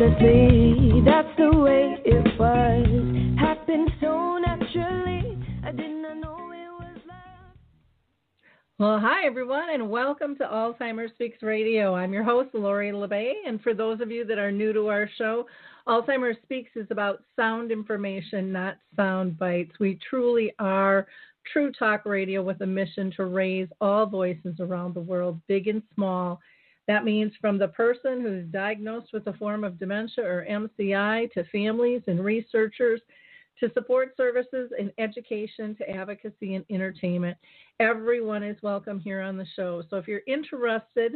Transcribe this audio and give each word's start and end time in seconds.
Effortlessly, 0.00 1.02
that's 1.04 1.28
the 1.36 1.58
way 1.58 1.94
it 2.06 2.38
was. 2.38 3.38
Happened 3.38 3.90
so 4.00 4.38
naturally, 4.38 5.38
I 5.62 5.72
did 5.72 5.90
not 5.90 6.16
know 6.16 6.50
it 6.52 6.72
was 6.72 7.00
love. 7.06 7.52
Well, 8.78 8.98
hi, 8.98 9.26
everyone, 9.26 9.68
and 9.74 9.90
welcome 9.90 10.36
to 10.36 10.44
Alzheimer's 10.44 11.10
Speaks 11.16 11.42
Radio. 11.42 11.94
I'm 11.94 12.14
your 12.14 12.24
host, 12.24 12.48
Lori 12.54 12.92
La 12.92 13.08
Bey. 13.08 13.34
And 13.46 13.60
for 13.60 13.74
those 13.74 14.00
of 14.00 14.10
you 14.10 14.24
that 14.24 14.38
are 14.38 14.50
new 14.50 14.72
to 14.72 14.86
our 14.88 15.06
show, 15.18 15.44
Alzheimer's 15.86 16.38
Speaks 16.44 16.70
is 16.76 16.86
about 16.88 17.22
sound 17.36 17.70
information, 17.70 18.50
not 18.50 18.78
sound 18.96 19.38
bites. 19.38 19.72
We 19.80 19.98
truly 20.08 20.50
are 20.58 21.06
true 21.52 21.72
talk 21.72 22.06
radio 22.06 22.42
with 22.42 22.62
a 22.62 22.66
mission 22.66 23.12
to 23.18 23.26
raise 23.26 23.68
all 23.82 24.06
voices 24.06 24.60
around 24.60 24.94
the 24.94 25.00
world, 25.00 25.38
big 25.46 25.68
and 25.68 25.82
small. 25.94 26.40
That 26.90 27.04
means 27.04 27.32
from 27.40 27.56
the 27.56 27.68
person 27.68 28.20
who's 28.20 28.46
diagnosed 28.46 29.12
with 29.12 29.24
a 29.28 29.32
form 29.34 29.62
of 29.62 29.78
dementia 29.78 30.24
or 30.24 30.44
MCI 30.50 31.30
to 31.34 31.44
families 31.44 32.02
and 32.08 32.18
researchers 32.24 33.00
to 33.60 33.70
support 33.74 34.16
services 34.16 34.72
and 34.76 34.90
education 34.98 35.76
to 35.76 35.88
advocacy 35.88 36.56
and 36.56 36.64
entertainment. 36.68 37.38
Everyone 37.78 38.42
is 38.42 38.60
welcome 38.64 38.98
here 38.98 39.20
on 39.20 39.36
the 39.36 39.46
show. 39.54 39.84
So 39.88 39.98
if 39.98 40.08
you're 40.08 40.22
interested 40.26 41.14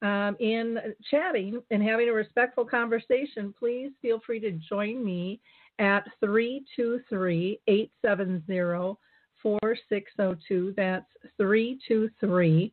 um, 0.00 0.36
in 0.38 0.78
chatting 1.10 1.60
and 1.72 1.82
having 1.82 2.08
a 2.08 2.12
respectful 2.12 2.64
conversation, 2.64 3.52
please 3.58 3.90
feel 4.00 4.20
free 4.24 4.38
to 4.38 4.52
join 4.52 5.04
me 5.04 5.40
at 5.80 6.04
323 6.20 7.58
870 7.66 8.96
4602. 9.42 10.74
That's 10.76 11.04
323 11.36 12.72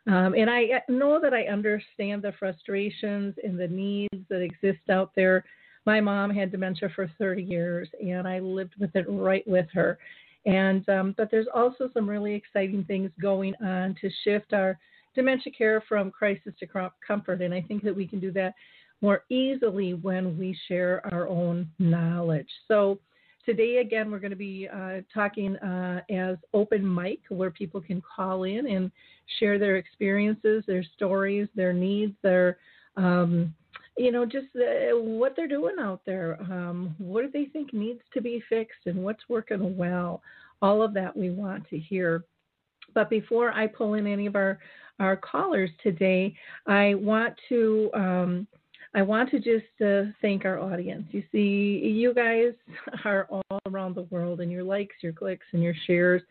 Um, 0.06 0.34
and 0.34 0.48
I 0.48 0.80
know 0.88 1.20
that 1.20 1.34
I 1.34 1.42
understand 1.44 2.22
the 2.22 2.32
frustrations 2.38 3.34
and 3.42 3.58
the 3.58 3.66
needs 3.66 4.14
that 4.28 4.42
exist 4.42 4.90
out 4.90 5.10
there. 5.16 5.44
My 5.84 6.00
mom 6.00 6.30
had 6.30 6.52
dementia 6.52 6.88
for 6.94 7.10
30 7.18 7.42
years, 7.42 7.88
and 8.00 8.28
I 8.28 8.38
lived 8.38 8.74
with 8.78 8.94
it 8.94 9.06
right 9.08 9.42
with 9.48 9.66
her. 9.72 9.98
And 10.46 10.88
um, 10.88 11.14
but 11.16 11.30
there's 11.30 11.46
also 11.54 11.88
some 11.94 12.08
really 12.08 12.34
exciting 12.34 12.84
things 12.84 13.10
going 13.20 13.54
on 13.60 13.94
to 14.00 14.10
shift 14.24 14.52
our 14.52 14.78
dementia 15.14 15.52
care 15.52 15.82
from 15.88 16.10
crisis 16.10 16.52
to 16.60 16.90
comfort. 17.06 17.42
And 17.42 17.52
I 17.54 17.60
think 17.62 17.82
that 17.84 17.94
we 17.94 18.06
can 18.06 18.20
do 18.20 18.32
that 18.32 18.54
more 19.00 19.24
easily 19.28 19.94
when 19.94 20.38
we 20.38 20.56
share 20.68 21.02
our 21.12 21.28
own 21.28 21.68
knowledge. 21.78 22.48
So 22.68 23.00
today, 23.44 23.78
again, 23.78 24.10
we're 24.10 24.20
going 24.20 24.30
to 24.30 24.36
be 24.36 24.68
uh, 24.72 25.00
talking 25.12 25.56
uh, 25.56 26.02
as 26.10 26.36
open 26.54 26.82
mic, 26.94 27.20
where 27.28 27.50
people 27.50 27.80
can 27.80 28.00
call 28.00 28.44
in 28.44 28.68
and 28.68 28.90
share 29.38 29.58
their 29.58 29.76
experiences, 29.76 30.62
their 30.66 30.84
stories, 30.94 31.48
their 31.54 31.72
needs, 31.72 32.14
their 32.22 32.58
um, 32.96 33.54
you 33.96 34.10
know, 34.10 34.24
just 34.24 34.46
what 34.54 35.34
they're 35.36 35.48
doing 35.48 35.76
out 35.78 36.00
there. 36.06 36.38
Um, 36.42 36.94
what 36.98 37.22
do 37.22 37.30
they 37.30 37.46
think 37.46 37.74
needs 37.74 38.00
to 38.14 38.20
be 38.20 38.42
fixed 38.48 38.86
and 38.86 39.02
what's 39.02 39.28
working 39.28 39.76
well? 39.76 40.22
All 40.62 40.82
of 40.82 40.94
that 40.94 41.14
we 41.16 41.30
want 41.30 41.68
to 41.68 41.78
hear. 41.78 42.24
But 42.94 43.10
before 43.10 43.52
I 43.52 43.66
pull 43.66 43.94
in 43.94 44.06
any 44.06 44.26
of 44.26 44.36
our, 44.36 44.58
our 45.00 45.16
callers 45.16 45.70
today, 45.82 46.34
I 46.66 46.94
want 46.94 47.34
to 47.48 47.90
um, 47.94 48.46
I 48.94 49.02
want 49.02 49.30
to 49.30 49.38
just 49.38 49.64
uh, 49.84 50.10
thank 50.20 50.44
our 50.44 50.60
audience. 50.60 51.06
You 51.12 51.22
see, 51.32 51.80
you 51.88 52.12
guys 52.12 52.52
are 53.04 53.26
all 53.30 53.60
around 53.66 53.94
the 53.94 54.02
world, 54.10 54.40
and 54.40 54.52
your 54.52 54.64
likes, 54.64 54.96
your 55.00 55.12
clicks, 55.12 55.46
and 55.52 55.62
your 55.62 55.74
shares 55.86 56.22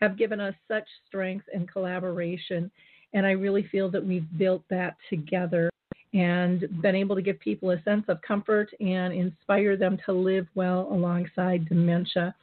have 0.00 0.18
given 0.18 0.40
us 0.40 0.54
such 0.68 0.86
strength 1.06 1.46
and 1.52 1.70
collaboration. 1.70 2.70
And 3.12 3.26
I 3.26 3.32
really 3.32 3.66
feel 3.70 3.90
that 3.90 4.04
we've 4.04 4.26
built 4.38 4.62
that 4.70 4.96
together 5.08 5.70
and 6.14 6.66
been 6.80 6.94
able 6.94 7.16
to 7.16 7.22
give 7.22 7.38
people 7.40 7.70
a 7.70 7.82
sense 7.82 8.04
of 8.08 8.20
comfort 8.22 8.70
and 8.80 9.12
inspire 9.12 9.76
them 9.76 9.98
to 10.06 10.12
live 10.12 10.46
well 10.54 10.88
alongside 10.90 11.68
dementia 11.68 12.34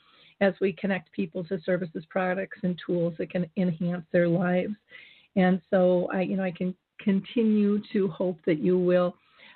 as 0.42 0.54
we 0.62 0.74
connect 0.74 1.12
people 1.12 1.44
to 1.46 1.60
services, 1.62 2.04
products, 2.10 2.58
and 2.64 2.80
tools 2.86 3.14
that 3.18 3.32
can 3.32 3.50
enhance 3.58 4.06
their 4.12 4.28
lives. 4.28 4.74
And 5.36 5.62
so 5.70 6.10
I, 6.14 6.22
you 6.22 6.38
know, 6.38 6.44
I 6.44 6.52
can 6.52 6.76
continue 7.00 7.82
to 7.92 8.08
hope 8.10 8.40
that 8.46 8.60
you 8.60 8.78
will 8.78 9.16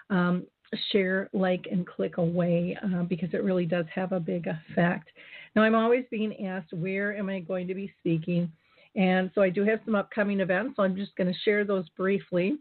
um, 0.09 0.45
share, 0.91 1.29
like, 1.33 1.65
and 1.71 1.85
click 1.85 2.17
away 2.17 2.77
uh, 2.83 3.03
because 3.03 3.29
it 3.33 3.43
really 3.43 3.65
does 3.65 3.85
have 3.93 4.11
a 4.11 4.19
big 4.19 4.47
effect. 4.47 5.09
Now, 5.55 5.63
I'm 5.63 5.75
always 5.75 6.05
being 6.11 6.45
asked, 6.45 6.73
where 6.73 7.15
am 7.15 7.29
I 7.29 7.39
going 7.39 7.67
to 7.67 7.75
be 7.75 7.93
speaking? 7.99 8.51
And 8.95 9.31
so 9.35 9.41
I 9.41 9.49
do 9.49 9.63
have 9.63 9.79
some 9.85 9.95
upcoming 9.95 10.39
events, 10.39 10.75
so 10.75 10.83
I'm 10.83 10.95
just 10.95 11.15
going 11.15 11.31
to 11.31 11.39
share 11.41 11.63
those 11.63 11.87
briefly. 11.89 12.57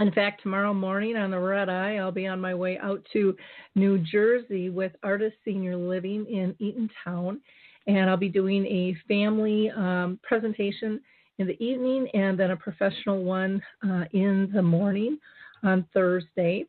In 0.00 0.10
fact, 0.12 0.42
tomorrow 0.42 0.74
morning 0.74 1.16
on 1.16 1.30
the 1.30 1.38
red 1.38 1.68
eye, 1.68 1.96
I'll 1.96 2.12
be 2.12 2.26
on 2.26 2.40
my 2.40 2.54
way 2.54 2.78
out 2.78 3.04
to 3.12 3.36
New 3.74 3.98
Jersey 3.98 4.68
with 4.68 4.92
Artis 5.02 5.32
Senior 5.44 5.76
Living 5.76 6.26
in 6.26 6.54
Eatontown. 6.60 7.38
And 7.86 8.10
I'll 8.10 8.16
be 8.16 8.28
doing 8.28 8.66
a 8.66 8.96
family 9.06 9.70
um, 9.70 10.18
presentation 10.22 11.00
in 11.38 11.46
the 11.46 11.62
evening 11.64 12.08
and 12.14 12.38
then 12.38 12.52
a 12.52 12.56
professional 12.56 13.22
one 13.22 13.62
uh, 13.88 14.04
in 14.12 14.50
the 14.54 14.62
morning 14.62 15.18
on 15.62 15.86
Thursday. 15.92 16.66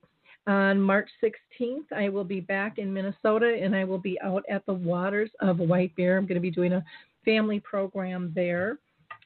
On 0.47 0.79
March 0.79 1.09
16th, 1.23 1.91
I 1.95 2.09
will 2.09 2.23
be 2.23 2.39
back 2.39 2.77
in 2.77 2.93
Minnesota 2.93 3.57
and 3.59 3.75
I 3.75 3.83
will 3.83 3.97
be 3.97 4.19
out 4.21 4.43
at 4.49 4.65
the 4.65 4.73
waters 4.73 5.31
of 5.39 5.57
White 5.57 5.95
Bear. 5.95 6.17
I'm 6.17 6.25
going 6.25 6.35
to 6.35 6.41
be 6.41 6.51
doing 6.51 6.73
a 6.73 6.85
family 7.23 7.59
program 7.59 8.31
there. 8.35 8.77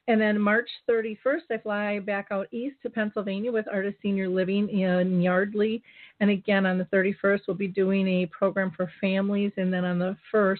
And 0.08 0.20
then 0.20 0.40
March 0.40 0.68
31st, 0.88 1.42
I 1.50 1.58
fly 1.58 1.98
back 2.00 2.28
out 2.30 2.48
east 2.50 2.76
to 2.82 2.90
Pennsylvania 2.90 3.52
with 3.52 3.66
Artis 3.70 3.94
Senior 4.02 4.28
Living 4.28 4.68
in 4.68 5.20
Yardley. 5.20 5.82
And 6.20 6.30
again, 6.30 6.66
on 6.66 6.78
the 6.78 6.86
31st, 6.86 7.42
we'll 7.46 7.56
be 7.56 7.68
doing 7.68 8.08
a 8.08 8.26
program 8.26 8.72
for 8.74 8.90
families. 9.00 9.52
And 9.56 9.72
then 9.72 9.84
on 9.84 9.98
the 9.98 10.16
1st, 10.32 10.58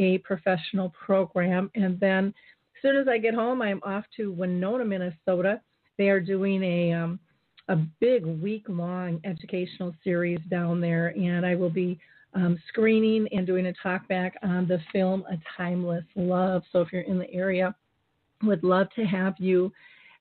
a 0.00 0.18
professional 0.18 0.92
program. 1.04 1.70
And 1.74 2.00
then 2.00 2.34
soon 2.82 2.96
as 2.96 3.08
I 3.08 3.18
get 3.18 3.34
home, 3.34 3.62
I'm 3.62 3.80
off 3.82 4.04
to 4.16 4.32
Winona, 4.32 4.84
Minnesota. 4.84 5.60
They 5.98 6.08
are 6.08 6.20
doing 6.20 6.62
a 6.62 6.92
um, 6.92 7.20
a 7.68 7.76
big 8.00 8.26
week 8.26 8.64
long 8.68 9.20
educational 9.24 9.94
series 10.02 10.40
down 10.50 10.80
there, 10.80 11.08
and 11.16 11.46
I 11.46 11.54
will 11.54 11.70
be 11.70 11.98
um, 12.34 12.58
screening 12.68 13.28
and 13.32 13.46
doing 13.46 13.66
a 13.66 13.72
talk 13.82 14.06
back 14.08 14.34
on 14.42 14.66
the 14.66 14.80
film 14.92 15.24
A 15.30 15.38
Timeless 15.56 16.04
Love. 16.16 16.62
So 16.72 16.80
if 16.80 16.92
you're 16.92 17.02
in 17.02 17.18
the 17.18 17.32
area, 17.32 17.74
would 18.42 18.64
love 18.64 18.88
to 18.96 19.04
have 19.04 19.34
you 19.38 19.72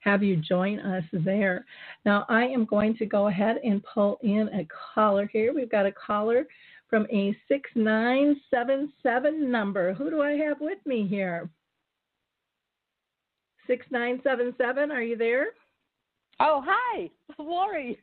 have 0.01 0.23
you 0.23 0.37
join 0.37 0.79
us 0.79 1.03
there. 1.11 1.65
Now 2.05 2.25
I 2.29 2.45
am 2.45 2.63
going 2.65 2.95
to 2.97 3.05
go 3.05 3.27
ahead 3.27 3.57
and 3.63 3.83
pull 3.83 4.17
in 4.21 4.49
a 4.53 4.67
caller 4.93 5.29
here. 5.31 5.53
We've 5.53 5.71
got 5.71 5.85
a 5.85 5.91
caller 5.91 6.45
from 6.89 7.05
a 7.11 7.35
6977 7.47 9.51
number. 9.51 9.93
Who 9.93 10.09
do 10.09 10.21
I 10.21 10.31
have 10.31 10.59
with 10.61 10.79
me 10.85 11.05
here? 11.07 11.49
6977, 13.69 14.91
are 14.91 15.03
you 15.03 15.15
there? 15.15 15.47
Oh, 16.39 16.63
hi, 16.65 17.09
Lori. 17.39 17.99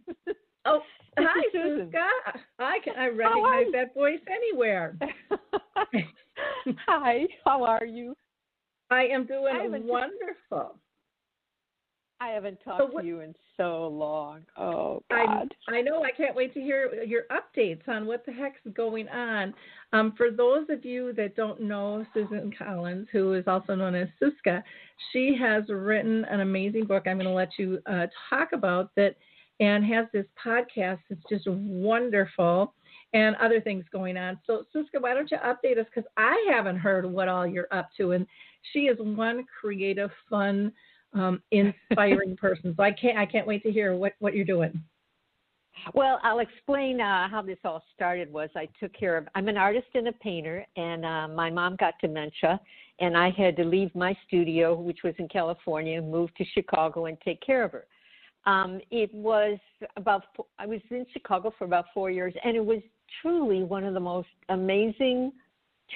Oh, 0.65 0.81
hi, 1.19 1.43
Susan. 1.53 1.91
Scott. 1.91 2.41
I 2.61 2.79
can 2.85 2.95
I 2.97 3.09
recognize 3.09 3.67
that 3.73 3.93
voice 3.93 4.21
anywhere. 4.31 4.97
hi, 6.87 7.27
how 7.45 7.65
are 7.65 7.85
you? 7.85 8.15
I 8.91 9.07
am 9.07 9.27
doing 9.27 9.57
I 9.57 9.67
wonderful. 9.67 10.79
I 12.19 12.29
haven't 12.29 12.59
talked 12.65 12.81
so 12.81 12.89
what, 12.91 13.03
to 13.03 13.07
you 13.07 13.21
in 13.21 13.35
so 13.59 13.89
long. 13.89 14.41
Oh 14.57 15.03
God! 15.11 15.55
I, 15.69 15.77
I 15.77 15.81
know. 15.83 16.03
I 16.03 16.11
can't 16.13 16.35
wait 16.35 16.55
to 16.55 16.61
hear 16.61 17.05
your 17.05 17.25
updates 17.31 17.87
on 17.89 18.07
what 18.07 18.25
the 18.25 18.33
heck's 18.33 18.61
going 18.75 19.07
on. 19.09 19.53
Um, 19.93 20.15
for 20.17 20.31
those 20.31 20.67
of 20.71 20.85
you 20.85 21.13
that 21.13 21.37
don't 21.37 21.61
know 21.61 22.07
Susan 22.15 22.53
Collins, 22.59 23.09
who 23.13 23.35
is 23.35 23.45
also 23.47 23.75
known 23.75 23.95
as 23.95 24.09
Suska, 24.21 24.63
she 25.13 25.37
has 25.39 25.65
written 25.69 26.25
an 26.27 26.41
amazing 26.41 26.87
book. 26.87 27.07
I'm 27.07 27.19
going 27.19 27.27
to 27.27 27.33
let 27.33 27.51
you 27.59 27.81
uh, 27.87 28.07
talk 28.31 28.53
about 28.53 28.93
that, 28.97 29.17
and 29.61 29.85
has 29.85 30.07
this 30.15 30.27
podcast. 30.43 31.01
It's 31.11 31.23
just 31.29 31.47
wonderful. 31.47 32.73
and 33.13 33.37
other 33.37 33.61
things 33.61 33.85
going 33.93 34.17
on. 34.17 34.39
So, 34.47 34.65
Siska, 34.75 35.01
why 35.01 35.15
don't 35.15 35.31
you 35.31 35.39
update 35.39 35.79
us? 35.79 35.87
Because 35.95 36.09
I 36.17 36.51
haven't 36.51 36.77
heard 36.77 37.05
what 37.07 37.29
all 37.29 37.47
you're 37.47 37.69
up 37.71 37.91
to. 37.99 38.13
And 38.13 38.27
she 38.73 38.81
is 38.81 38.99
one 38.99 39.45
creative, 39.61 40.11
fun, 40.29 40.73
um, 41.17 41.43
inspiring 41.51 42.37
person. 42.41 42.75
So 42.77 42.83
I 42.83 42.93
can't 42.93 43.19
I 43.19 43.27
can't 43.27 43.47
wait 43.47 43.63
to 43.65 43.73
hear 43.73 43.95
what, 43.95 44.13
what 44.19 44.35
you're 44.35 44.45
doing. 44.45 44.81
Well, 45.95 46.19
I'll 46.23 46.39
explain 46.39 47.01
uh, 47.01 47.29
how 47.29 47.43
this 47.43 47.59
all 47.65 47.83
started. 47.95 48.33
Was 48.33 48.49
I 48.57 48.67
took 48.81 48.93
care 48.95 49.17
of? 49.17 49.29
I'm 49.35 49.49
an 49.49 49.57
artist 49.59 49.89
and 49.95 50.09
a 50.09 50.13
painter, 50.13 50.65
and 50.77 51.05
uh, 51.05 51.29
my 51.29 51.51
mom 51.51 51.77
got 51.77 51.95
dementia, 52.01 52.59
and 52.99 53.17
I 53.17 53.31
had 53.31 53.57
to 53.57 53.65
leave 53.65 53.95
my 53.95 54.17
studio, 54.27 54.75
which 54.75 55.01
was 55.05 55.15
in 55.19 55.29
California, 55.29 56.01
move 56.01 56.35
to 56.37 56.45
Chicago 56.55 57.07
and 57.07 57.19
take 57.21 57.41
care 57.43 57.63
of 57.63 57.73
her. 57.73 57.85
Um, 58.47 58.81
it 58.91 59.13
was 59.13 59.59
about 59.97 60.25
I 60.59 60.67
was 60.67 60.81
in 60.91 61.05
Chicago 61.13 61.53
for 61.59 61.65
about 61.65 61.87
four 61.93 62.11
years, 62.11 62.33
and 62.43 62.57
it 62.57 62.65
was 62.65 62.81
truly 63.21 63.63
one 63.63 63.85
of 63.85 63.93
the 63.93 64.01
most 64.01 64.29
amazing 64.49 65.33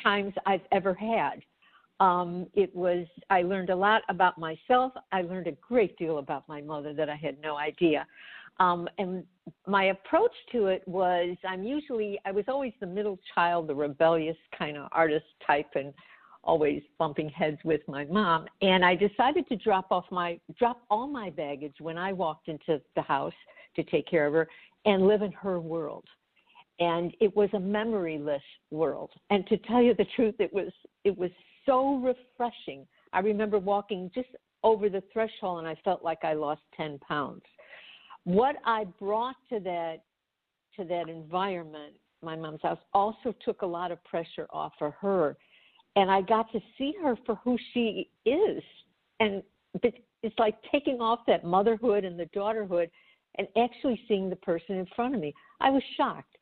times 0.02 0.34
I've 0.46 0.60
ever 0.72 0.92
had. 0.94 1.42
Um, 2.00 2.46
it 2.54 2.74
was 2.74 3.06
I 3.28 3.42
learned 3.42 3.70
a 3.70 3.76
lot 3.76 4.02
about 4.08 4.38
myself. 4.38 4.92
I 5.12 5.22
learned 5.22 5.46
a 5.46 5.52
great 5.52 5.96
deal 5.98 6.18
about 6.18 6.48
my 6.48 6.60
mother 6.62 6.94
that 6.94 7.08
I 7.08 7.16
had 7.16 7.40
no 7.40 7.56
idea. 7.56 8.06
Um, 8.58 8.88
and 8.98 9.24
my 9.66 9.84
approach 9.84 10.32
to 10.52 10.66
it 10.66 10.82
was 10.86 11.36
I'm 11.46 11.62
usually 11.62 12.18
I 12.24 12.32
was 12.32 12.44
always 12.48 12.72
the 12.80 12.86
middle 12.86 13.18
child, 13.34 13.68
the 13.68 13.74
rebellious 13.74 14.36
kind 14.56 14.76
of 14.76 14.88
artist 14.92 15.26
type, 15.46 15.70
and 15.74 15.92
always 16.42 16.82
bumping 16.98 17.28
heads 17.28 17.58
with 17.64 17.82
my 17.86 18.04
mom. 18.06 18.46
And 18.62 18.84
I 18.84 18.94
decided 18.94 19.46
to 19.48 19.56
drop 19.56 19.88
off 19.90 20.04
my 20.10 20.40
drop 20.58 20.82
all 20.90 21.06
my 21.06 21.30
baggage 21.30 21.76
when 21.80 21.98
I 21.98 22.12
walked 22.12 22.48
into 22.48 22.80
the 22.96 23.02
house 23.02 23.34
to 23.76 23.82
take 23.84 24.06
care 24.06 24.26
of 24.26 24.32
her 24.32 24.48
and 24.86 25.06
live 25.06 25.22
in 25.22 25.32
her 25.32 25.60
world. 25.60 26.04
And 26.78 27.14
it 27.20 27.34
was 27.36 27.50
a 27.52 27.58
memoryless 27.58 28.40
world. 28.70 29.10
And 29.28 29.46
to 29.48 29.58
tell 29.58 29.82
you 29.82 29.94
the 29.94 30.06
truth, 30.16 30.36
it 30.38 30.52
was 30.52 30.72
it 31.04 31.16
was 31.16 31.30
so 31.66 31.96
refreshing. 31.96 32.86
I 33.12 33.20
remember 33.20 33.58
walking 33.58 34.10
just 34.14 34.28
over 34.62 34.88
the 34.88 35.02
threshold 35.12 35.60
and 35.60 35.68
I 35.68 35.76
felt 35.84 36.04
like 36.04 36.18
I 36.22 36.34
lost 36.34 36.62
10 36.76 36.98
pounds. 36.98 37.42
What 38.24 38.56
I 38.64 38.84
brought 38.98 39.36
to 39.50 39.60
that 39.60 40.02
to 40.76 40.84
that 40.84 41.08
environment, 41.08 41.94
my 42.22 42.36
mom's 42.36 42.62
house, 42.62 42.78
also 42.94 43.34
took 43.44 43.62
a 43.62 43.66
lot 43.66 43.90
of 43.90 44.02
pressure 44.04 44.46
off 44.50 44.72
of 44.80 44.92
her 45.00 45.36
and 45.96 46.10
I 46.10 46.20
got 46.20 46.50
to 46.52 46.60
see 46.78 46.94
her 47.02 47.16
for 47.26 47.34
who 47.36 47.56
she 47.72 48.10
is. 48.24 48.62
And 49.18 49.42
it's 49.82 50.38
like 50.38 50.54
taking 50.70 51.00
off 51.00 51.20
that 51.26 51.44
motherhood 51.44 52.04
and 52.04 52.18
the 52.18 52.26
daughterhood 52.26 52.90
and 53.38 53.48
actually 53.56 54.00
seeing 54.06 54.30
the 54.30 54.36
person 54.36 54.76
in 54.76 54.86
front 54.94 55.14
of 55.14 55.20
me. 55.20 55.34
I 55.60 55.70
was 55.70 55.82
shocked. 55.96 56.36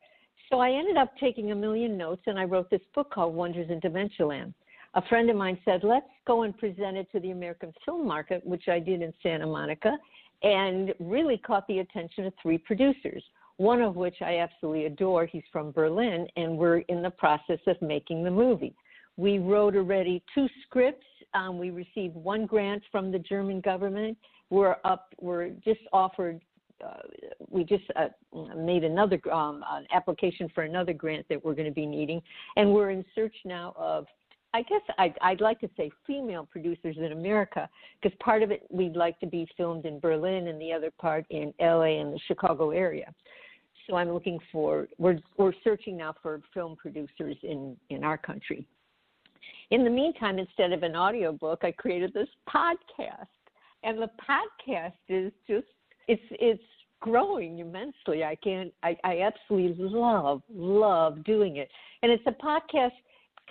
So 0.49 0.59
I 0.59 0.71
ended 0.71 0.97
up 0.97 1.13
taking 1.19 1.51
a 1.51 1.55
million 1.55 1.97
notes 1.97 2.21
and 2.25 2.39
I 2.39 2.43
wrote 2.43 2.69
this 2.69 2.81
book 2.93 3.11
called 3.11 3.35
Wonders 3.35 3.69
in 3.69 3.79
Dementialand. 3.79 4.53
A 4.95 5.01
friend 5.07 5.29
of 5.29 5.35
mine 5.35 5.57
said, 5.65 5.81
let's 5.83 6.07
go 6.25 6.43
and 6.43 6.57
present 6.57 6.97
it 6.97 7.11
to 7.11 7.19
the 7.19 7.31
American 7.31 7.71
film 7.85 8.07
market, 8.07 8.45
which 8.45 8.67
I 8.67 8.79
did 8.79 9.01
in 9.01 9.13
Santa 9.21 9.45
Monica, 9.45 9.95
and 10.41 10.93
really 10.99 11.37
caught 11.37 11.67
the 11.67 11.79
attention 11.79 12.25
of 12.25 12.33
three 12.41 12.57
producers, 12.57 13.23
one 13.57 13.81
of 13.81 13.95
which 13.95 14.15
I 14.21 14.39
absolutely 14.39 14.85
adore. 14.85 15.25
He's 15.25 15.43
from 15.51 15.71
Berlin, 15.71 16.27
and 16.37 16.57
we're 16.57 16.79
in 16.79 17.01
the 17.03 17.11
process 17.11 17.59
of 17.67 17.79
making 17.81 18.23
the 18.23 18.31
movie. 18.31 18.73
We 19.17 19.37
wrote 19.37 19.75
already 19.75 20.23
two 20.33 20.47
scripts. 20.65 21.05
Um, 21.33 21.59
we 21.59 21.69
received 21.69 22.15
one 22.15 22.45
grant 22.45 22.81
from 22.91 23.11
the 23.11 23.19
German 23.19 23.61
government. 23.61 24.17
We're 24.49 24.77
up. 24.85 25.13
We're 25.19 25.49
just 25.63 25.81
offered. 25.93 26.41
Uh, 26.83 27.01
we 27.49 27.65
just 27.65 27.83
uh, 27.97 28.07
made 28.55 28.85
another 28.85 29.19
um, 29.31 29.63
an 29.69 29.85
application 29.93 30.49
for 30.55 30.63
another 30.63 30.93
grant 30.93 31.27
that 31.27 31.43
we're 31.43 31.53
going 31.53 31.67
to 31.67 31.73
be 31.73 31.85
needing, 31.85 32.21
and 32.55 32.73
we're 32.73 32.91
in 32.91 33.03
search 33.13 33.35
now 33.43 33.75
of 33.77 34.07
I 34.53 34.63
guess 34.63 34.81
I'd, 34.97 35.13
I'd, 35.21 35.41
like 35.41 35.59
to 35.59 35.69
say 35.77 35.91
female 36.07 36.47
producers 36.51 36.97
in 36.97 37.11
America, 37.11 37.69
because 38.01 38.17
part 38.19 38.41
of 38.41 38.49
it 38.49 38.63
we'd 38.71 38.95
like 38.95 39.19
to 39.19 39.27
be 39.27 39.47
filmed 39.55 39.85
in 39.85 39.99
Berlin 39.99 40.47
and 40.47 40.59
the 40.59 40.73
other 40.73 40.91
part 40.99 41.25
in 41.29 41.53
LA 41.61 42.01
and 42.01 42.13
the 42.13 42.19
Chicago 42.27 42.71
area. 42.71 43.13
So 43.87 43.95
I'm 43.95 44.11
looking 44.11 44.39
for 44.51 44.87
we're 44.97 45.19
we're 45.37 45.53
searching 45.63 45.97
now 45.97 46.15
for 46.21 46.41
film 46.53 46.75
producers 46.75 47.37
in 47.43 47.77
in 47.89 48.03
our 48.03 48.17
country 48.17 48.67
in 49.71 49.83
the 49.83 49.89
meantime, 49.89 50.39
instead 50.39 50.71
of 50.71 50.83
an 50.83 50.95
audio 50.95 51.31
book, 51.31 51.59
I 51.63 51.71
created 51.71 52.13
this 52.13 52.27
podcast. 52.47 53.27
And 53.83 54.01
the 54.01 54.09
podcast 54.27 54.93
is 55.07 55.31
just 55.47 55.67
it's 56.07 56.21
it's 56.31 56.63
growing 56.99 57.59
immensely. 57.59 58.23
I 58.23 58.35
can't 58.35 58.73
I, 58.83 58.97
I 59.03 59.21
absolutely 59.21 59.85
love, 59.85 60.41
love 60.53 61.23
doing 61.23 61.57
it. 61.57 61.69
And 62.01 62.11
it's 62.11 62.23
a 62.25 62.31
podcast 62.31 62.91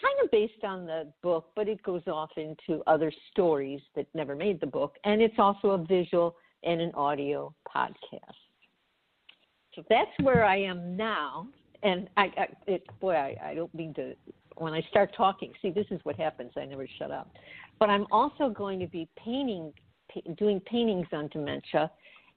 kind 0.00 0.24
of 0.24 0.30
based 0.30 0.64
on 0.64 0.86
the 0.86 1.12
book, 1.22 1.50
but 1.56 1.68
it 1.68 1.82
goes 1.82 2.02
off 2.06 2.30
into 2.36 2.82
other 2.86 3.12
stories 3.30 3.80
that 3.96 4.06
never 4.14 4.34
made 4.34 4.60
the 4.60 4.66
book. 4.66 4.96
And 5.04 5.20
it's 5.20 5.38
also 5.38 5.70
a 5.70 5.84
visual 5.84 6.36
and 6.64 6.80
an 6.80 6.92
audio 6.94 7.54
podcast. 7.66 8.20
So 9.74 9.84
that's 9.88 10.10
where 10.22 10.44
I 10.44 10.56
am 10.56 10.96
now. 10.96 11.48
And 11.82 12.08
I, 12.16 12.32
I 12.36 12.46
it, 12.66 12.84
boy, 13.00 13.14
I, 13.14 13.36
I 13.42 13.54
don't 13.54 13.72
mean 13.74 13.94
to 13.94 14.14
when 14.56 14.72
I 14.72 14.80
start 14.90 15.14
talking, 15.16 15.52
see, 15.62 15.70
this 15.70 15.86
is 15.90 16.00
what 16.02 16.16
happens. 16.16 16.52
I 16.56 16.64
never 16.64 16.86
shut 16.98 17.10
up. 17.10 17.30
But 17.78 17.90
I'm 17.90 18.06
also 18.10 18.48
going 18.48 18.80
to 18.80 18.88
be 18.88 19.08
painting, 19.16 19.72
doing 20.36 20.60
paintings 20.60 21.06
on 21.12 21.28
dementia, 21.28 21.90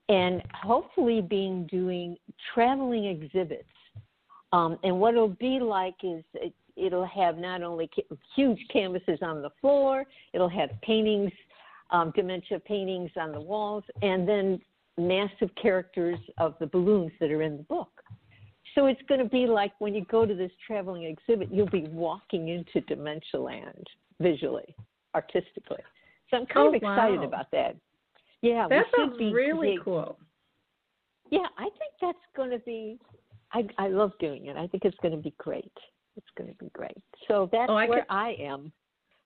and 0.09 0.41
hopefully 0.53 1.21
being 1.21 1.65
doing 1.67 2.17
traveling 2.53 3.05
exhibits. 3.05 3.63
Um, 4.53 4.77
and 4.83 4.99
what 4.99 5.13
it'll 5.13 5.29
be 5.29 5.59
like 5.59 5.95
is 6.03 6.23
it, 6.33 6.53
it'll 6.75 7.05
have 7.05 7.37
not 7.37 7.61
only 7.61 7.89
ca- 7.93 8.15
huge 8.35 8.59
canvases 8.71 9.19
on 9.21 9.41
the 9.41 9.49
floor, 9.59 10.05
it'll 10.33 10.49
have 10.49 10.69
paintings, 10.81 11.31
um, 11.91 12.11
dementia 12.15 12.59
paintings 12.59 13.11
on 13.15 13.31
the 13.31 13.41
walls, 13.41 13.83
and 14.01 14.27
then 14.27 14.59
massive 14.97 15.49
characters 15.61 16.19
of 16.37 16.55
the 16.59 16.67
balloons 16.67 17.11
that 17.19 17.31
are 17.31 17.41
in 17.41 17.57
the 17.57 17.63
book. 17.63 17.89
So 18.75 18.85
it's 18.85 19.01
going 19.07 19.19
to 19.19 19.29
be 19.29 19.47
like 19.47 19.73
when 19.79 19.93
you 19.93 20.05
go 20.05 20.25
to 20.25 20.33
this 20.33 20.51
traveling 20.65 21.03
exhibit, 21.03 21.49
you'll 21.51 21.69
be 21.69 21.87
walking 21.89 22.49
into 22.49 22.81
Dementia 22.87 23.39
Land 23.39 23.87
visually, 24.19 24.75
artistically. 25.13 25.83
So 26.29 26.37
I'm 26.37 26.45
kind 26.45 26.65
oh, 26.65 26.69
of 26.69 26.75
excited 26.75 27.19
wow. 27.19 27.25
about 27.25 27.51
that. 27.51 27.75
Yeah, 28.41 28.67
that 28.69 28.85
sounds 28.95 29.17
be, 29.17 29.31
really 29.31 29.77
cool. 29.83 30.17
Yeah, 31.29 31.47
I 31.57 31.63
think 31.63 31.93
that's 32.01 32.17
going 32.35 32.49
to 32.51 32.59
be. 32.59 32.99
I 33.53 33.67
I 33.77 33.87
love 33.89 34.13
doing 34.19 34.47
it. 34.47 34.57
I 34.57 34.67
think 34.67 34.85
it's 34.85 34.97
going 35.01 35.15
to 35.15 35.21
be 35.21 35.33
great. 35.37 35.71
It's 36.21 36.37
going 36.37 36.49
to 36.49 36.57
be 36.63 36.69
great. 36.73 36.97
So 37.27 37.49
that's 37.51 37.69
oh, 37.69 37.75
I 37.75 37.87
where 37.87 38.05
can... 38.05 38.17
I 38.17 38.35
am. 38.39 38.71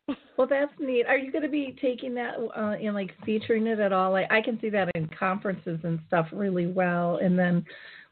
well, 0.38 0.48
that's 0.48 0.72
neat. 0.80 1.06
Are 1.08 1.18
you 1.18 1.32
going 1.32 1.44
to 1.44 1.50
be 1.50 1.76
taking 1.82 2.14
that 2.16 2.36
uh, 2.56 2.76
and 2.82 2.94
like 2.94 3.12
featuring 3.26 3.68
it 3.68 3.80
at 3.80 3.92
all? 3.92 4.12
Like 4.12 4.32
I 4.32 4.42
can 4.42 4.60
see 4.60 4.70
that 4.70 4.90
in 4.96 5.10
conferences 5.18 5.80
and 5.84 6.00
stuff 6.08 6.28
really 6.32 6.68
well, 6.68 7.18
and 7.22 7.38
then 7.38 7.66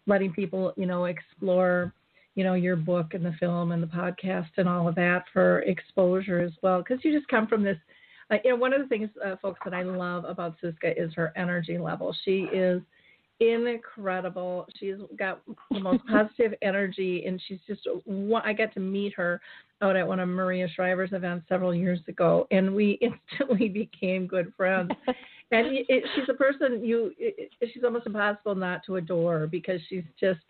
letting 0.07 0.33
people, 0.33 0.73
you 0.75 0.85
know, 0.85 1.05
explore, 1.05 1.93
you 2.35 2.43
know, 2.43 2.55
your 2.55 2.75
book 2.75 3.13
and 3.13 3.25
the 3.25 3.33
film 3.39 3.71
and 3.71 3.81
the 3.81 3.87
podcast 3.87 4.49
and 4.57 4.67
all 4.67 4.87
of 4.87 4.95
that 4.95 5.23
for 5.31 5.59
exposure 5.61 6.39
as 6.39 6.51
well. 6.61 6.79
Because 6.79 7.03
you 7.03 7.13
just 7.13 7.27
come 7.27 7.47
from 7.47 7.63
this. 7.63 7.77
Uh, 8.31 8.37
you 8.43 8.51
know, 8.51 8.55
one 8.55 8.73
of 8.73 8.81
the 8.81 8.87
things, 8.87 9.09
uh, 9.23 9.35
folks, 9.41 9.59
that 9.63 9.73
I 9.73 9.83
love 9.83 10.25
about 10.25 10.55
Siska 10.63 10.93
is 10.97 11.13
her 11.13 11.33
energy 11.35 11.77
level. 11.77 12.15
She 12.23 12.47
is 12.53 12.81
incredible. 13.51 14.67
She's 14.79 14.95
got 15.17 15.41
the 15.71 15.79
most 15.79 16.05
positive 16.09 16.53
energy, 16.61 17.25
and 17.25 17.41
she's 17.47 17.59
just. 17.67 17.87
I 18.43 18.53
got 18.53 18.73
to 18.73 18.79
meet 18.79 19.13
her 19.15 19.41
out 19.81 19.95
at 19.95 20.07
one 20.07 20.19
of 20.19 20.29
Maria 20.29 20.67
Shriver's 20.73 21.13
events 21.13 21.45
several 21.49 21.73
years 21.73 21.99
ago, 22.07 22.47
and 22.51 22.73
we 22.73 22.99
instantly 23.31 23.69
became 23.69 24.27
good 24.27 24.53
friends. 24.55 24.91
and 25.51 25.67
it, 25.71 26.03
she's 26.15 26.29
a 26.29 26.33
person 26.33 26.83
you. 26.83 27.11
It, 27.17 27.51
she's 27.73 27.83
almost 27.83 28.05
impossible 28.05 28.55
not 28.55 28.83
to 28.85 28.97
adore 28.97 29.47
because 29.47 29.79
she's 29.89 30.03
just 30.19 30.41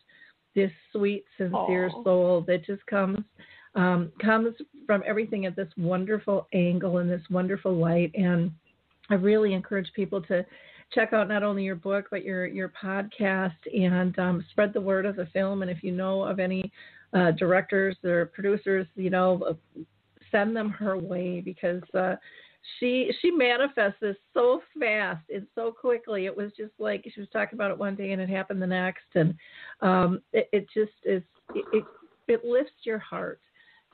this 0.55 0.71
sweet, 0.91 1.25
sincere 1.37 1.89
Aww. 1.89 2.03
soul 2.03 2.41
that 2.47 2.65
just 2.65 2.85
comes 2.85 3.19
um, 3.75 4.11
comes 4.21 4.55
from 4.85 5.03
everything 5.05 5.45
at 5.45 5.55
this 5.55 5.69
wonderful 5.77 6.47
angle 6.53 6.99
and 6.99 7.09
this 7.09 7.23
wonderful 7.29 7.75
light. 7.75 8.11
And 8.13 8.51
I 9.09 9.15
really 9.15 9.53
encourage 9.53 9.91
people 9.95 10.21
to 10.23 10.45
check 10.93 11.13
out 11.13 11.27
not 11.27 11.43
only 11.43 11.63
your 11.63 11.75
book 11.75 12.07
but 12.11 12.23
your 12.23 12.45
your 12.45 12.71
podcast 12.81 13.51
and 13.73 14.17
um, 14.19 14.45
spread 14.51 14.73
the 14.73 14.81
word 14.81 15.05
of 15.05 15.15
the 15.15 15.25
film. 15.27 15.61
And 15.61 15.71
if 15.71 15.83
you 15.83 15.91
know 15.91 16.23
of 16.23 16.39
any 16.39 16.71
uh, 17.13 17.31
directors 17.31 17.95
or 18.03 18.27
producers, 18.27 18.87
you 18.95 19.09
know, 19.09 19.57
send 20.31 20.55
them 20.55 20.69
her 20.69 20.97
way 20.97 21.41
because 21.41 21.81
uh, 21.93 22.15
she 22.79 23.11
she 23.21 23.31
manifests 23.31 23.99
this 24.01 24.15
so 24.33 24.61
fast 24.79 25.23
and 25.33 25.47
so 25.55 25.71
quickly. 25.71 26.25
It 26.25 26.35
was 26.35 26.51
just 26.57 26.73
like 26.79 27.05
she 27.13 27.19
was 27.19 27.29
talking 27.31 27.57
about 27.57 27.71
it 27.71 27.77
one 27.77 27.95
day 27.95 28.11
and 28.11 28.21
it 28.21 28.29
happened 28.29 28.61
the 28.61 28.67
next, 28.67 29.05
and 29.15 29.35
um, 29.81 30.21
it, 30.31 30.49
it 30.51 30.67
just 30.73 30.91
is 31.03 31.21
it, 31.55 31.65
it, 31.73 31.83
it 32.27 32.45
lifts 32.45 32.71
your 32.83 32.99
heart 32.99 33.39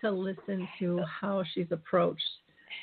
to 0.01 0.11
listen 0.11 0.67
to 0.79 1.01
how 1.03 1.43
she's 1.53 1.67
approached 1.71 2.23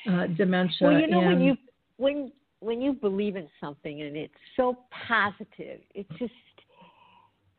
uh, 0.09 0.27
dementia. 0.27 0.75
Well, 0.81 0.99
you 0.99 1.07
know 1.07 1.19
and, 1.19 1.27
when 1.27 1.41
you 1.41 1.57
when 1.97 2.31
when 2.59 2.81
you 2.81 2.93
believe 2.93 3.35
in 3.35 3.47
something 3.59 4.01
and 4.01 4.15
it's 4.15 4.33
so 4.55 4.77
positive, 5.07 5.81
it 5.93 6.07
just 6.17 6.33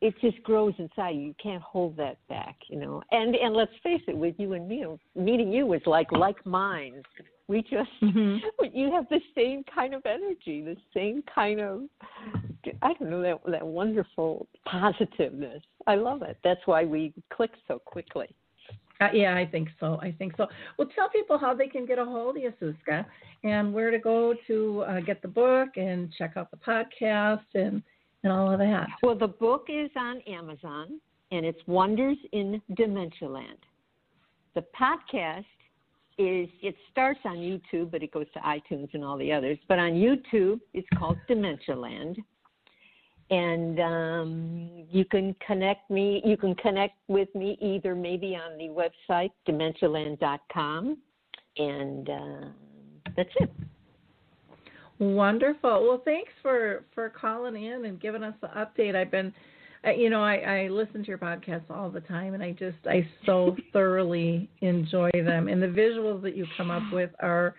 it 0.00 0.14
just 0.21 0.40
grows 0.45 0.75
inside 0.78 1.11
you. 1.11 1.23
You 1.23 1.35
can't 1.43 1.62
hold 1.62 1.97
that 1.97 2.19
back, 2.28 2.57
you 2.69 2.78
know. 2.78 3.02
And 3.11 3.35
and 3.35 3.55
let's 3.55 3.73
face 3.83 4.02
it, 4.07 4.17
with 4.17 4.35
you 4.38 4.52
and 4.55 4.69
me, 4.69 4.85
meeting 5.17 5.52
you 5.52 5.67
was 5.67 5.81
like 5.87 6.11
like 6.12 6.45
minds. 6.47 7.07
We 7.49 7.62
just 7.62 7.90
mm-hmm. 8.02 8.64
you 8.73 8.93
have 8.93 9.09
the 9.09 9.21
same 9.35 9.64
kind 9.73 9.95
of 9.95 10.02
energy, 10.05 10.62
the 10.62 10.76
same 10.95 11.23
kind 11.33 11.61
of 11.61 11.83
I 12.83 12.93
don't 12.95 13.11
know 13.11 13.23
that 13.23 13.40
that 13.50 13.67
wonderful 13.67 14.47
positiveness. 14.67 15.62
I 15.87 15.97
love 15.97 16.23
it. 16.23 16.37
That's 16.45 16.61
why 16.67 16.85
we 16.85 17.12
click 17.33 17.52
so 17.67 17.78
quickly. 17.78 18.28
Uh, 19.00 19.09
yeah, 19.12 19.37
I 19.37 19.47
think 19.47 19.69
so. 19.78 19.99
I 20.02 20.12
think 20.12 20.35
so. 20.37 20.47
Well, 20.76 20.88
tell 20.95 21.09
people 21.09 21.38
how 21.38 21.55
they 21.55 21.69
can 21.69 21.87
get 21.87 21.99
a 21.99 22.05
hold 22.05 22.37
of 22.37 22.43
you, 22.43 22.52
Suska, 22.61 23.07
and 23.45 23.73
where 23.73 23.90
to 23.90 23.99
go 23.99 24.35
to 24.49 24.85
uh, 24.88 25.00
get 25.00 25.23
the 25.23 25.28
book 25.28 25.71
and 25.76 26.12
check 26.19 26.33
out 26.37 26.50
the 26.50 26.57
podcast 26.57 27.45
and 27.55 27.83
and 28.25 28.33
all 28.33 28.50
of 28.50 28.59
that. 28.59 28.88
Well, 29.02 29.17
the 29.17 29.28
book 29.28 29.67
is 29.69 29.90
on 29.97 30.21
Amazon, 30.23 31.00
and 31.31 31.47
it's 31.47 31.61
Wonders 31.67 32.17
in 32.33 32.61
Dementia 32.76 33.28
Land. 33.28 33.59
The 34.57 34.64
podcast 34.78 35.45
is 36.19 36.49
it 36.62 36.75
starts 36.90 37.21
on 37.25 37.37
YouTube, 37.37 37.93
but 37.93 38.02
it 38.02 38.11
goes 38.11 38.26
to 38.35 38.40
iTunes 38.40 38.88
and 38.93 39.05
all 39.05 39.17
the 39.17 39.33
others. 39.33 39.57
But 39.69 39.78
on 39.78 39.93
YouTube, 39.93 40.59
it's 40.75 40.88
called 40.99 41.17
Dementia 41.28 41.76
Land, 41.76 42.19
and 43.30 43.80
um, 43.80 44.70
you 44.90 45.04
can 45.04 45.35
connect 45.47 45.90
me. 45.90 46.23
You 46.25 46.37
can 46.37 46.54
connect 46.54 46.94
with 47.08 47.32
me 47.35 47.58
either 47.61 47.94
maybe 47.94 48.37
on 48.37 48.56
the 48.56 48.68
website 48.68 49.30
dementialand.com, 49.47 50.97
and 51.58 52.08
uh, 52.08 52.49
that's 53.16 53.30
it. 53.40 53.50
Wonderful. 54.99 55.87
Well, 55.87 56.02
thanks 56.04 56.32
for 56.42 56.85
for 56.94 57.11
calling 57.11 57.62
in 57.62 57.85
and 57.85 58.00
giving 58.00 58.23
us 58.23 58.35
the 58.40 58.49
update. 58.49 58.97
I've 58.97 59.11
been, 59.11 59.32
you 59.97 60.11
know, 60.11 60.23
I, 60.23 60.37
I 60.37 60.68
listen 60.68 61.02
to 61.02 61.08
your 61.08 61.18
podcasts 61.18 61.70
all 61.70 61.90
the 61.90 62.00
time, 62.00 62.35
and 62.35 62.42
I 62.42 62.52
just 62.52 62.78
I 62.87 63.06
so 63.25 63.56
thoroughly 63.73 64.49
enjoy 64.61 65.11
them. 65.12 65.49
And 65.49 65.62
the 65.62 65.66
visuals 65.66 66.23
that 66.23 66.35
you 66.35 66.47
come 66.56 66.70
up 66.70 66.82
with 66.92 67.11
are 67.20 67.54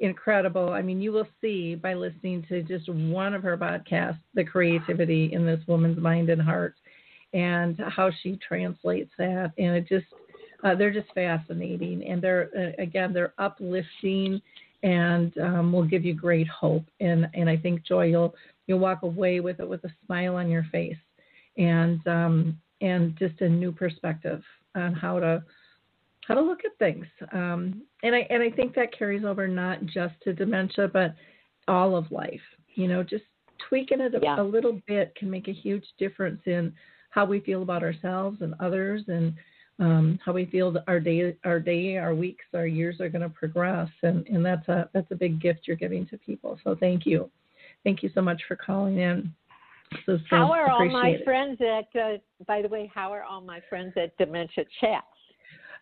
incredible. 0.00 0.72
I 0.72 0.82
mean, 0.82 1.00
you 1.00 1.12
will 1.12 1.28
see 1.40 1.74
by 1.74 1.94
listening 1.94 2.44
to 2.48 2.62
just 2.62 2.88
one 2.88 3.34
of 3.34 3.42
her 3.42 3.56
podcasts 3.56 4.18
the 4.34 4.44
creativity 4.44 5.32
in 5.32 5.46
this 5.46 5.60
woman's 5.66 5.98
mind 5.98 6.30
and 6.30 6.42
heart, 6.42 6.74
and 7.32 7.78
how 7.88 8.10
she 8.22 8.38
translates 8.46 9.12
that. 9.18 9.52
And 9.58 9.76
it 9.76 9.88
just 9.88 10.06
uh, 10.64 10.74
they're 10.74 10.92
just 10.92 11.12
fascinating, 11.14 12.04
and 12.06 12.20
they're 12.20 12.50
uh, 12.56 12.82
again 12.82 13.12
they're 13.12 13.34
uplifting 13.38 14.40
and 14.82 15.36
um, 15.38 15.72
will 15.72 15.84
give 15.84 16.04
you 16.04 16.14
great 16.14 16.48
hope. 16.48 16.84
And 17.00 17.28
and 17.34 17.48
I 17.48 17.56
think 17.56 17.84
Joy, 17.84 18.06
you'll 18.06 18.34
you'll 18.66 18.78
walk 18.78 19.02
away 19.02 19.40
with 19.40 19.60
it 19.60 19.68
with 19.68 19.84
a 19.84 19.92
smile 20.06 20.36
on 20.36 20.48
your 20.48 20.64
face, 20.72 20.96
and 21.56 22.04
um, 22.06 22.58
and 22.80 23.16
just 23.18 23.40
a 23.40 23.48
new 23.48 23.72
perspective 23.72 24.42
on 24.74 24.94
how 24.94 25.20
to 25.20 25.42
how 26.30 26.36
to 26.36 26.42
look 26.42 26.60
at 26.64 26.78
things. 26.78 27.06
Um, 27.32 27.82
and 28.04 28.14
I 28.14 28.24
and 28.30 28.40
I 28.40 28.50
think 28.50 28.76
that 28.76 28.96
carries 28.96 29.24
over 29.24 29.48
not 29.48 29.84
just 29.86 30.14
to 30.22 30.32
dementia, 30.32 30.86
but 30.86 31.16
all 31.66 31.96
of 31.96 32.10
life. 32.12 32.40
You 32.76 32.86
know, 32.86 33.02
just 33.02 33.24
tweaking 33.68 34.00
it 34.00 34.14
a, 34.14 34.20
yeah. 34.22 34.40
a 34.40 34.42
little 34.42 34.80
bit 34.86 35.12
can 35.16 35.28
make 35.28 35.48
a 35.48 35.52
huge 35.52 35.84
difference 35.98 36.40
in 36.46 36.72
how 37.10 37.24
we 37.24 37.40
feel 37.40 37.62
about 37.62 37.82
ourselves 37.82 38.42
and 38.42 38.54
others 38.60 39.02
and 39.08 39.34
um, 39.80 40.20
how 40.24 40.32
we 40.32 40.46
feel 40.46 40.70
that 40.70 40.84
our 40.86 41.00
day, 41.00 41.36
our 41.44 41.58
day, 41.58 41.96
our 41.96 42.14
weeks, 42.14 42.44
our 42.54 42.66
years 42.66 43.00
are 43.00 43.08
going 43.08 43.22
to 43.22 43.28
progress, 43.28 43.88
and, 44.04 44.24
and 44.28 44.46
that's 44.46 44.68
a 44.68 44.88
that's 44.92 45.10
a 45.10 45.16
big 45.16 45.40
gift 45.40 45.62
you're 45.64 45.76
giving 45.76 46.06
to 46.06 46.18
people. 46.18 46.60
So 46.62 46.76
thank 46.78 47.06
you, 47.06 47.28
thank 47.82 48.04
you 48.04 48.10
so 48.14 48.22
much 48.22 48.40
for 48.46 48.54
calling 48.54 48.98
in. 48.98 49.34
So, 50.06 50.18
so 50.18 50.36
how 50.36 50.52
are 50.52 50.70
all 50.70 50.88
my 50.88 51.08
it. 51.08 51.24
friends 51.24 51.58
at? 51.60 52.00
Uh, 52.00 52.18
by 52.46 52.62
the 52.62 52.68
way, 52.68 52.88
how 52.94 53.12
are 53.12 53.24
all 53.24 53.40
my 53.40 53.60
friends 53.68 53.94
at 53.96 54.16
Dementia 54.16 54.64
Chat? 54.80 55.02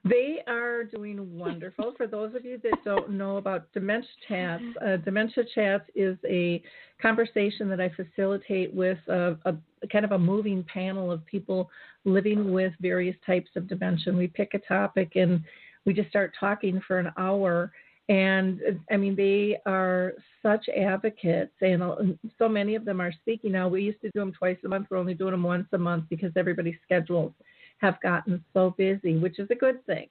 They 0.04 0.38
are 0.46 0.84
doing 0.84 1.36
wonderful. 1.36 1.92
For 1.96 2.06
those 2.06 2.34
of 2.34 2.44
you 2.44 2.60
that 2.62 2.84
don't 2.84 3.10
know 3.10 3.36
about 3.36 3.72
Dementia 3.72 4.08
Chats, 4.28 4.62
uh, 4.84 4.96
Dementia 4.98 5.44
Chats 5.54 5.84
is 5.94 6.16
a 6.28 6.62
conversation 7.02 7.68
that 7.68 7.80
I 7.80 7.90
facilitate 7.90 8.72
with 8.72 8.98
a, 9.08 9.36
a, 9.44 9.56
kind 9.90 10.04
of 10.04 10.12
a 10.12 10.18
moving 10.18 10.64
panel 10.72 11.10
of 11.10 11.26
people 11.26 11.68
living 12.04 12.52
with 12.52 12.72
various 12.80 13.16
types 13.26 13.50
of 13.56 13.68
dementia. 13.68 14.12
We 14.12 14.28
pick 14.28 14.54
a 14.54 14.60
topic 14.60 15.12
and 15.16 15.42
we 15.84 15.94
just 15.94 16.10
start 16.10 16.32
talking 16.38 16.80
for 16.86 16.98
an 16.98 17.10
hour. 17.16 17.72
And 18.08 18.60
I 18.90 18.96
mean, 18.96 19.16
they 19.16 19.58
are 19.66 20.14
such 20.42 20.66
advocates, 20.70 21.52
and 21.60 22.18
so 22.38 22.48
many 22.48 22.74
of 22.74 22.86
them 22.86 23.02
are 23.02 23.12
speaking 23.12 23.52
now. 23.52 23.68
We 23.68 23.82
used 23.82 24.00
to 24.00 24.10
do 24.14 24.20
them 24.20 24.32
twice 24.32 24.56
a 24.64 24.68
month. 24.68 24.86
We're 24.90 24.96
only 24.96 25.12
doing 25.12 25.32
them 25.32 25.42
once 25.42 25.66
a 25.72 25.78
month 25.78 26.04
because 26.08 26.32
everybody's 26.34 26.76
schedules 26.84 27.32
have 27.78 28.00
gotten 28.00 28.44
so 28.52 28.74
busy, 28.76 29.18
which 29.18 29.38
is 29.38 29.48
a 29.50 29.54
good 29.54 29.84
thing. 29.86 30.08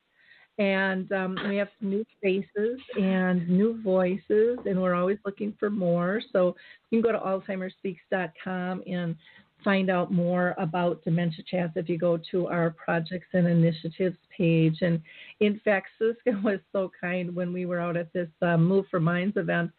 And 0.59 1.11
um, 1.11 1.37
we 1.47 1.57
have 1.57 1.67
new 1.81 2.03
faces 2.21 2.79
and 2.99 3.47
new 3.47 3.79
voices, 3.83 4.57
and 4.65 4.81
we're 4.81 4.95
always 4.95 5.19
looking 5.23 5.53
for 5.59 5.69
more. 5.69 6.19
So 6.33 6.55
you 6.89 7.01
can 7.01 7.11
go 7.11 7.11
to 7.11 7.23
AlzheimerSpeaks.com 7.23 8.83
and 8.87 9.15
find 9.63 9.89
out 9.89 10.11
more 10.11 10.55
about 10.57 11.03
Dementia 11.03 11.43
Chats 11.49 11.73
if 11.75 11.89
you 11.89 11.97
go 11.97 12.19
to 12.31 12.47
our 12.47 12.71
projects 12.71 13.27
and 13.33 13.47
initiatives 13.47 14.17
page. 14.35 14.77
And 14.81 15.01
in 15.39 15.59
fact, 15.63 15.89
Suska 16.01 16.41
was 16.43 16.59
so 16.71 16.91
kind 16.99 17.35
when 17.35 17.53
we 17.53 17.65
were 17.65 17.79
out 17.79 17.97
at 17.97 18.11
this 18.13 18.29
uh, 18.41 18.57
Move 18.57 18.85
for 18.89 18.99
Minds 18.99 19.37
event 19.37 19.71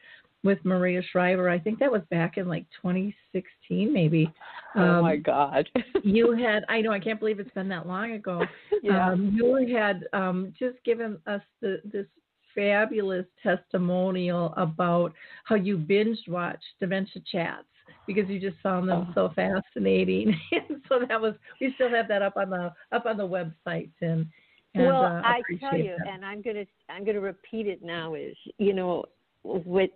with 0.44 0.58
Maria 0.64 1.02
Shriver. 1.10 1.48
I 1.48 1.58
think 1.58 1.78
that 1.78 1.90
was 1.90 2.02
back 2.10 2.36
in 2.36 2.48
like 2.48 2.66
2016, 2.80 3.92
maybe. 3.92 4.32
Um, 4.74 4.82
oh 4.82 5.02
my 5.02 5.14
um, 5.14 5.22
God! 5.22 5.68
you 6.04 6.32
had, 6.32 6.64
I 6.68 6.80
know, 6.80 6.92
I 6.92 7.00
can't 7.00 7.18
believe 7.18 7.40
it's 7.40 7.50
been 7.50 7.68
that 7.68 7.86
long 7.86 8.12
ago. 8.12 8.42
yeah. 8.82 9.10
Um, 9.10 9.32
you 9.34 9.76
had 9.76 10.04
um, 10.12 10.52
just 10.58 10.76
given 10.84 11.18
us 11.26 11.42
the, 11.60 11.80
this 11.84 12.06
fabulous 12.54 13.26
testimonial 13.42 14.52
about 14.56 15.12
how 15.44 15.54
you 15.54 15.76
binge 15.76 16.18
watched 16.26 16.64
Dementia 16.80 17.22
Chats 17.30 17.64
because 18.06 18.28
you 18.28 18.40
just 18.40 18.56
found 18.62 18.88
them 18.88 19.12
so 19.14 19.30
fascinating. 19.34 20.38
and 20.52 20.80
so 20.88 21.00
that 21.08 21.20
was 21.20 21.34
we 21.60 21.72
still 21.74 21.90
have 21.90 22.08
that 22.08 22.22
up 22.22 22.36
on 22.36 22.50
the 22.50 22.72
up 22.92 23.06
on 23.06 23.16
the 23.16 23.26
website 23.26 23.90
and. 24.00 24.26
and 24.74 24.86
well, 24.86 25.04
uh, 25.04 25.22
I 25.22 25.40
tell 25.60 25.76
you, 25.76 25.94
that. 25.98 26.12
and 26.12 26.24
I'm 26.24 26.42
gonna 26.42 26.64
I'm 26.88 27.04
gonna 27.04 27.20
repeat 27.20 27.66
it 27.66 27.82
now. 27.82 28.14
Is 28.14 28.36
you 28.58 28.72
know 28.72 29.04
with, 29.44 29.90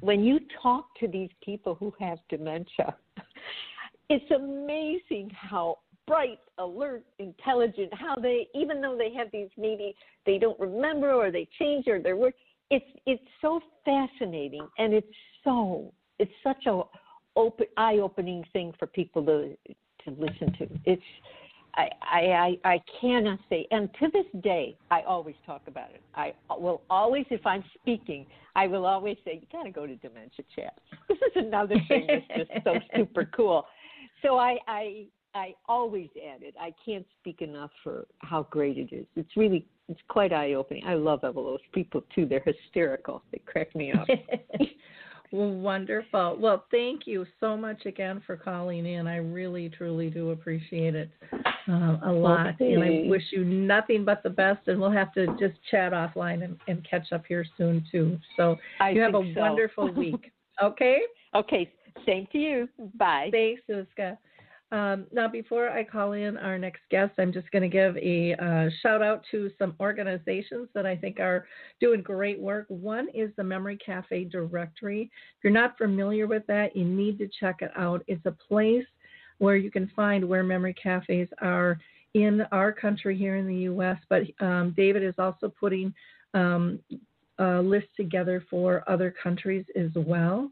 when 0.00 0.24
you 0.24 0.40
talk 0.62 0.86
to 1.00 1.08
these 1.08 1.30
people 1.42 1.74
who 1.74 1.92
have 2.00 2.18
dementia, 2.28 2.96
it's 4.08 4.30
amazing 4.30 5.30
how 5.34 5.78
bright, 6.06 6.40
alert, 6.58 7.04
intelligent, 7.18 7.92
how 7.94 8.16
they, 8.16 8.48
even 8.54 8.80
though 8.80 8.96
they 8.96 9.14
have 9.14 9.28
these 9.32 9.48
maybe 9.56 9.94
they 10.26 10.38
don't 10.38 10.58
remember 10.58 11.12
or 11.12 11.30
they 11.30 11.48
change 11.58 11.86
or 11.86 12.00
their 12.02 12.16
work, 12.16 12.34
it's 12.70 12.84
it's 13.06 13.22
so 13.40 13.60
fascinating 13.84 14.66
and 14.78 14.94
it's 14.94 15.06
so 15.44 15.92
it's 16.18 16.32
such 16.42 16.66
a 16.66 16.82
open 17.36 17.66
eye-opening 17.76 18.44
thing 18.52 18.72
for 18.78 18.86
people 18.86 19.24
to 19.24 19.56
to 20.04 20.10
listen 20.10 20.52
to. 20.58 20.68
It's 20.84 21.02
I, 21.74 21.88
I, 22.02 22.58
I 22.64 22.82
cannot 23.00 23.38
say, 23.48 23.66
and 23.70 23.88
to 24.00 24.08
this 24.12 24.42
day, 24.42 24.76
I 24.90 25.02
always 25.02 25.36
talk 25.46 25.62
about 25.66 25.90
it. 25.90 26.02
I 26.14 26.32
will 26.50 26.82
always, 26.90 27.26
if 27.30 27.46
I'm 27.46 27.64
speaking, 27.80 28.26
I 28.56 28.66
will 28.66 28.86
always 28.86 29.16
say, 29.24 29.40
you 29.40 29.46
got 29.52 29.64
to 29.64 29.70
go 29.70 29.86
to 29.86 29.96
Dementia 29.96 30.44
Chat. 30.54 30.78
This 31.08 31.18
is 31.18 31.46
another 31.46 31.76
thing 31.88 32.06
that's 32.08 32.48
just 32.50 32.64
so 32.64 32.74
super 32.96 33.24
cool. 33.36 33.66
So 34.22 34.38
I, 34.38 34.58
I, 34.66 35.06
I 35.34 35.54
always 35.68 36.08
add 36.16 36.42
it. 36.42 36.54
I 36.60 36.72
can't 36.84 37.06
speak 37.20 37.42
enough 37.42 37.70
for 37.82 38.06
how 38.18 38.46
great 38.50 38.78
it 38.78 38.92
is. 38.92 39.06
It's 39.16 39.36
really, 39.36 39.66
it's 39.88 40.00
quite 40.08 40.32
eye 40.32 40.54
opening. 40.54 40.84
I 40.86 40.94
love 40.94 41.20
all 41.24 41.32
those 41.32 41.58
people 41.72 42.02
too. 42.14 42.26
They're 42.26 42.44
hysterical. 42.44 43.22
They 43.32 43.38
crack 43.46 43.74
me 43.74 43.92
up. 43.92 44.08
Well, 45.32 45.50
wonderful. 45.50 46.38
Well, 46.40 46.64
thank 46.72 47.06
you 47.06 47.24
so 47.38 47.56
much 47.56 47.86
again 47.86 48.20
for 48.26 48.36
calling 48.36 48.84
in. 48.84 49.06
I 49.06 49.16
really, 49.16 49.68
truly 49.68 50.10
do 50.10 50.30
appreciate 50.30 50.96
it 50.96 51.10
uh, 51.68 51.98
a 52.04 52.10
lot. 52.12 52.54
Okay. 52.54 52.72
And 52.72 52.82
I 52.82 53.08
wish 53.08 53.22
you 53.30 53.44
nothing 53.44 54.04
but 54.04 54.24
the 54.24 54.30
best. 54.30 54.66
And 54.66 54.80
we'll 54.80 54.90
have 54.90 55.12
to 55.14 55.26
just 55.38 55.54
chat 55.70 55.92
offline 55.92 56.42
and, 56.42 56.58
and 56.66 56.86
catch 56.88 57.12
up 57.12 57.24
here 57.26 57.44
soon, 57.56 57.84
too. 57.92 58.18
So 58.36 58.56
I 58.80 58.90
you 58.90 59.00
have 59.02 59.14
a 59.14 59.32
so. 59.34 59.40
wonderful 59.40 59.92
week. 59.92 60.32
Okay? 60.62 60.98
Okay. 61.32 61.72
Same 62.04 62.26
to 62.32 62.38
you. 62.38 62.68
Bye. 62.96 63.30
Thanks, 63.30 63.62
Suska. 63.70 64.18
Um, 64.72 65.06
now, 65.12 65.26
before 65.26 65.68
I 65.68 65.82
call 65.82 66.12
in 66.12 66.36
our 66.36 66.56
next 66.56 66.82
guest, 66.90 67.12
I'm 67.18 67.32
just 67.32 67.50
going 67.50 67.62
to 67.62 67.68
give 67.68 67.96
a 67.96 68.34
uh, 68.34 68.70
shout 68.82 69.02
out 69.02 69.24
to 69.32 69.50
some 69.58 69.74
organizations 69.80 70.68
that 70.74 70.86
I 70.86 70.94
think 70.96 71.18
are 71.18 71.46
doing 71.80 72.02
great 72.02 72.38
work. 72.38 72.66
One 72.68 73.08
is 73.12 73.30
the 73.36 73.42
Memory 73.42 73.78
Cafe 73.84 74.24
Directory. 74.24 75.10
If 75.38 75.44
you're 75.44 75.52
not 75.52 75.76
familiar 75.76 76.28
with 76.28 76.46
that, 76.46 76.76
you 76.76 76.84
need 76.84 77.18
to 77.18 77.28
check 77.40 77.62
it 77.62 77.72
out. 77.76 78.04
It's 78.06 78.24
a 78.26 78.36
place 78.48 78.86
where 79.38 79.56
you 79.56 79.72
can 79.72 79.90
find 79.96 80.28
where 80.28 80.44
memory 80.44 80.74
cafes 80.80 81.28
are 81.40 81.78
in 82.14 82.42
our 82.52 82.72
country 82.72 83.16
here 83.16 83.36
in 83.36 83.46
the 83.46 83.54
U.S., 83.54 83.96
but 84.08 84.22
um, 84.40 84.74
David 84.76 85.02
is 85.02 85.14
also 85.18 85.48
putting 85.48 85.92
um, 86.34 86.78
a 87.38 87.60
list 87.60 87.86
together 87.96 88.44
for 88.50 88.84
other 88.88 89.12
countries 89.22 89.64
as 89.74 89.90
well 89.96 90.50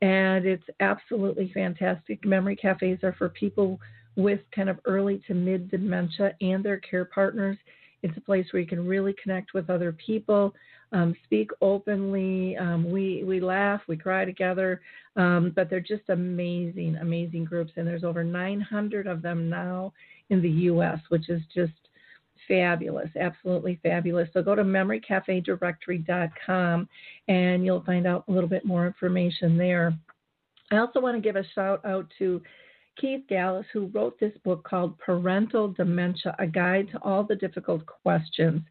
and 0.00 0.46
it's 0.46 0.64
absolutely 0.80 1.50
fantastic. 1.52 2.24
Memory 2.24 2.56
cafes 2.56 2.98
are 3.02 3.14
for 3.14 3.28
people 3.28 3.80
with 4.16 4.40
kind 4.54 4.68
of 4.68 4.78
early 4.84 5.22
to 5.26 5.34
mid 5.34 5.70
dementia 5.70 6.34
and 6.40 6.64
their 6.64 6.78
care 6.78 7.04
partners. 7.04 7.56
It's 8.02 8.16
a 8.16 8.20
place 8.20 8.46
where 8.52 8.60
you 8.60 8.68
can 8.68 8.86
really 8.86 9.14
connect 9.20 9.54
with 9.54 9.70
other 9.70 9.92
people, 9.92 10.54
um, 10.92 11.16
speak 11.24 11.50
openly. 11.60 12.56
Um, 12.56 12.90
we 12.90 13.24
we 13.24 13.40
laugh, 13.40 13.80
we 13.88 13.96
cry 13.96 14.24
together, 14.24 14.80
um, 15.16 15.52
but 15.54 15.68
they're 15.68 15.80
just 15.80 16.08
amazing, 16.08 16.96
amazing 17.00 17.44
groups. 17.44 17.72
And 17.76 17.86
there's 17.86 18.04
over 18.04 18.22
900 18.22 19.06
of 19.06 19.20
them 19.20 19.50
now 19.50 19.92
in 20.30 20.40
the 20.40 20.50
U.S., 20.50 20.98
which 21.08 21.28
is 21.28 21.42
just 21.52 21.72
fabulous, 22.48 23.10
absolutely 23.18 23.78
fabulous. 23.82 24.28
So 24.32 24.42
go 24.42 24.56
to 24.56 24.64
memorycafedirectory.com 24.64 26.88
and 27.28 27.64
you'll 27.64 27.84
find 27.84 28.06
out 28.06 28.24
a 28.26 28.32
little 28.32 28.48
bit 28.48 28.64
more 28.64 28.86
information 28.86 29.56
there. 29.56 29.96
I 30.70 30.78
also 30.78 31.00
want 31.00 31.16
to 31.16 31.20
give 31.20 31.36
a 31.36 31.44
shout 31.54 31.84
out 31.84 32.06
to 32.18 32.42
Keith 33.00 33.24
Gallus, 33.28 33.66
who 33.72 33.86
wrote 33.86 34.18
this 34.18 34.36
book 34.44 34.64
called 34.64 34.98
Parental 34.98 35.68
Dementia 35.68 36.34
A 36.38 36.46
Guide 36.46 36.88
to 36.92 36.98
All 37.02 37.22
the 37.22 37.36
Difficult 37.36 37.84
Questions. 37.86 38.62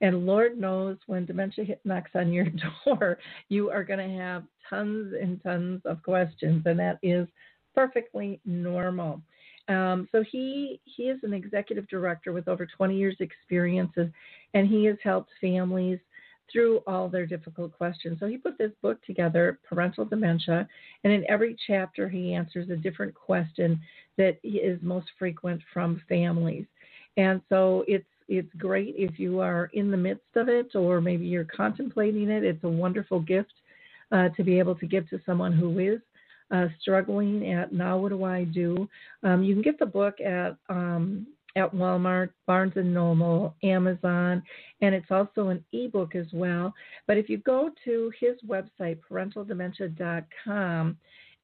And 0.00 0.26
Lord 0.26 0.58
knows 0.58 0.96
when 1.06 1.26
dementia 1.26 1.64
hit, 1.64 1.80
knocks 1.84 2.10
on 2.14 2.32
your 2.32 2.46
door, 2.84 3.18
you 3.48 3.70
are 3.70 3.84
going 3.84 4.08
to 4.08 4.16
have 4.16 4.44
tons 4.68 5.14
and 5.20 5.42
tons 5.42 5.82
of 5.84 6.02
questions, 6.02 6.62
and 6.64 6.78
that 6.78 6.98
is 7.02 7.28
perfectly 7.74 8.40
normal. 8.44 9.20
Um, 9.68 10.08
so 10.12 10.22
he 10.22 10.80
he 10.84 11.04
is 11.04 11.18
an 11.22 11.32
executive 11.32 11.88
director 11.88 12.32
with 12.32 12.48
over 12.48 12.66
20 12.66 12.96
years 12.96 13.16
experiences, 13.20 14.08
and 14.52 14.66
he 14.68 14.84
has 14.84 14.96
helped 15.02 15.30
families 15.40 15.98
through 16.52 16.82
all 16.86 17.08
their 17.08 17.26
difficult 17.26 17.72
questions. 17.72 18.18
So 18.20 18.26
he 18.26 18.36
put 18.36 18.58
this 18.58 18.72
book 18.82 19.02
together, 19.04 19.58
Parental 19.66 20.04
Dementia, 20.04 20.68
and 21.02 21.12
in 21.12 21.24
every 21.28 21.56
chapter 21.66 22.08
he 22.08 22.34
answers 22.34 22.68
a 22.68 22.76
different 22.76 23.14
question 23.14 23.80
that 24.18 24.38
is 24.42 24.78
most 24.82 25.06
frequent 25.18 25.62
from 25.72 26.02
families. 26.08 26.66
And 27.16 27.40
so 27.48 27.84
it's 27.88 28.04
it's 28.28 28.52
great 28.56 28.94
if 28.96 29.18
you 29.18 29.40
are 29.40 29.70
in 29.74 29.90
the 29.90 29.96
midst 29.96 30.36
of 30.36 30.48
it 30.48 30.74
or 30.74 31.00
maybe 31.00 31.26
you're 31.26 31.44
contemplating 31.44 32.30
it. 32.30 32.42
It's 32.42 32.64
a 32.64 32.68
wonderful 32.68 33.20
gift 33.20 33.52
uh, 34.12 34.30
to 34.30 34.42
be 34.42 34.58
able 34.58 34.74
to 34.76 34.86
give 34.86 35.08
to 35.10 35.20
someone 35.26 35.52
who 35.52 35.78
is 35.78 36.00
uh, 36.50 36.66
struggling 36.80 37.52
at 37.52 37.72
now 37.72 37.98
what 37.98 38.10
do 38.10 38.24
I 38.24 38.44
do? 38.44 38.88
Um, 39.22 39.42
you 39.42 39.54
can 39.54 39.62
get 39.62 39.78
the 39.78 39.86
book 39.86 40.20
at 40.20 40.56
um, 40.68 41.26
at 41.56 41.72
Walmart, 41.72 42.30
Barnes 42.46 42.72
and 42.74 42.92
Noble, 42.92 43.54
Amazon, 43.62 44.42
and 44.80 44.94
it's 44.94 45.10
also 45.10 45.48
an 45.48 45.64
ebook 45.72 46.16
as 46.16 46.26
well. 46.32 46.74
But 47.06 47.16
if 47.16 47.28
you 47.28 47.38
go 47.38 47.70
to 47.84 48.12
his 48.18 48.34
website, 48.46 48.98
parentaldementia.com, 49.08 50.96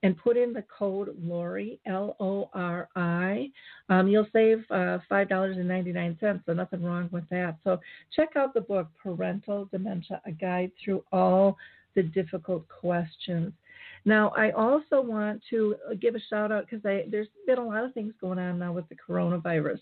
and 0.03 0.17
put 0.17 0.37
in 0.37 0.53
the 0.53 0.65
code 0.77 1.15
Lori 1.23 1.79
L 1.87 2.17
O 2.21 2.49
R 2.55 2.89
I, 2.97 3.51
um, 3.89 4.09
you'll 4.09 4.27
save 4.33 4.65
uh, 4.71 4.99
five 5.09 5.29
dollars 5.29 5.59
and 5.59 5.69
ninety 5.69 5.93
nine 5.93 6.17
cents. 6.21 6.43
So 6.47 6.55
nothing 6.55 6.83
wrong 6.83 7.09
with 7.13 7.29
that. 7.31 7.59
So 7.63 7.79
check 8.15 8.31
out 8.37 8.55
the 8.55 8.63
book 8.63 8.89
Parental 9.03 9.69
Dementia: 9.71 10.23
A 10.25 10.33
Guide 10.33 10.73
Through 10.83 11.05
All 11.13 11.57
the 11.95 12.03
Difficult 12.03 12.67
Questions. 12.69 13.53
Now, 14.05 14.31
I 14.37 14.51
also 14.53 15.01
want 15.01 15.43
to 15.51 15.77
give 16.01 16.15
a 16.15 16.21
shout 16.29 16.51
out 16.51 16.67
because 16.69 16.83
there's 16.83 17.29
been 17.47 17.59
a 17.59 17.67
lot 17.67 17.85
of 17.85 17.93
things 17.93 18.15
going 18.21 18.39
on 18.39 18.59
now 18.59 18.73
with 18.73 18.89
the 18.89 18.97
coronavirus. 18.97 19.81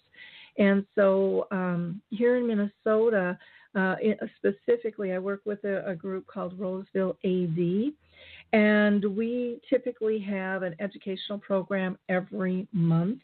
And 0.58 0.84
so 0.94 1.46
um, 1.50 2.02
here 2.10 2.36
in 2.36 2.46
Minnesota, 2.46 3.38
uh, 3.74 3.94
specifically, 4.36 5.12
I 5.12 5.18
work 5.18 5.42
with 5.44 5.62
a, 5.64 5.86
a, 5.86 5.94
group 5.94 6.26
called 6.26 6.58
Roseville 6.58 7.16
AD. 7.24 7.92
And 8.52 9.16
we 9.16 9.60
typically 9.68 10.18
have 10.20 10.62
an 10.62 10.74
educational 10.80 11.38
program 11.38 11.98
every 12.08 12.66
month 12.72 13.20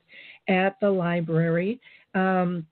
at 0.49 0.79
the 0.81 0.91
library. 0.91 1.81
Um, 2.15 2.67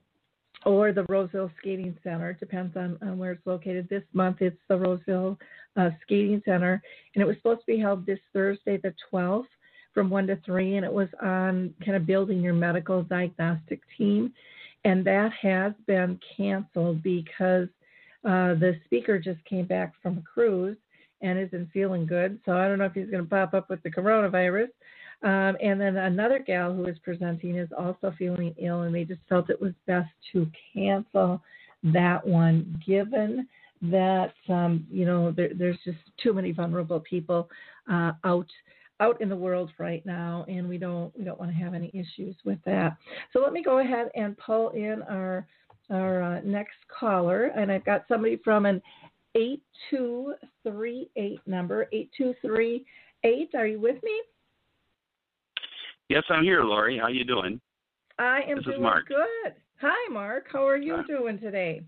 or 0.64 0.92
the 0.92 1.04
Roseville 1.08 1.50
Skating 1.58 1.96
Center. 2.02 2.32
Depends 2.34 2.76
on, 2.76 2.98
on 3.02 3.18
where 3.18 3.32
it's 3.32 3.46
located. 3.46 3.88
This 3.88 4.04
month 4.12 4.38
it's 4.40 4.56
the 4.68 4.76
Roseville 4.76 5.38
uh, 5.76 5.90
Skating 6.02 6.42
Center, 6.44 6.80
and 7.14 7.22
it 7.22 7.26
was 7.26 7.36
supposed 7.36 7.60
to 7.60 7.66
be 7.66 7.78
held 7.78 8.06
this 8.06 8.20
Thursday, 8.32 8.76
the 8.76 8.94
12th, 9.12 9.46
from 9.94 10.10
1 10.10 10.26
to 10.28 10.36
3, 10.44 10.76
and 10.76 10.86
it 10.86 10.92
was 10.92 11.08
on 11.22 11.74
kind 11.84 11.96
of 11.96 12.06
building 12.06 12.40
your 12.40 12.54
medical 12.54 13.02
diagnostic 13.02 13.80
team. 13.96 14.32
And 14.84 15.04
that 15.04 15.32
has 15.40 15.72
been 15.86 16.18
canceled 16.36 17.02
because 17.02 17.68
uh, 18.24 18.54
the 18.54 18.76
speaker 18.84 19.18
just 19.18 19.44
came 19.44 19.66
back 19.66 19.92
from 20.02 20.18
a 20.18 20.22
cruise 20.22 20.76
and 21.20 21.38
isn't 21.38 21.70
feeling 21.72 22.06
good. 22.06 22.40
So 22.44 22.52
I 22.52 22.66
don't 22.66 22.78
know 22.78 22.86
if 22.86 22.94
he's 22.94 23.10
going 23.10 23.22
to 23.22 23.30
pop 23.30 23.54
up 23.54 23.70
with 23.70 23.82
the 23.82 23.90
coronavirus. 23.90 24.68
Um, 25.22 25.56
and 25.62 25.80
then 25.80 25.96
another 25.96 26.40
gal 26.40 26.74
who 26.74 26.86
is 26.86 26.98
presenting 27.04 27.56
is 27.56 27.68
also 27.78 28.12
feeling 28.18 28.54
ill, 28.58 28.82
and 28.82 28.94
they 28.94 29.04
just 29.04 29.20
felt 29.28 29.50
it 29.50 29.60
was 29.60 29.72
best 29.86 30.10
to 30.32 30.50
cancel 30.74 31.40
that 31.84 32.26
one, 32.26 32.82
given 32.86 33.46
that 33.82 34.32
um, 34.48 34.86
you 34.90 35.04
know 35.04 35.32
there, 35.32 35.50
there's 35.54 35.78
just 35.84 35.98
too 36.22 36.32
many 36.32 36.52
vulnerable 36.52 37.00
people 37.00 37.48
uh, 37.90 38.12
out 38.24 38.46
out 39.00 39.20
in 39.20 39.28
the 39.28 39.36
world 39.36 39.70
right 39.78 40.04
now, 40.06 40.44
and 40.48 40.68
we 40.68 40.78
don't 40.78 41.16
we 41.18 41.24
don't 41.24 41.38
want 41.38 41.50
to 41.50 41.56
have 41.56 41.74
any 41.74 41.90
issues 41.94 42.36
with 42.44 42.58
that. 42.64 42.96
So 43.32 43.40
let 43.40 43.52
me 43.52 43.62
go 43.62 43.78
ahead 43.78 44.08
and 44.14 44.36
pull 44.38 44.70
in 44.70 45.02
our 45.08 45.46
our 45.90 46.22
uh, 46.22 46.40
next 46.42 46.76
caller, 46.88 47.46
and 47.46 47.70
I've 47.70 47.84
got 47.84 48.04
somebody 48.08 48.40
from 48.42 48.66
an 48.66 48.80
eight 49.34 49.62
two 49.90 50.34
three 50.62 51.10
eight 51.16 51.40
number 51.46 51.88
eight 51.92 52.10
two 52.16 52.34
three 52.40 52.84
eight. 53.24 53.50
Are 53.54 53.66
you 53.66 53.80
with 53.80 54.02
me? 54.02 54.20
Yes, 56.12 56.24
I'm 56.28 56.44
here, 56.44 56.62
Lori. 56.62 56.98
How 56.98 57.08
you 57.08 57.24
doing? 57.24 57.58
I 58.18 58.40
am 58.46 58.56
this 58.56 58.66
doing 58.66 58.82
Mark. 58.82 59.08
good. 59.08 59.54
Hi, 59.80 60.12
Mark. 60.12 60.44
How 60.52 60.68
are 60.68 60.76
you 60.76 60.96
uh, 60.96 61.02
doing 61.04 61.38
today? 61.38 61.80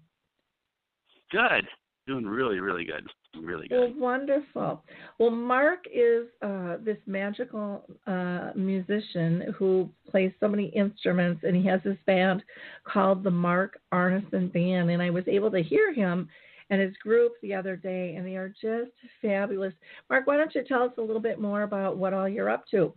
Good. 1.31 1.69
Doing 2.07 2.25
really, 2.25 2.59
really 2.59 2.87
good. 2.87 3.07
Really 3.39 3.69
good. 3.69 3.79
Well, 3.79 3.93
wonderful. 3.99 4.83
Well, 5.19 5.31
Mark 5.31 5.85
is 5.93 6.29
uh, 6.41 6.79
this 6.83 6.97
magical 7.05 7.85
uh, 8.07 8.53
musician 8.57 9.55
who 9.59 9.91
plays 10.11 10.33
so 10.41 10.49
many 10.49 10.69
instruments, 10.69 11.43
and 11.45 11.55
he 11.55 11.67
has 11.67 11.81
this 11.85 11.99
band 12.07 12.43
called 12.85 13.25
the 13.25 13.31
Mark 13.31 13.79
Arneson 13.93 14.51
Band. 14.55 14.91
And 14.91 15.03
I 15.03 15.11
was 15.11 15.25
able 15.27 15.51
to 15.51 15.63
hear 15.63 15.93
him 15.93 16.31
and 16.71 16.81
his 16.81 16.97
group 16.97 17.33
the 17.43 17.53
other 17.53 17.77
day, 17.77 18.15
and 18.15 18.27
they 18.27 18.37
are 18.37 18.49
just 18.49 18.93
fabulous. 19.21 19.75
Mark, 20.09 20.27
why 20.27 20.39
don't 20.39 20.55
you 20.55 20.65
tell 20.65 20.83
us 20.83 20.93
a 20.97 21.03
little 21.03 21.21
bit 21.21 21.39
more 21.39 21.65
about 21.65 21.99
what 21.99 22.15
all 22.15 22.27
you're 22.27 22.49
up 22.49 22.65
to? 22.71 22.95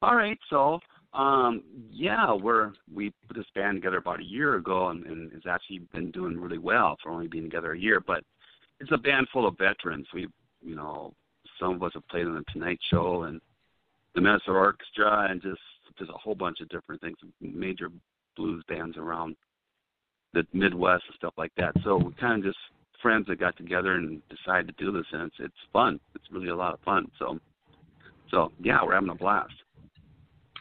All 0.00 0.14
right, 0.14 0.38
so 0.48 0.78
um, 1.12 1.62
yeah, 1.90 2.32
we're 2.32 2.72
we 2.94 3.12
put 3.26 3.36
this 3.36 3.46
band 3.54 3.78
together 3.78 3.96
about 3.96 4.20
a 4.20 4.24
year 4.24 4.56
ago, 4.56 4.88
and, 4.88 5.04
and 5.06 5.32
it's 5.32 5.46
actually 5.46 5.80
been 5.92 6.10
doing 6.10 6.38
really 6.38 6.58
well 6.58 6.96
for 7.02 7.10
only 7.10 7.26
being 7.26 7.44
together 7.44 7.72
a 7.72 7.78
year. 7.78 8.00
But 8.00 8.22
it's 8.78 8.92
a 8.92 8.98
band 8.98 9.26
full 9.32 9.46
of 9.46 9.58
veterans. 9.58 10.06
We, 10.14 10.28
you 10.62 10.76
know, 10.76 11.14
some 11.58 11.74
of 11.74 11.82
us 11.82 11.92
have 11.94 12.06
played 12.08 12.26
on 12.26 12.34
the 12.34 12.44
Tonight 12.52 12.78
Show 12.90 13.24
and 13.24 13.40
the 14.14 14.20
Minnesota 14.20 14.58
Orchestra, 14.58 15.28
and 15.30 15.42
just 15.42 15.60
just 15.98 16.10
a 16.10 16.18
whole 16.18 16.34
bunch 16.34 16.60
of 16.60 16.68
different 16.68 17.00
things, 17.00 17.16
major 17.40 17.90
blues 18.36 18.62
bands 18.68 18.96
around 18.96 19.34
the 20.34 20.46
Midwest 20.52 21.04
and 21.08 21.16
stuff 21.16 21.34
like 21.36 21.52
that. 21.56 21.74
So 21.82 21.96
we 21.96 22.12
kind 22.20 22.38
of 22.38 22.52
just 22.52 22.58
friends 23.02 23.26
that 23.26 23.40
got 23.40 23.56
together 23.56 23.94
and 23.94 24.22
decided 24.28 24.76
to 24.76 24.84
do 24.84 24.92
this, 24.92 25.06
and 25.12 25.22
it's 25.22 25.36
it's 25.40 25.72
fun. 25.72 25.98
It's 26.14 26.30
really 26.30 26.48
a 26.48 26.56
lot 26.56 26.74
of 26.74 26.80
fun. 26.80 27.10
So, 27.18 27.38
so 28.30 28.52
yeah, 28.62 28.78
we're 28.84 28.94
having 28.94 29.08
a 29.08 29.14
blast. 29.14 29.54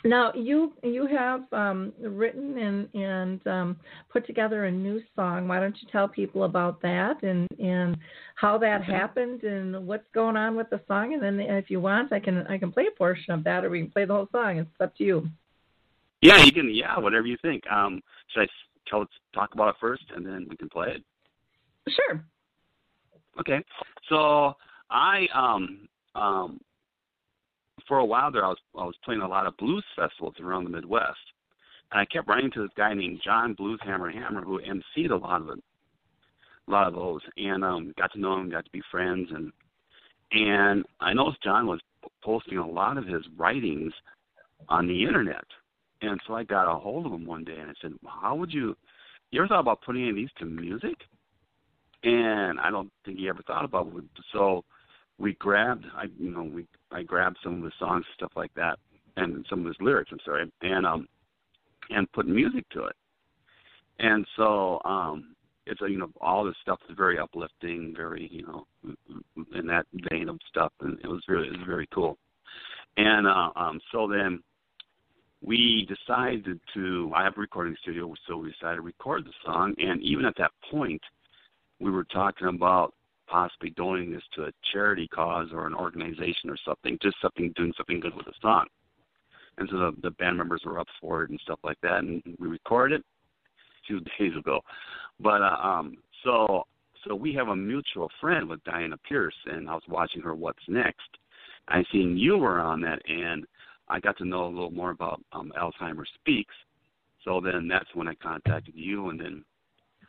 Now 0.04 0.32
you 0.34 0.74
you 0.84 1.08
have 1.08 1.42
um, 1.52 1.92
written 2.00 2.58
and 2.58 2.88
and 2.94 3.48
um, 3.48 3.78
put 4.12 4.28
together 4.28 4.66
a 4.66 4.72
new 4.72 5.02
song. 5.16 5.48
Why 5.48 5.60
don't 5.60 5.76
you 5.82 5.88
tell 5.92 6.08
people 6.08 6.44
about 6.44 6.82
that 6.82 7.24
and 7.24 7.48
and 7.60 7.98
how 8.36 8.58
that 8.60 8.84
happened 8.84 9.44
and 9.44 9.88
what's 9.88 10.08
going 10.14 10.38
on 10.38 10.56
with 10.56 10.70
the 10.70 10.80
song? 10.88 11.14
And 11.14 11.24
then 11.24 11.40
if 11.40 11.70
you 11.70 11.80
want, 11.80 12.14
I 12.14 12.20
can 12.20 12.46
I 12.48 12.58
can 12.58 12.72
play 12.72 12.86
a 12.88 12.98
portion 12.98 13.34
of 13.34 13.44
that, 13.46 13.66
or 13.66 13.70
we 13.70 13.82
can 13.82 13.92
play 13.92 14.06
the 14.06 14.14
whole 14.14 14.30
song. 14.32 14.58
It's 14.58 14.70
up 14.80 14.96
to 14.98 15.04
you. 15.04 15.30
Yeah, 16.22 16.44
you 16.44 16.52
can. 16.52 16.74
Yeah, 16.74 16.98
whatever 17.00 17.26
you 17.26 17.38
think. 17.42 17.64
Um, 17.72 18.02
should 18.30 18.42
I 18.42 18.48
tell 18.88 19.06
talk 19.34 19.54
about 19.54 19.70
it 19.70 19.76
first, 19.82 20.04
and 20.16 20.26
then 20.26 20.46
we 20.50 20.58
can 20.58 20.70
play 20.70 20.90
it? 20.90 21.04
Sure. 21.90 22.24
Okay. 23.40 23.64
So 24.10 24.56
I 24.90 25.28
um 25.34 25.88
um 26.16 26.60
for 27.88 28.00
a 28.00 28.06
while 28.06 28.32
there, 28.32 28.46
I 28.46 28.50
was 28.50 28.58
I 28.78 28.84
was 28.84 28.96
playing 29.04 29.22
a 29.22 29.28
lot 29.28 29.48
of 29.48 29.58
blues 29.58 29.84
festivals 29.96 30.36
around 30.40 30.66
the 30.66 30.70
Midwest, 30.70 31.18
and 31.92 32.02
I 32.02 32.06
kept 32.06 32.28
running 32.28 32.52
to 32.52 32.62
this 32.62 32.72
guy 32.76 32.94
named 32.94 33.22
John 33.24 33.54
Blues 33.54 33.80
Hammer 33.84 34.12
Hammer 34.12 34.42
who 34.42 34.60
emceed 34.60 35.12
a 35.12 35.16
lot 35.16 35.42
of 35.42 35.50
it, 35.50 35.64
a 36.68 36.72
lot 36.72 36.88
of 36.88 36.94
those, 36.94 37.22
and 37.38 37.64
um, 37.64 37.94
got 37.98 38.12
to 38.14 38.20
know 38.20 38.38
him, 38.38 38.50
got 38.50 38.66
to 38.66 38.72
be 38.72 38.82
friends, 38.92 39.30
and 39.34 39.52
and 40.32 40.86
I 41.00 41.14
noticed 41.14 41.44
John 41.44 41.68
was 41.68 41.80
posting 42.24 42.58
a 42.58 42.68
lot 42.68 42.98
of 42.98 43.08
his 43.08 43.24
writings 43.38 43.94
on 44.70 44.88
the 44.88 45.04
internet, 45.04 45.46
and 46.02 46.20
so 46.28 46.36
I 46.36 46.44
got 46.44 46.72
a 46.72 46.78
hold 46.78 47.06
of 47.06 47.14
him 47.14 47.26
one 47.26 47.44
day 47.44 47.58
and 47.58 47.70
I 47.70 47.74
said, 47.82 47.94
"How 48.06 48.36
would 48.36 48.54
you? 48.54 48.76
You 49.32 49.42
ever 49.42 49.48
thought 49.48 49.60
about 49.60 49.82
putting 49.82 50.02
any 50.02 50.10
of 50.12 50.16
these 50.16 50.30
to 50.40 50.46
music?" 50.46 50.98
And 52.04 52.60
I 52.60 52.70
don't 52.70 52.92
think 53.04 53.18
he 53.18 53.28
ever 53.28 53.42
thought 53.44 53.66
about 53.66 53.88
it. 53.96 54.04
So 54.32 54.64
we 55.18 55.34
grabbed 55.34 55.86
I 55.96 56.06
you 56.18 56.32
know 56.32 56.44
we 56.44 56.66
I 56.92 57.04
grabbed 57.04 57.38
some 57.44 57.58
of 57.58 57.64
his 57.64 57.74
songs 57.80 58.06
and 58.08 58.16
stuff 58.16 58.32
like 58.36 58.54
that 58.56 58.80
and 59.18 59.46
some 59.50 59.62
of 59.62 59.66
his 59.66 59.76
lyrics. 59.80 60.12
I'm 60.12 60.20
sorry, 60.24 60.50
and 60.62 60.86
um, 60.86 61.08
and 61.90 62.12
put 62.14 62.28
music 62.28 62.68
to 62.70 62.86
it. 62.86 62.96
And 64.00 64.26
so 64.36 64.80
um, 64.86 65.36
it's 65.66 65.82
a, 65.82 65.90
you 65.90 65.98
know 65.98 66.10
all 66.22 66.46
this 66.46 66.56
stuff 66.62 66.80
is 66.90 66.96
very 66.96 67.20
uplifting, 67.20 67.94
very 67.96 68.30
you 68.32 68.46
know 68.46 68.66
in 69.56 69.68
that 69.68 69.86
vein 70.10 70.30
of 70.30 70.40
stuff, 70.50 70.72
and 70.82 70.98
it 71.04 71.08
was 71.08 71.22
really 71.28 71.48
it 71.48 71.58
was 71.58 71.68
very 71.68 71.88
cool. 71.94 72.18
And 72.96 73.28
uh, 73.28 73.50
um, 73.56 73.80
so 73.92 74.08
then 74.08 74.42
we 75.42 75.88
decided 75.88 76.60
to. 76.74 77.12
I 77.16 77.24
have 77.24 77.38
a 77.38 77.42
recording 77.42 77.76
studio, 77.82 78.14
so 78.28 78.38
we 78.38 78.52
decided 78.52 78.78
to 78.78 78.82
record 78.82 79.26
the 79.26 79.34
song. 79.46 79.74
And 79.78 80.02
even 80.02 80.26
at 80.26 80.36
that 80.38 80.52
point, 80.72 81.02
we 81.80 81.92
were 81.92 82.06
talking 82.06 82.48
about 82.48 82.94
possibly 83.28 83.70
doing 83.72 84.12
this 84.12 84.24
to 84.36 84.46
a 84.46 84.52
charity 84.72 85.08
cause 85.08 85.50
or 85.52 85.68
an 85.68 85.74
organization 85.74 86.50
or 86.50 86.58
something, 86.66 86.98
just 87.02 87.18
something 87.22 87.54
doing 87.56 87.74
something 87.78 88.00
good 88.00 88.16
with 88.16 88.26
the 88.26 88.34
song. 88.42 88.66
And 89.58 89.68
so 89.72 89.78
the, 89.78 89.96
the 90.04 90.12
band 90.12 90.38
members 90.38 90.62
were 90.66 90.80
up 90.80 90.88
for 91.02 91.24
it 91.24 91.30
and 91.30 91.40
stuff 91.42 91.60
like 91.64 91.80
that, 91.82 92.00
and 92.00 92.22
we 92.40 92.48
recorded 92.48 93.02
it 93.02 93.06
a 93.84 93.88
few 93.88 94.00
days 94.20 94.38
ago. 94.38 94.62
But 95.20 95.42
uh, 95.42 95.58
um, 95.62 95.98
so 96.24 96.64
so 97.08 97.16
we 97.16 97.34
have 97.34 97.48
a 97.50 97.56
mutual 97.56 98.10
friend 98.20 98.48
with 98.48 98.64
Diana 98.64 98.98
Pierce, 99.08 99.36
and 99.46 99.70
I 99.70 99.74
was 99.74 99.84
watching 99.88 100.22
her 100.22 100.36
What's 100.36 100.60
Next. 100.68 101.10
I 101.68 101.84
seen 101.92 102.18
you 102.18 102.38
were 102.38 102.60
on 102.60 102.82
that, 102.82 103.02
and 103.08 103.46
I 103.88 104.00
got 104.00 104.18
to 104.18 104.26
know 104.26 104.46
a 104.46 104.50
little 104.50 104.72
more 104.72 104.92
about 104.92 105.22
um, 105.32 105.52
Alzheimer's 105.58 106.10
Speaks. 106.16 106.54
So 107.24 107.42
then 107.42 107.68
that's 107.68 107.94
when 107.94 108.08
I 108.08 108.16
contacted 108.16 108.74
you, 108.76 109.10
and 109.10 109.20
then 109.20 109.44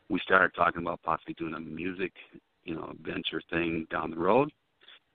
we 0.08 0.20
started 0.20 0.54
talking 0.54 0.82
about 0.82 1.02
possibly 1.02 1.34
doing 1.34 1.54
a 1.54 1.60
music, 1.60 2.12
you 2.68 2.74
know, 2.74 2.92
venture 3.02 3.42
thing 3.50 3.86
down 3.90 4.10
the 4.10 4.18
road. 4.18 4.50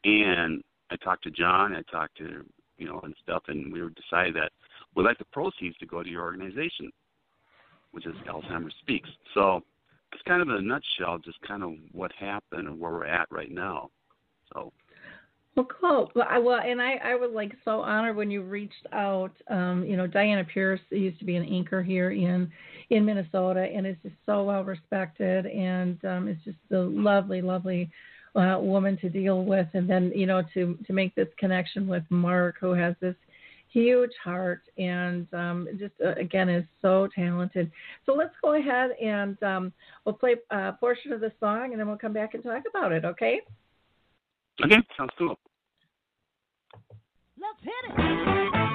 And 0.03 0.63
I 0.89 0.95
talked 0.97 1.23
to 1.23 1.31
John, 1.31 1.75
I 1.75 1.83
talked 1.91 2.17
to, 2.17 2.43
you 2.77 2.87
know, 2.87 2.99
and 3.03 3.15
stuff, 3.21 3.43
and 3.47 3.71
we 3.71 3.79
decided 3.79 4.35
that 4.35 4.51
we'd 4.95 5.03
like 5.03 5.19
the 5.19 5.25
proceeds 5.25 5.77
to 5.77 5.85
go 5.85 6.01
to 6.01 6.09
your 6.09 6.23
organization, 6.23 6.91
which 7.91 8.07
is 8.07 8.15
Alzheimer's 8.27 8.73
Speaks. 8.81 9.09
So 9.33 9.61
it's 10.11 10.23
kind 10.23 10.41
of 10.41 10.49
in 10.49 10.55
a 10.55 10.61
nutshell, 10.61 11.19
just 11.19 11.39
kind 11.41 11.63
of 11.63 11.73
what 11.91 12.11
happened 12.13 12.67
and 12.67 12.79
where 12.79 12.91
we're 12.91 13.05
at 13.05 13.31
right 13.31 13.51
now. 13.51 13.91
So 14.51 14.73
well, 15.55 15.67
cool. 15.79 16.11
Well, 16.15 16.27
I, 16.29 16.39
well, 16.39 16.59
and 16.59 16.81
I, 16.81 16.95
I 17.03 17.15
was 17.15 17.31
like 17.33 17.53
so 17.63 17.81
honored 17.81 18.15
when 18.15 18.31
you 18.31 18.41
reached 18.41 18.87
out. 18.91 19.33
Um, 19.49 19.85
you 19.85 19.95
know, 19.95 20.07
Diana 20.07 20.43
Pierce 20.43 20.79
used 20.89 21.19
to 21.19 21.25
be 21.25 21.35
an 21.35 21.45
anchor 21.45 21.83
here 21.83 22.11
in 22.11 22.51
in 22.89 23.05
Minnesota, 23.05 23.61
and 23.61 23.85
is 23.85 23.95
just 24.01 24.15
so 24.25 24.43
well 24.43 24.63
respected, 24.63 25.45
and 25.45 26.03
um, 26.05 26.27
is 26.27 26.37
just 26.43 26.57
a 26.71 26.77
lovely, 26.77 27.41
lovely 27.41 27.91
uh, 28.35 28.57
woman 28.59 28.97
to 28.97 29.09
deal 29.09 29.43
with. 29.45 29.67
And 29.73 29.87
then, 29.87 30.11
you 30.15 30.25
know, 30.25 30.41
to 30.55 30.77
to 30.87 30.93
make 30.93 31.13
this 31.13 31.29
connection 31.37 31.87
with 31.87 32.03
Mark, 32.09 32.55
who 32.59 32.73
has 32.73 32.95
this 32.99 33.15
huge 33.69 34.11
heart 34.23 34.61
and 34.77 35.27
um, 35.33 35.67
just 35.79 35.93
uh, 36.03 36.13
again 36.13 36.49
is 36.49 36.65
so 36.81 37.07
talented. 37.15 37.71
So 38.05 38.13
let's 38.13 38.33
go 38.41 38.53
ahead 38.53 38.91
and 39.01 39.41
um, 39.43 39.73
we'll 40.05 40.13
play 40.13 40.35
a 40.51 40.73
portion 40.73 41.13
of 41.13 41.21
the 41.21 41.31
song, 41.39 41.71
and 41.71 41.79
then 41.79 41.87
we'll 41.87 41.97
come 41.97 42.13
back 42.13 42.33
and 42.33 42.43
talk 42.43 42.63
about 42.69 42.91
it. 42.91 43.05
Okay? 43.05 43.41
Okay, 44.61 44.75
sounds 44.97 45.11
cool. 45.17 45.35
Let's 47.39 47.63
hit 47.63 47.73
it. 47.97 48.72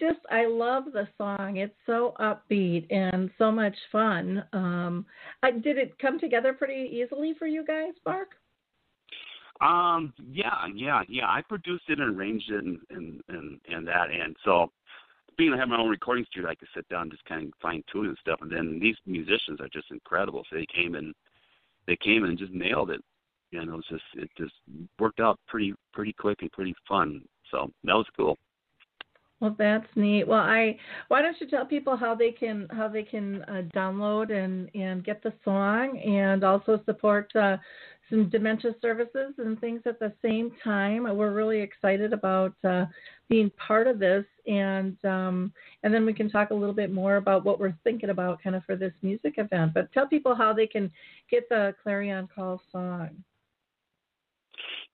Just 0.00 0.20
I 0.30 0.46
love 0.46 0.84
the 0.92 1.06
song. 1.18 1.58
It's 1.58 1.74
so 1.86 2.14
upbeat 2.18 2.86
and 2.90 3.30
so 3.38 3.52
much 3.52 3.76
fun. 3.92 4.42
Um, 4.52 5.06
I, 5.42 5.50
did 5.50 5.78
it 5.78 5.98
come 5.98 6.18
together 6.18 6.52
pretty 6.52 6.90
easily 6.90 7.34
for 7.38 7.46
you 7.46 7.64
guys, 7.64 7.92
Mark? 8.04 8.30
Um, 9.60 10.14
yeah, 10.32 10.66
yeah, 10.74 11.02
yeah. 11.08 11.26
I 11.26 11.42
produced 11.46 11.84
it 11.88 12.00
and 12.00 12.16
arranged 12.16 12.50
it 12.50 12.64
and 12.64 12.78
and 12.90 13.20
and, 13.28 13.60
and 13.68 13.86
that, 13.86 14.10
and 14.10 14.34
so 14.44 14.72
being 15.36 15.52
I 15.54 15.58
have 15.58 15.68
my 15.68 15.78
own 15.78 15.88
recording 15.88 16.26
studio, 16.30 16.50
I 16.50 16.54
could 16.54 16.68
sit 16.74 16.88
down 16.88 17.02
and 17.02 17.10
just 17.10 17.24
kind 17.24 17.46
of 17.46 17.52
fine 17.62 17.82
tune 17.90 18.08
and 18.08 18.18
stuff. 18.20 18.40
And 18.42 18.50
then 18.50 18.78
these 18.80 18.96
musicians 19.06 19.60
are 19.60 19.68
just 19.72 19.90
incredible. 19.90 20.44
So 20.50 20.56
they 20.56 20.66
came 20.66 20.94
and 20.94 21.14
they 21.86 21.96
came 21.96 22.24
and 22.24 22.38
just 22.38 22.52
nailed 22.52 22.90
it. 22.90 23.02
And 23.52 23.68
it 23.68 23.72
was 23.72 23.86
just 23.88 24.02
it 24.14 24.30
just 24.36 24.52
worked 24.98 25.20
out 25.20 25.38
pretty 25.48 25.74
pretty 25.92 26.12
quick 26.12 26.38
and 26.42 26.52
pretty 26.52 26.74
fun. 26.86 27.22
So 27.50 27.70
that 27.84 27.94
was 27.94 28.06
cool. 28.16 28.36
Well, 29.40 29.56
that's 29.58 29.86
neat. 29.96 30.28
Well, 30.28 30.40
I 30.40 30.76
why 31.08 31.22
don't 31.22 31.40
you 31.40 31.48
tell 31.48 31.64
people 31.64 31.96
how 31.96 32.14
they 32.14 32.30
can 32.30 32.68
how 32.70 32.88
they 32.88 33.02
can 33.02 33.42
uh, 33.44 33.62
download 33.74 34.30
and 34.30 34.70
and 34.74 35.02
get 35.02 35.22
the 35.22 35.32
song 35.44 35.98
and 35.98 36.44
also 36.44 36.80
support 36.84 37.34
uh, 37.34 37.56
some 38.10 38.28
dementia 38.28 38.72
services 38.82 39.32
and 39.38 39.58
things 39.58 39.80
at 39.86 39.98
the 39.98 40.12
same 40.20 40.52
time. 40.62 41.04
We're 41.04 41.32
really 41.32 41.60
excited 41.60 42.12
about 42.12 42.52
uh, 42.64 42.84
being 43.30 43.50
part 43.66 43.86
of 43.86 43.98
this, 43.98 44.26
and 44.46 45.02
um, 45.06 45.52
and 45.84 45.94
then 45.94 46.04
we 46.04 46.12
can 46.12 46.28
talk 46.28 46.50
a 46.50 46.54
little 46.54 46.74
bit 46.74 46.92
more 46.92 47.16
about 47.16 47.42
what 47.42 47.58
we're 47.58 47.74
thinking 47.82 48.10
about 48.10 48.42
kind 48.42 48.56
of 48.56 48.64
for 48.64 48.76
this 48.76 48.92
music 49.00 49.34
event. 49.38 49.72
But 49.72 49.90
tell 49.92 50.06
people 50.06 50.34
how 50.34 50.52
they 50.52 50.66
can 50.66 50.90
get 51.30 51.48
the 51.48 51.74
Clarion 51.82 52.28
Call 52.34 52.60
song. 52.70 53.24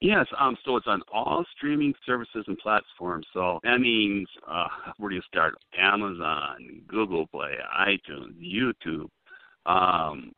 Yes, 0.00 0.26
um, 0.38 0.56
so 0.64 0.76
it's 0.76 0.86
on 0.86 1.00
all 1.12 1.44
streaming 1.56 1.94
services 2.04 2.44
and 2.46 2.58
platforms. 2.58 3.26
So 3.32 3.60
that 3.62 3.80
means 3.80 4.28
uh, 4.46 4.66
where 4.98 5.08
do 5.08 5.16
you 5.16 5.22
start? 5.26 5.54
Amazon, 5.78 6.82
Google 6.86 7.26
Play, 7.28 7.54
iTunes, 7.78 8.34
YouTube, 8.38 9.08
um, 9.64 10.32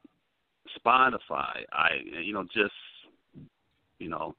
Spotify. 0.79 1.65
I, 1.73 1.89
you 2.23 2.33
know, 2.33 2.45
just 2.45 2.73
you 3.99 4.09
know, 4.09 4.37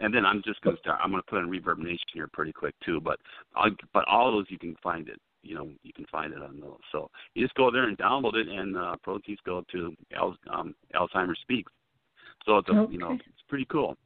and 0.00 0.14
then 0.14 0.24
I'm 0.24 0.42
just 0.44 0.62
going 0.62 0.76
to 0.76 0.80
start. 0.80 0.98
I'm 1.02 1.10
going 1.10 1.22
to 1.22 1.30
put 1.30 1.40
in 1.40 1.50
Reverb 1.50 1.78
Nation 1.78 1.98
here 2.14 2.28
pretty 2.32 2.52
quick 2.52 2.74
too. 2.84 3.00
But 3.02 3.18
I'll, 3.54 3.70
but 3.92 4.08
all 4.08 4.32
those 4.32 4.46
you 4.48 4.58
can 4.58 4.76
find 4.82 5.08
it. 5.08 5.20
You 5.42 5.56
know, 5.56 5.68
you 5.82 5.92
can 5.92 6.06
find 6.10 6.32
it 6.32 6.40
on 6.40 6.58
those. 6.58 6.78
So 6.90 7.10
you 7.34 7.44
just 7.44 7.54
go 7.56 7.70
there 7.70 7.84
and 7.88 7.98
download 7.98 8.36
it, 8.36 8.48
and 8.48 8.78
uh, 8.78 8.96
proceeds 9.02 9.40
go 9.44 9.62
to 9.72 9.94
Al, 10.16 10.36
um, 10.50 10.74
Alzheimer's 10.94 11.38
Speaks. 11.42 11.70
So 12.46 12.58
it's 12.58 12.68
a, 12.70 12.72
okay. 12.72 12.92
you 12.92 12.98
know 12.98 13.12
it's 13.12 13.42
pretty 13.48 13.66
cool. 13.70 13.98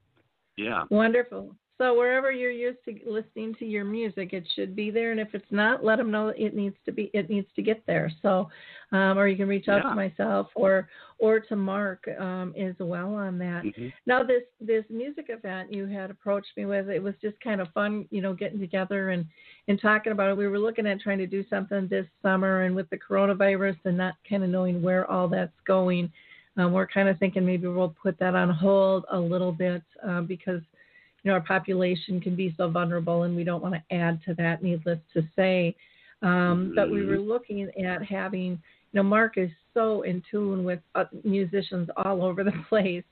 Yeah. 0.56 0.84
Wonderful. 0.90 1.54
So 1.78 1.94
wherever 1.94 2.32
you're 2.32 2.50
used 2.50 2.78
to 2.86 2.98
listening 3.06 3.54
to 3.58 3.66
your 3.66 3.84
music, 3.84 4.32
it 4.32 4.48
should 4.54 4.74
be 4.74 4.90
there. 4.90 5.10
And 5.10 5.20
if 5.20 5.34
it's 5.34 5.44
not, 5.50 5.84
let 5.84 5.96
them 5.96 6.10
know 6.10 6.28
it 6.28 6.54
needs 6.54 6.76
to 6.86 6.92
be. 6.92 7.10
It 7.12 7.28
needs 7.28 7.48
to 7.54 7.60
get 7.60 7.84
there. 7.86 8.10
So, 8.22 8.48
um, 8.92 9.18
or 9.18 9.28
you 9.28 9.36
can 9.36 9.46
reach 9.46 9.68
out 9.68 9.82
Yeah. 9.84 9.90
to 9.90 9.94
myself 9.94 10.48
or 10.54 10.88
or 11.18 11.38
to 11.40 11.56
Mark 11.56 12.08
um, 12.18 12.54
as 12.58 12.74
well 12.78 13.14
on 13.14 13.36
that. 13.38 13.62
hmm 13.76 13.88
Now 14.06 14.22
this 14.22 14.44
this 14.58 14.84
music 14.88 15.26
event 15.28 15.70
you 15.70 15.84
had 15.84 16.10
approached 16.10 16.56
me 16.56 16.64
with, 16.64 16.88
it 16.88 17.02
was 17.02 17.14
just 17.20 17.38
kind 17.40 17.60
of 17.60 17.68
fun, 17.74 18.06
you 18.10 18.22
know, 18.22 18.32
getting 18.32 18.58
together 18.58 19.10
and 19.10 19.26
and 19.68 19.78
talking 19.78 20.12
about 20.12 20.30
it. 20.30 20.36
We 20.38 20.48
were 20.48 20.58
looking 20.58 20.86
at 20.86 21.02
trying 21.02 21.18
to 21.18 21.26
do 21.26 21.44
something 21.50 21.88
this 21.88 22.06
summer, 22.22 22.62
and 22.62 22.74
with 22.74 22.88
the 22.88 22.96
coronavirus 22.98 23.76
and 23.84 23.98
not 23.98 24.14
kind 24.26 24.42
of 24.42 24.48
knowing 24.48 24.80
where 24.80 25.10
all 25.10 25.28
that's 25.28 25.60
going, 25.66 26.10
um, 26.56 26.72
we're 26.72 26.86
kind 26.86 27.08
of 27.08 27.18
thinking 27.18 27.44
maybe 27.44 27.66
we'll 27.66 27.94
put 28.02 28.18
that 28.18 28.34
on 28.34 28.50
hold 28.50 29.04
a 29.10 29.18
little 29.18 29.52
bit 29.52 29.82
uh, 30.06 30.22
because 30.22 30.60
you 31.22 31.30
know 31.30 31.34
our 31.34 31.40
population 31.40 32.20
can 32.20 32.34
be 32.34 32.54
so 32.56 32.68
vulnerable, 32.70 33.24
and 33.24 33.36
we 33.36 33.44
don't 33.44 33.62
want 33.62 33.74
to 33.74 33.94
add 33.94 34.20
to 34.24 34.34
that. 34.34 34.62
Needless 34.62 34.98
to 35.14 35.22
say, 35.34 35.74
um, 36.22 36.72
but 36.74 36.90
we 36.90 37.04
were 37.04 37.18
looking 37.18 37.70
at 37.84 38.02
having. 38.02 38.60
You 38.92 39.02
know, 39.02 39.08
Mark 39.08 39.36
is 39.36 39.50
so 39.74 40.02
in 40.02 40.22
tune 40.30 40.64
with 40.64 40.80
uh, 40.94 41.04
musicians 41.24 41.90
all 41.96 42.22
over 42.22 42.42
the 42.42 42.52
place, 42.68 43.04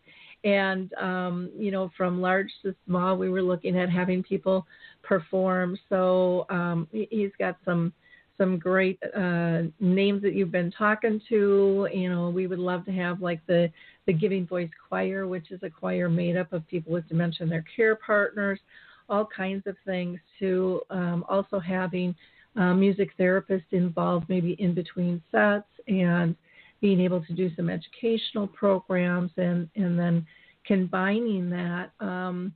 and 0.44 0.92
um, 0.94 1.50
you 1.58 1.70
know, 1.70 1.90
from 1.96 2.20
large 2.22 2.50
to 2.62 2.74
small, 2.86 3.16
we 3.16 3.28
were 3.28 3.42
looking 3.42 3.78
at 3.78 3.90
having 3.90 4.22
people 4.22 4.66
perform. 5.02 5.78
So 5.88 6.46
um, 6.48 6.88
he- 6.92 7.08
he's 7.10 7.32
got 7.38 7.56
some 7.64 7.92
some 8.36 8.58
great 8.58 8.98
uh, 9.16 9.62
names 9.80 10.22
that 10.22 10.34
you've 10.34 10.50
been 10.50 10.72
talking 10.72 11.20
to. 11.28 11.88
You 11.92 12.10
know, 12.10 12.30
we 12.30 12.46
would 12.46 12.58
love 12.58 12.84
to 12.86 12.92
have 12.92 13.20
like 13.20 13.40
the 13.46 13.70
the 14.06 14.12
Giving 14.12 14.46
Voice 14.46 14.70
Choir, 14.88 15.26
which 15.26 15.50
is 15.50 15.62
a 15.62 15.70
choir 15.70 16.08
made 16.08 16.36
up 16.36 16.52
of 16.52 16.66
people 16.66 16.92
with 16.92 17.08
dementia 17.08 17.42
and 17.42 17.52
their 17.52 17.64
care 17.76 17.96
partners, 17.96 18.60
all 19.08 19.26
kinds 19.26 19.66
of 19.66 19.76
things. 19.84 20.18
To 20.40 20.80
um, 20.90 21.24
also 21.28 21.58
having 21.58 22.14
uh, 22.56 22.74
music 22.74 23.10
therapists 23.18 23.72
involved, 23.72 24.28
maybe 24.28 24.52
in 24.58 24.74
between 24.74 25.22
sets, 25.30 25.68
and 25.88 26.34
being 26.80 27.00
able 27.00 27.24
to 27.24 27.32
do 27.32 27.50
some 27.56 27.70
educational 27.70 28.46
programs, 28.48 29.30
and 29.36 29.68
and 29.76 29.98
then 29.98 30.26
combining 30.66 31.50
that. 31.50 31.92
Um, 32.00 32.52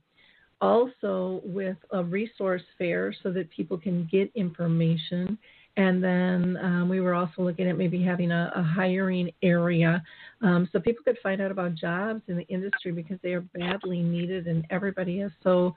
also 0.61 1.41
with 1.45 1.77
a 1.91 2.03
resource 2.03 2.61
fair 2.77 3.15
so 3.23 3.31
that 3.31 3.49
people 3.49 3.77
can 3.77 4.07
get 4.11 4.31
information. 4.35 5.37
And 5.79 6.03
then 6.03 6.57
um, 6.61 6.89
we 6.89 6.99
were 6.99 7.15
also 7.15 7.41
looking 7.41 7.69
at 7.69 7.77
maybe 7.77 8.03
having 8.03 8.31
a, 8.31 8.51
a 8.53 8.61
hiring 8.61 9.31
area 9.41 10.03
um, 10.41 10.67
so 10.73 10.79
people 10.81 11.05
could 11.05 11.17
find 11.23 11.39
out 11.41 11.51
about 11.51 11.73
jobs 11.73 12.21
in 12.27 12.35
the 12.35 12.45
industry 12.47 12.91
because 12.91 13.17
they 13.23 13.31
are 13.31 13.45
badly 13.57 14.03
needed 14.03 14.47
and 14.47 14.67
everybody 14.71 15.21
is 15.21 15.31
so 15.41 15.73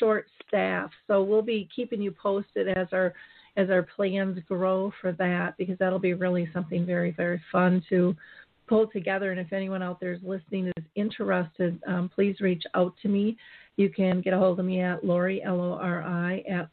short 0.00 0.26
staffed. 0.48 0.94
So 1.06 1.22
we'll 1.22 1.42
be 1.42 1.68
keeping 1.74 2.02
you 2.02 2.10
posted 2.10 2.66
as 2.66 2.88
our 2.92 3.14
as 3.56 3.70
our 3.70 3.84
plans 3.84 4.36
grow 4.48 4.92
for 5.00 5.12
that 5.12 5.56
because 5.56 5.78
that'll 5.78 6.00
be 6.00 6.14
really 6.14 6.50
something 6.52 6.84
very 6.84 7.12
very 7.12 7.40
fun 7.52 7.84
to 7.88 8.16
pull 8.66 8.88
together. 8.88 9.30
And 9.30 9.38
if 9.38 9.52
anyone 9.52 9.80
out 9.80 10.00
there 10.00 10.12
is 10.12 10.20
listening 10.24 10.72
is 10.76 10.84
interested, 10.96 11.80
um, 11.86 12.10
please 12.12 12.40
reach 12.40 12.64
out 12.74 12.94
to 13.02 13.08
me. 13.08 13.36
You 13.76 13.90
can 13.90 14.22
get 14.22 14.32
a 14.32 14.38
hold 14.38 14.58
of 14.58 14.66
me 14.66 14.80
at 14.80 15.04
Lori, 15.04 15.40
L 15.44 15.60
O 15.60 15.74
R 15.74 16.02
I, 16.02 16.42
at 16.50 16.68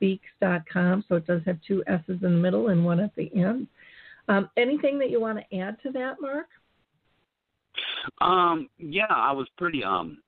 alzheimersspeaks.com. 0.00 1.04
So 1.08 1.16
it 1.16 1.26
does 1.26 1.42
have 1.46 1.58
two 1.66 1.82
S's 1.86 2.08
in 2.08 2.18
the 2.22 2.28
middle 2.30 2.68
and 2.68 2.84
one 2.84 3.00
at 3.00 3.14
the 3.16 3.30
end. 3.34 3.66
Um, 4.28 4.48
anything 4.56 4.98
that 4.98 5.10
you 5.10 5.20
want 5.20 5.38
to 5.38 5.58
add 5.58 5.76
to 5.82 5.92
that, 5.92 6.16
Mark? 6.20 6.46
Um, 8.20 8.68
yeah, 8.78 9.06
I 9.10 9.32
was 9.32 9.48
pretty 9.56 9.82
um 9.84 10.18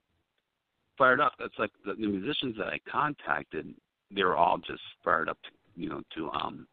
fired 0.97 1.19
up. 1.19 1.33
That's 1.39 1.57
like 1.57 1.71
the, 1.85 1.93
the 1.93 2.07
musicians 2.07 2.55
that 2.57 2.67
I 2.67 2.79
contacted, 2.89 3.73
they 4.11 4.23
were 4.23 4.35
all 4.35 4.57
just 4.57 4.81
fired 5.03 5.29
up, 5.29 5.37
to, 5.43 5.49
you 5.81 5.89
know, 5.89 6.01
to 6.15 6.29
um 6.31 6.67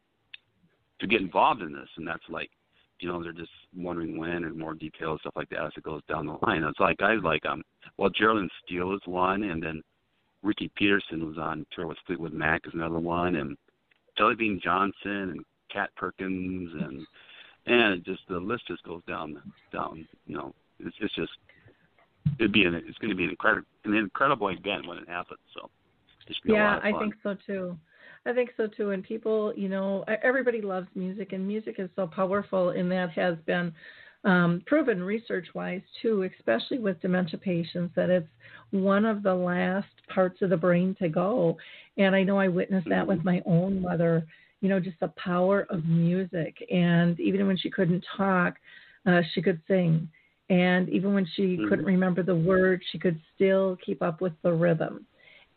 to 0.99 1.07
get 1.07 1.21
involved 1.21 1.61
in 1.61 1.73
this, 1.73 1.89
and 1.97 2.07
that's 2.07 2.23
like, 2.29 2.49
you 2.99 3.07
know, 3.07 3.23
they're 3.23 3.31
just 3.31 3.51
wondering 3.75 4.17
when 4.17 4.43
and 4.43 4.57
more 4.57 4.75
details 4.75 5.19
stuff 5.21 5.33
like 5.35 5.49
that 5.49 5.65
as 5.65 5.71
it 5.75 5.83
goes 5.83 6.01
down 6.07 6.27
the 6.27 6.37
line. 6.45 6.63
It's 6.63 6.79
like 6.79 6.97
guys 6.97 7.19
like 7.23 7.45
um, 7.45 7.63
well, 7.97 8.09
Geraldine 8.09 8.49
Steele 8.63 8.93
is 8.93 9.01
one, 9.05 9.43
and 9.43 9.61
then 9.61 9.81
Ricky 10.43 10.71
Peterson 10.75 11.27
was 11.27 11.37
on 11.37 11.65
tour 11.75 11.87
with 11.87 11.97
Fleetwood 12.05 12.33
Mac 12.33 12.61
is 12.65 12.73
another 12.73 12.99
one, 12.99 13.35
and 13.35 13.57
Jelly 14.17 14.35
Bean 14.35 14.59
Johnson 14.63 14.93
and 15.31 15.45
Cat 15.71 15.89
Perkins 15.95 16.71
and 16.73 17.05
and 17.67 18.03
just 18.03 18.21
the 18.27 18.37
list 18.37 18.67
just 18.67 18.83
goes 18.83 19.01
down 19.07 19.41
down. 19.71 20.07
You 20.25 20.37
know, 20.37 20.53
it's 20.79 20.95
it's 20.99 21.15
just 21.15 21.31
it'd 22.39 22.51
be 22.51 22.65
an 22.65 22.75
it's 22.75 22.97
going 22.97 23.11
to 23.11 23.15
be 23.15 23.25
an 23.25 23.29
incredible 23.29 23.67
an 23.85 23.95
incredible 23.95 24.49
event 24.49 24.87
when 24.87 24.97
it 24.97 25.07
happens. 25.07 25.39
So 25.53 25.69
it 26.27 26.35
should 26.35 26.43
be 26.43 26.53
a 26.53 26.55
yeah, 26.55 26.75
lot 26.75 26.87
of 26.87 26.95
I 26.95 26.99
think 26.99 27.13
so 27.23 27.35
too. 27.45 27.77
I 28.25 28.33
think 28.33 28.51
so 28.55 28.67
too. 28.67 28.91
And 28.91 29.03
people, 29.03 29.53
you 29.55 29.67
know, 29.67 30.05
everybody 30.23 30.61
loves 30.61 30.87
music, 30.95 31.33
and 31.33 31.47
music 31.47 31.75
is 31.79 31.89
so 31.95 32.05
powerful, 32.07 32.69
and 32.69 32.91
that 32.91 33.09
has 33.11 33.35
been 33.45 33.73
um, 34.23 34.61
proven 34.65 35.03
research 35.03 35.47
wise 35.53 35.81
too, 36.01 36.29
especially 36.37 36.77
with 36.77 37.01
dementia 37.01 37.39
patients, 37.39 37.93
that 37.95 38.09
it's 38.09 38.27
one 38.71 39.05
of 39.05 39.23
the 39.23 39.33
last 39.33 39.87
parts 40.13 40.41
of 40.41 40.49
the 40.49 40.57
brain 40.57 40.95
to 40.99 41.09
go. 41.09 41.57
And 41.97 42.15
I 42.15 42.23
know 42.23 42.37
I 42.39 42.47
witnessed 42.47 42.89
that 42.89 43.05
with 43.05 43.23
my 43.23 43.41
own 43.45 43.81
mother, 43.81 44.25
you 44.61 44.69
know, 44.69 44.79
just 44.79 44.99
the 44.99 45.11
power 45.17 45.65
of 45.69 45.85
music. 45.85 46.55
And 46.71 47.19
even 47.19 47.47
when 47.47 47.57
she 47.57 47.69
couldn't 47.69 48.05
talk, 48.15 48.55
uh, 49.05 49.21
she 49.33 49.41
could 49.41 49.59
sing. 49.67 50.07
And 50.49 50.89
even 50.89 51.13
when 51.13 51.25
she 51.35 51.57
couldn't 51.69 51.85
remember 51.85 52.23
the 52.23 52.35
words, 52.35 52.83
she 52.91 52.99
could 52.99 53.19
still 53.33 53.77
keep 53.83 54.01
up 54.01 54.21
with 54.21 54.33
the 54.43 54.51
rhythm. 54.51 55.05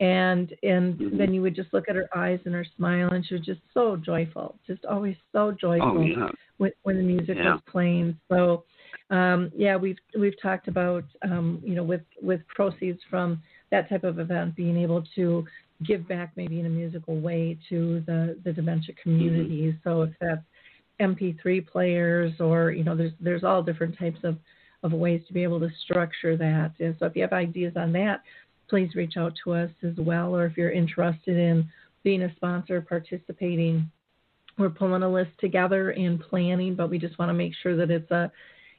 And 0.01 0.53
and 0.63 0.97
Mhm. 0.99 1.17
then 1.17 1.33
you 1.33 1.41
would 1.41 1.55
just 1.55 1.73
look 1.73 1.87
at 1.87 1.95
her 1.95 2.09
eyes 2.15 2.39
and 2.45 2.53
her 2.53 2.65
smile, 2.75 3.13
and 3.13 3.25
she 3.25 3.33
was 3.35 3.45
just 3.45 3.61
so 3.73 3.95
joyful, 3.95 4.59
just 4.67 4.83
always 4.85 5.15
so 5.31 5.51
joyful 5.53 5.99
Oh 5.99 6.01
yeah. 6.01 6.29
when, 6.57 6.71
when 6.83 6.97
the 6.97 7.03
music 7.03 7.37
Yeah. 7.37 7.53
was 7.53 7.61
playing. 7.65 8.17
So, 8.29 8.65
um, 9.09 9.51
yeah, 9.55 9.77
we've 9.77 9.99
we've 10.17 10.39
talked 10.41 10.67
about 10.67 11.05
um, 11.21 11.61
you 11.63 11.75
know 11.75 11.83
with 11.83 12.01
with 12.21 12.45
proceeds 12.47 13.01
from 13.09 13.41
that 13.71 13.87
type 13.87 14.03
of 14.03 14.19
event 14.19 14.55
being 14.55 14.77
able 14.77 15.01
to 15.15 15.45
give 15.83 16.07
back 16.07 16.31
maybe 16.35 16.59
in 16.59 16.65
a 16.65 16.69
musical 16.69 17.19
way 17.19 17.57
to 17.69 18.01
the 18.01 18.37
the 18.43 18.51
dementia 18.51 18.95
community. 19.01 19.77
So 19.83 20.01
if 20.03 20.11
that's 20.19 20.43
MP3 20.99 21.65
players 21.67 22.33
or 22.39 22.71
you 22.71 22.83
know 22.83 22.95
there's 22.95 23.13
there's 23.21 23.43
all 23.43 23.63
different 23.63 23.97
types 23.97 24.19
of 24.23 24.37
of 24.83 24.91
ways 24.91 25.21
to 25.27 25.33
be 25.33 25.41
able 25.41 25.59
to 25.59 25.69
structure 25.83 26.37
that. 26.37 26.71
And 26.79 26.95
so 26.99 27.07
if 27.07 27.15
you 27.15 27.23
have 27.23 27.33
ideas 27.33 27.73
on 27.75 27.91
that, 27.93 28.21
please 28.69 28.95
reach 28.95 29.17
out 29.17 29.33
to 29.43 29.53
us 29.53 29.71
as 29.83 29.95
well. 29.97 30.35
Or 30.35 30.45
if 30.45 30.57
you're 30.57 30.71
interested 30.71 31.37
in 31.37 31.67
being 32.03 32.23
a 32.23 32.35
sponsor, 32.35 32.81
participating, 32.81 33.89
we're 34.57 34.69
pulling 34.69 35.03
a 35.03 35.09
list 35.09 35.31
together 35.39 35.91
and 35.91 36.19
planning, 36.19 36.75
but 36.75 36.89
we 36.89 36.97
just 36.97 37.17
want 37.19 37.29
to 37.29 37.33
make 37.33 37.53
sure 37.61 37.75
that 37.75 37.91
it's 37.91 38.11
a 38.11 38.31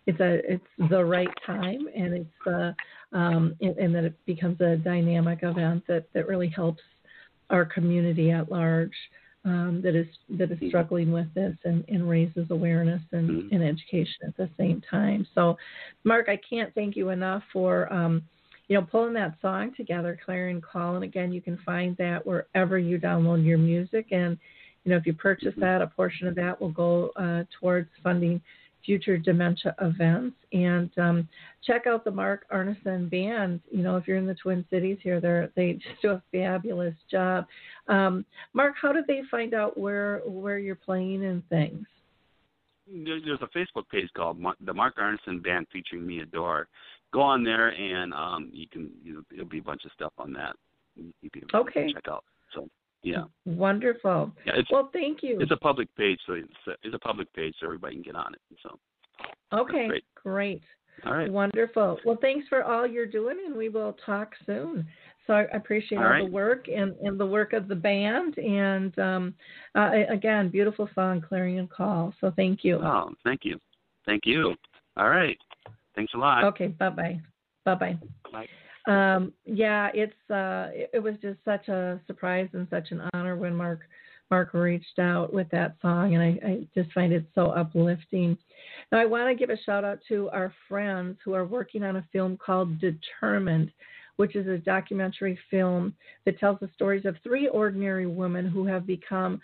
it's 0.07 0.21
a 0.21 0.53
it's 0.53 0.91
the 0.91 1.05
right 1.05 1.29
time 1.45 1.89
and 1.95 2.15
it's 2.15 2.47
uh, 2.47 2.73
um, 3.17 3.57
and, 3.61 3.77
and 3.77 3.95
that 3.95 4.05
it 4.05 4.27
becomes 4.27 4.61
a 4.61 4.77
dynamic 4.77 5.41
event 5.43 5.85
that 5.89 6.07
that 6.15 6.29
really 6.29 6.49
helps 6.49 6.83
our 7.51 7.65
community 7.65 8.31
at 8.31 8.51
large 8.51 8.95
um, 9.45 9.81
that 9.83 9.95
is 9.95 10.07
that 10.39 10.51
is 10.51 10.59
struggling 10.69 11.13
with 11.13 11.33
this 11.35 11.57
and, 11.65 11.85
and 11.89 12.09
raises 12.09 12.51
awareness 12.51 13.03
and, 13.13 13.31
Mhm. 13.31 13.53
and 13.53 13.63
education 13.63 14.27
at 14.27 14.37
the 14.37 14.49
same 14.57 14.81
time. 14.91 15.27
So, 15.35 15.57
Mark, 16.05 16.29
I 16.29 16.37
can't 16.37 16.75
thank 16.75 16.97
you 16.97 17.11
enough 17.11 17.43
for 17.53 17.93
um, 17.93 18.23
you 18.69 18.77
know 18.77 18.83
pulling 18.83 19.15
that 19.15 19.37
song 19.41 19.73
together, 19.77 20.19
Clarion 20.25 20.61
Call. 20.61 20.97
And 20.97 21.05
again, 21.05 21.33
you 21.33 21.41
can 21.41 21.59
find 21.65 21.97
that 21.97 22.27
wherever 22.27 22.79
you 22.79 22.99
download 22.99 23.45
your 23.45 23.59
music. 23.59 24.09
And 24.11 24.39
you 24.85 24.91
know, 24.91 24.97
if 24.97 25.07
you 25.07 25.15
purchase 25.15 25.55
that, 25.57 25.83
a 25.83 25.87
portion 25.87 26.29
of 26.29 26.35
that 26.37 26.61
will 26.61 26.71
go 26.71 27.11
uh, 27.17 27.45
towards 27.59 27.89
funding 28.03 28.41
future 28.87 29.19
dementia 29.19 29.75
events. 29.81 30.37
And 30.53 30.91
um, 30.97 31.29
check 31.65 31.87
out 31.87 32.05
the 32.05 32.11
Mark 32.11 32.47
Arneson 32.53 33.11
Band. 33.11 33.61
You 33.71 33.83
know, 33.83 33.97
if 33.97 34.07
you're 34.07 34.17
in 34.17 34.27
the 34.27 34.35
Twin 34.35 34.65
Cities 34.71 34.99
here, 35.03 35.21
they 35.21 35.49
they 35.57 35.73
just 35.89 36.01
do 36.01 36.11
a 36.13 36.23
fabulous 36.33 36.95
job. 37.11 37.47
Um, 37.89 38.25
Mark, 38.55 38.75
how 38.81 38.93
did 38.93 39.07
they 39.07 39.23
find 39.31 39.53
out 39.53 39.77
where 39.77 40.23
where 40.25 40.59
you're 40.59 40.77
playing 40.77 41.25
and 41.25 41.47
things? 41.49 41.85
There's 42.89 43.41
a 43.43 43.59
Facebook 43.59 43.89
page 43.91 44.09
called 44.17 44.39
the 44.61 44.73
Mark 44.73 44.97
Arneson 44.97 45.43
Band 45.43 45.67
featuring 45.73 46.07
Mia 46.07 46.25
Dore, 46.27 46.69
go 47.13 47.21
on 47.21 47.45
there 47.45 47.69
and 47.69 48.13
um, 48.13 48.51
you 48.53 48.67
can 48.69 48.91
you, 49.03 49.25
there'll 49.31 49.47
be 49.47 49.59
a 49.59 49.63
bunch 49.63 49.85
of 49.85 49.93
stuff 49.93 50.13
on 50.19 50.33
that. 50.35 50.57
You 50.97 51.31
can 51.31 51.43
okay. 51.55 51.93
check 51.93 52.05
out. 52.09 52.25
So 52.55 52.69
yeah. 53.03 53.25
Wonderful. 53.45 54.33
Yeah, 54.47 54.55
well, 54.71 54.91
thank 54.93 55.23
you. 55.23 55.39
It's 55.41 55.53
a 55.53 55.57
public 55.57 55.95
page, 55.97 56.19
so 56.27 56.33
it's 56.33 56.49
a, 56.67 56.73
it's 56.83 56.95
a 56.95 56.99
public 56.99 57.33
page, 57.35 57.55
so 57.61 57.67
everybody 57.67 57.95
can 57.95 58.03
get 58.03 58.17
on 58.17 58.35
it. 58.35 58.41
So. 58.63 58.79
Okay. 59.53 59.87
Great. 59.87 60.05
great. 60.15 60.63
All 61.05 61.15
right. 61.15 61.31
Wonderful. 61.31 61.99
Well, 62.05 62.19
thanks 62.21 62.49
for 62.49 62.65
all 62.65 62.87
you're 62.87 63.07
doing, 63.07 63.37
and 63.47 63.55
we 63.55 63.69
will 63.69 63.97
talk 64.05 64.33
soon. 64.45 64.87
So 65.27 65.35
I 65.35 65.43
appreciate 65.53 65.99
all, 65.99 66.05
all 66.05 66.11
right. 66.11 66.25
the 66.25 66.31
work 66.31 66.67
and, 66.69 66.95
and 67.03 67.19
the 67.19 67.27
work 67.27 67.53
of 67.53 67.69
the 67.69 67.75
band. 67.75 68.39
And 68.39 68.99
um, 68.99 69.35
uh, 69.75 69.91
again, 70.09 70.49
beautiful 70.49 70.89
song, 70.95 71.23
Clarion 71.27 71.69
Call. 71.69 72.15
So 72.21 72.33
thank 72.35 72.65
you. 72.65 72.77
Oh, 72.83 73.11
thank 73.25 73.41
you. 73.45 73.59
Thank 74.07 74.23
you. 74.25 74.55
All 74.97 75.11
right. 75.11 75.37
Thanks 75.97 76.13
a 76.15 76.19
lot. 76.19 76.45
Okay. 76.45 76.69
Bye 76.69 76.91
bye. 76.91 77.21
Bye 77.65 77.75
bye. 77.75 77.99
Bye. 78.33 78.47
Um, 78.87 79.33
yeah, 79.45 79.91
it's 79.95 80.31
uh, 80.31 80.71
it, 80.73 80.91
it 80.95 80.99
was 81.01 81.15
just 81.21 81.39
such 81.45 81.67
a 81.69 82.01
surprise 82.07 82.49
and 82.53 82.69
such 82.71 82.93
an 82.93 83.03
honor 83.13 83.35
when 83.35 83.57
Mark 83.57 83.81
Mark 84.31 84.55
reached 84.55 84.99
out 84.99 85.33
with 85.33 85.49
that 85.51 85.77
song, 85.81 86.15
and 86.15 86.23
I, 86.23 86.47
I 86.47 86.67
just 86.75 86.93
find 86.93 87.13
it 87.13 87.25
so 87.35 87.51
uplifting. 87.51 88.37
Now, 88.91 88.99
I 88.99 89.05
want 89.05 89.29
to 89.29 89.35
give 89.35 89.51
a 89.51 89.63
shout 89.63 89.85
out 89.85 89.99
to 90.09 90.29
our 90.31 90.53
friends 90.69 91.19
who 91.25 91.35
are 91.35 91.45
working 91.45 91.85
on 91.85 91.97
a 91.97 92.07
film 92.13 92.37
called 92.37 92.81
Determined, 92.81 93.71
which 94.17 94.35
is 94.35 94.47
a 94.49 94.59
documentary 94.59 95.39
film 95.51 95.95
that 96.25 96.39
tells 96.39 96.59
the 96.61 96.71
stories 96.75 97.05
of 97.05 97.17
three 97.23 97.49
ordinary 97.49 98.07
women 98.07 98.49
who 98.49 98.67
have 98.67 98.87
become 98.87 99.41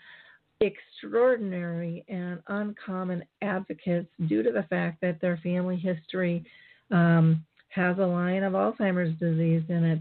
extraordinary 0.65 2.05
and 2.07 2.41
uncommon 2.47 3.23
advocates 3.41 4.09
due 4.27 4.43
to 4.43 4.51
the 4.51 4.63
fact 4.63 5.01
that 5.01 5.19
their 5.21 5.37
family 5.37 5.77
history 5.77 6.45
um, 6.91 7.43
has 7.69 7.97
a 7.97 8.05
line 8.05 8.43
of 8.43 8.53
Alzheimer's 8.53 9.17
disease 9.19 9.63
in 9.69 9.83
it. 9.83 9.99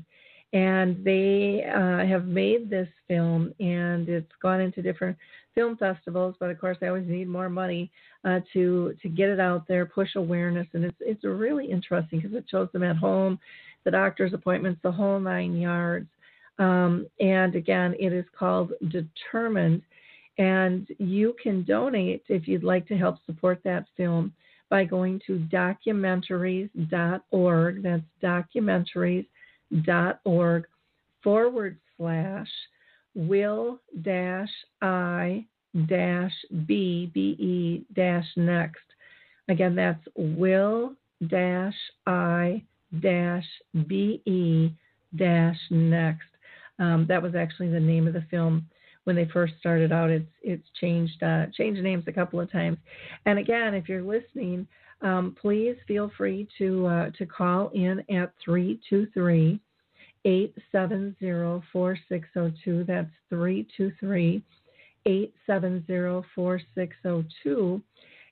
And 0.55 1.03
they 1.03 1.64
uh, 1.64 2.07
have 2.07 2.27
made 2.27 2.68
this 2.68 2.88
film, 3.09 3.55
and 3.59 4.07
it's 4.07 4.31
gone 4.42 4.61
into 4.61 4.83
different 4.83 5.16
film 5.55 5.79
festivals. 5.79 6.35
But 6.38 6.51
of 6.51 6.61
course, 6.61 6.77
they 6.79 6.88
always 6.88 7.09
need 7.09 7.27
more 7.27 7.48
money 7.48 7.90
uh, 8.25 8.40
to 8.53 8.94
to 9.01 9.09
get 9.09 9.31
it 9.31 9.40
out 9.40 9.66
there, 9.66 9.87
push 9.87 10.14
awareness, 10.14 10.66
and 10.75 10.85
it's 10.85 10.96
it's 11.01 11.25
really 11.25 11.70
interesting 11.70 12.20
because 12.20 12.37
it 12.37 12.44
shows 12.51 12.68
them 12.72 12.83
at 12.83 12.96
home, 12.96 13.38
the 13.85 13.90
doctor's 13.90 14.35
appointments, 14.35 14.79
the 14.83 14.92
whole 14.92 15.18
nine 15.18 15.57
yards. 15.57 16.09
Um, 16.59 17.07
and 17.18 17.55
again, 17.55 17.94
it 17.98 18.12
is 18.12 18.27
called 18.38 18.72
Determined, 18.88 19.83
and 20.38 20.88
you 20.99 21.35
can 21.42 21.64
donate 21.64 22.23
if 22.29 22.49
you'd 22.49 22.64
like 22.64 22.88
to 22.88 22.97
help 22.97 23.18
support 23.27 23.61
that 23.64 23.85
film 23.97 24.33
by 24.71 24.85
going 24.85 25.21
to 25.27 25.47
documentaries.org. 25.53 27.83
That's 27.83 28.03
documentaries.org 28.23 30.66
forward 31.23 31.79
slash 31.97 32.49
will 33.14 33.79
dash 34.01 34.49
I 34.81 35.45
dash 35.87 36.33
B 36.66 37.11
B 37.12 37.37
E 37.38 37.85
dash 37.95 38.27
next. 38.37 38.81
Again, 39.49 39.75
that's 39.75 40.03
will 40.16 40.95
dash 41.29 41.75
I 42.07 42.62
dash 43.01 43.47
B 43.87 44.23
E 44.27 44.71
dash 45.16 45.59
next. 45.71 46.27
Um, 46.79 47.07
that 47.09 47.23
was 47.23 47.35
actually 47.35 47.68
the 47.68 47.81
name 47.81 48.07
of 48.07 48.14
the 48.14 48.25
film 48.31 48.66
when 49.04 49.16
they 49.16 49.26
first 49.32 49.54
started 49.58 49.92
out. 49.92 50.10
It's 50.10 50.30
it's 50.42 50.66
changed 50.80 51.22
uh, 51.22 51.46
changed 51.54 51.82
names 51.82 52.04
a 52.06 52.12
couple 52.12 52.40
of 52.40 52.50
times. 52.50 52.78
And 53.26 53.38
again, 53.38 53.74
if 53.74 53.88
you're 53.88 54.02
listening, 54.02 54.66
um, 55.00 55.36
please 55.40 55.76
feel 55.86 56.10
free 56.16 56.48
to 56.58 56.86
uh, 56.86 57.10
to 57.18 57.26
call 57.26 57.70
in 57.74 58.00
at 58.14 58.32
323 58.44 59.60
870 60.24 61.62
4602. 61.72 62.84
That's 62.84 63.10
323 63.30 64.42
870 65.06 66.26
4602. 66.34 67.82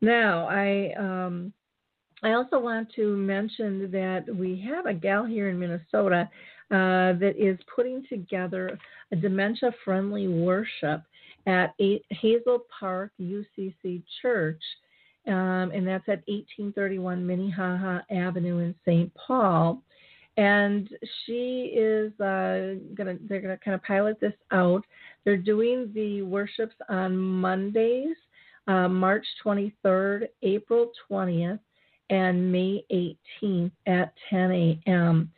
Now, 0.00 0.48
I. 0.48 0.94
Um, 0.98 1.52
I 2.22 2.32
also 2.32 2.58
want 2.58 2.92
to 2.96 3.16
mention 3.16 3.90
that 3.92 4.26
we 4.28 4.62
have 4.68 4.84
a 4.84 4.92
gal 4.92 5.24
here 5.24 5.48
in 5.48 5.58
Minnesota 5.58 6.28
uh, 6.70 7.16
that 7.18 7.32
is 7.38 7.58
putting 7.74 8.04
together 8.10 8.78
a 9.10 9.16
dementia 9.16 9.72
friendly 9.86 10.28
worship 10.28 11.00
at 11.50 11.74
Hazel 12.10 12.64
Park 12.78 13.12
UCC 13.20 14.02
Church 14.22 14.62
um, 15.26 15.70
and 15.74 15.86
that's 15.86 16.08
at 16.08 16.22
1831 16.26 17.26
Minnehaha 17.26 18.00
Avenue 18.10 18.58
in 18.58 18.74
St. 18.86 19.12
Paul. 19.14 19.82
And 20.36 20.88
she 21.24 21.72
is 21.76 22.12
uh, 22.20 22.76
gonna 22.94 23.16
they're 23.28 23.40
gonna 23.40 23.58
kind 23.62 23.74
of 23.74 23.82
pilot 23.82 24.18
this 24.20 24.32
out. 24.52 24.82
They're 25.24 25.36
doing 25.36 25.90
the 25.94 26.22
worships 26.22 26.74
on 26.88 27.16
Mondays, 27.16 28.16
uh, 28.66 28.88
March 28.88 29.26
23rd, 29.44 30.28
April 30.42 30.92
20th, 31.10 31.58
and 32.08 32.50
May 32.50 32.84
18th 33.42 33.72
at 33.86 34.14
10 34.30 34.52
a.m. 34.52 35.30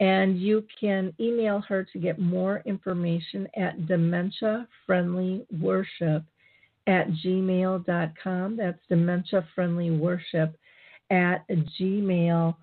And 0.00 0.38
you 0.38 0.64
can 0.80 1.12
email 1.18 1.60
her 1.62 1.84
to 1.92 1.98
get 1.98 2.18
more 2.18 2.62
information 2.64 3.48
at 3.56 3.86
dementia 3.86 4.68
friendly 4.86 5.44
worship 5.60 6.22
at 6.86 7.08
gmail.com. 7.24 8.56
That's 8.56 8.78
dementia 8.88 9.46
friendly 9.54 9.90
worship 9.90 10.56
at 11.10 11.44
gmail.com. 11.48 12.54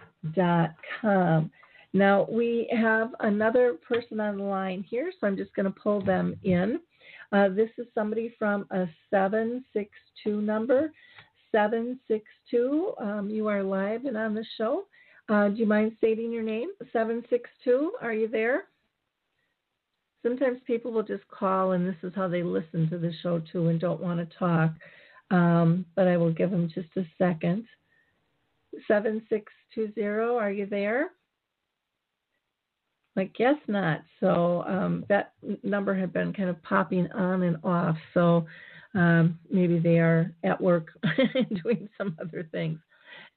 Now 1.93 2.28
we 2.30 2.69
have 2.78 3.12
another 3.21 3.76
person 3.88 4.19
on 4.19 4.38
the 4.38 4.43
line 4.43 4.84
here, 4.89 5.12
so 5.19 5.28
I'm 5.28 5.38
just 5.38 5.56
going 5.56 5.65
to 5.65 5.80
pull 5.80 6.02
them 6.02 6.36
in. 6.43 6.80
Uh, 7.32 7.50
this 7.50 7.69
is 7.78 7.88
somebody 7.93 8.36
from 8.38 8.65
a 8.71 8.86
762 9.10 10.41
number. 10.41 10.91
762, 11.52 12.93
um, 13.00 13.30
you 13.30 13.48
are 13.48 13.63
live 13.63 14.04
and 14.06 14.17
on 14.17 14.34
the 14.36 14.45
show. 14.58 14.86
Uh, 15.28 15.50
do 15.50 15.56
you 15.56 15.66
mind 15.66 15.94
stating 15.98 16.32
your 16.32 16.44
name? 16.44 16.70
762, 16.94 17.94
are 18.02 18.14
you 18.14 18.28
there? 18.28 18.66
sometimes 20.26 20.58
people 20.66 20.92
will 20.92 21.04
just 21.04 21.28
call 21.28 21.74
and 21.74 21.88
this 21.88 21.96
is 22.02 22.12
how 22.16 22.28
they 22.28 22.42
listen 22.42 22.90
to 22.90 22.98
the 22.98 23.14
show 23.22 23.40
too 23.52 23.68
and 23.68 23.80
don't 23.80 24.02
want 24.02 24.18
to 24.20 24.38
talk. 24.38 24.72
Um, 25.30 25.86
but 25.96 26.08
I 26.08 26.18
will 26.18 26.34
give 26.34 26.50
them 26.50 26.70
just 26.74 26.90
a 26.98 27.06
second. 27.18 27.66
7620, 28.88 30.04
are 30.36 30.52
you 30.52 30.66
there? 30.66 31.12
I 33.18 33.26
guess 33.26 33.56
not. 33.68 34.02
So 34.20 34.64
um, 34.68 35.06
that 35.10 35.34
number 35.64 35.94
had 35.94 36.12
been 36.12 36.34
kind 36.34 36.50
of 36.50 36.62
popping 36.64 37.10
on 37.12 37.44
and 37.44 37.58
off. 37.64 37.96
So 38.14 38.46
um, 38.96 39.40
maybe 39.50 39.80
they 39.80 40.00
are 40.00 40.34
at 40.44 40.60
work 40.60 40.90
doing 41.64 41.88
some 41.98 42.18
other 42.20 42.48
things 42.52 42.80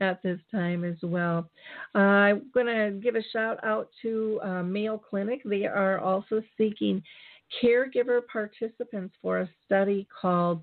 at 0.01 0.23
this 0.23 0.39
time 0.51 0.85
as 0.85 0.97
well. 1.03 1.49
Uh, 1.95 1.99
I'm 1.99 2.51
going 2.53 2.67
to 2.67 2.99
give 3.03 3.17
a 3.17 3.23
shout 3.33 3.59
out 3.65 3.89
to 4.03 4.41
uh, 4.43 4.63
Mayo 4.63 4.99
Clinic. 4.99 5.41
They 5.45 5.67
are 5.67 5.99
also 5.99 6.43
seeking 6.57 7.03
caregiver 7.63 8.21
participants 8.31 9.15
for 9.23 9.41
a 9.41 9.51
study 9.65 10.07
called 10.21 10.61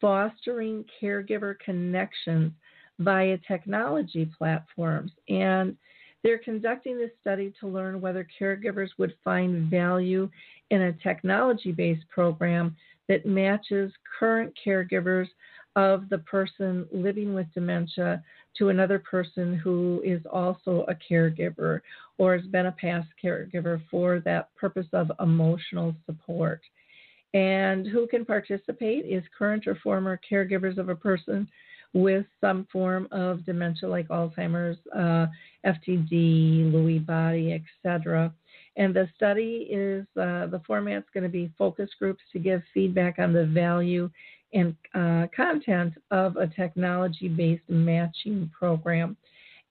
Fostering 0.00 0.84
Caregiver 1.00 1.58
Connections 1.64 2.52
via 2.98 3.38
Technology 3.48 4.30
Platforms. 4.38 5.12
And 5.28 5.76
they're 6.22 6.38
conducting 6.38 6.98
this 6.98 7.10
study 7.20 7.52
to 7.60 7.68
learn 7.68 8.00
whether 8.00 8.26
caregivers 8.40 8.90
would 8.98 9.14
find 9.22 9.70
value 9.70 10.28
in 10.70 10.82
a 10.82 10.92
technology 10.94 11.72
based 11.72 12.08
program 12.08 12.76
that 13.08 13.26
matches 13.26 13.92
current 14.18 14.52
caregivers 14.66 15.28
of 15.76 16.08
the 16.08 16.18
person 16.18 16.86
living 16.90 17.34
with 17.34 17.46
dementia 17.54 18.22
to 18.58 18.68
another 18.68 18.98
person 18.98 19.56
who 19.56 20.02
is 20.04 20.20
also 20.32 20.84
a 20.88 20.94
caregiver 20.94 21.80
or 22.18 22.36
has 22.36 22.46
been 22.46 22.66
a 22.66 22.72
past 22.72 23.08
caregiver 23.22 23.80
for 23.90 24.20
that 24.20 24.54
purpose 24.56 24.86
of 24.92 25.10
emotional 25.20 25.94
support. 26.06 26.60
And 27.34 27.86
who 27.86 28.06
can 28.06 28.24
participate 28.24 29.04
is 29.04 29.22
current 29.36 29.66
or 29.66 29.74
former 29.76 30.18
caregivers 30.30 30.78
of 30.78 30.88
a 30.88 30.94
person 30.94 31.48
with 31.92 32.26
some 32.40 32.66
form 32.72 33.08
of 33.10 33.44
dementia 33.44 33.88
like 33.88 34.08
Alzheimer's, 34.08 34.78
uh, 34.94 35.26
FTD, 35.64 36.72
Lewy 36.72 37.04
body, 37.04 37.52
etc. 37.52 38.32
And 38.76 38.94
the 38.94 39.08
study 39.16 39.66
is 39.70 40.02
uh, 40.18 40.46
the 40.46 40.60
format's 40.66 41.08
going 41.14 41.24
to 41.24 41.30
be 41.30 41.50
focus 41.56 41.88
groups 41.98 42.22
to 42.32 42.38
give 42.38 42.62
feedback 42.74 43.18
on 43.18 43.32
the 43.32 43.46
value 43.46 44.10
and 44.52 44.74
uh, 44.94 45.26
content 45.34 45.94
of 46.10 46.36
a 46.36 46.46
technology 46.46 47.28
based 47.28 47.68
matching 47.68 48.50
program. 48.56 49.16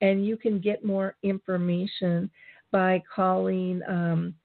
And 0.01 0.25
you 0.25 0.37
can 0.37 0.59
get 0.59 0.83
more 0.83 1.15
information 1.23 2.29
by 2.71 3.01
calling, 3.13 3.81
um, 3.87 4.35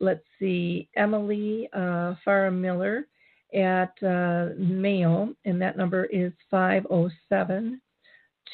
let's 0.00 0.24
see, 0.38 0.88
Emily 0.96 1.68
uh, 1.72 2.14
Farah 2.26 2.54
Miller 2.54 3.06
at 3.54 3.92
uh, 4.02 4.54
Mayo, 4.58 5.34
and 5.44 5.60
that 5.60 5.76
number 5.76 6.06
is 6.06 6.32
507 6.50 7.80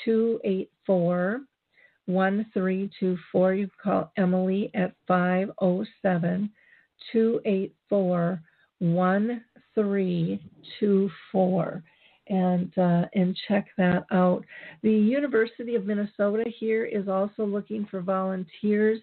284 0.05 1.41
1324. 2.07 3.55
You 3.55 3.71
call 3.83 4.13
Emily 4.17 4.71
at 4.75 4.93
507 5.07 6.51
284 7.13 8.43
1324 8.81 9.52
and 12.29 12.77
uh, 12.79 13.07
and 13.15 13.37
check 13.49 13.67
that 13.77 14.05
out. 14.11 14.45
The 14.83 14.91
University 14.91 15.75
of 15.75 15.87
Minnesota 15.87 16.45
here 16.59 16.85
is 16.85 17.09
also 17.09 17.45
looking 17.45 17.87
for 17.91 18.01
volunteers 18.01 19.01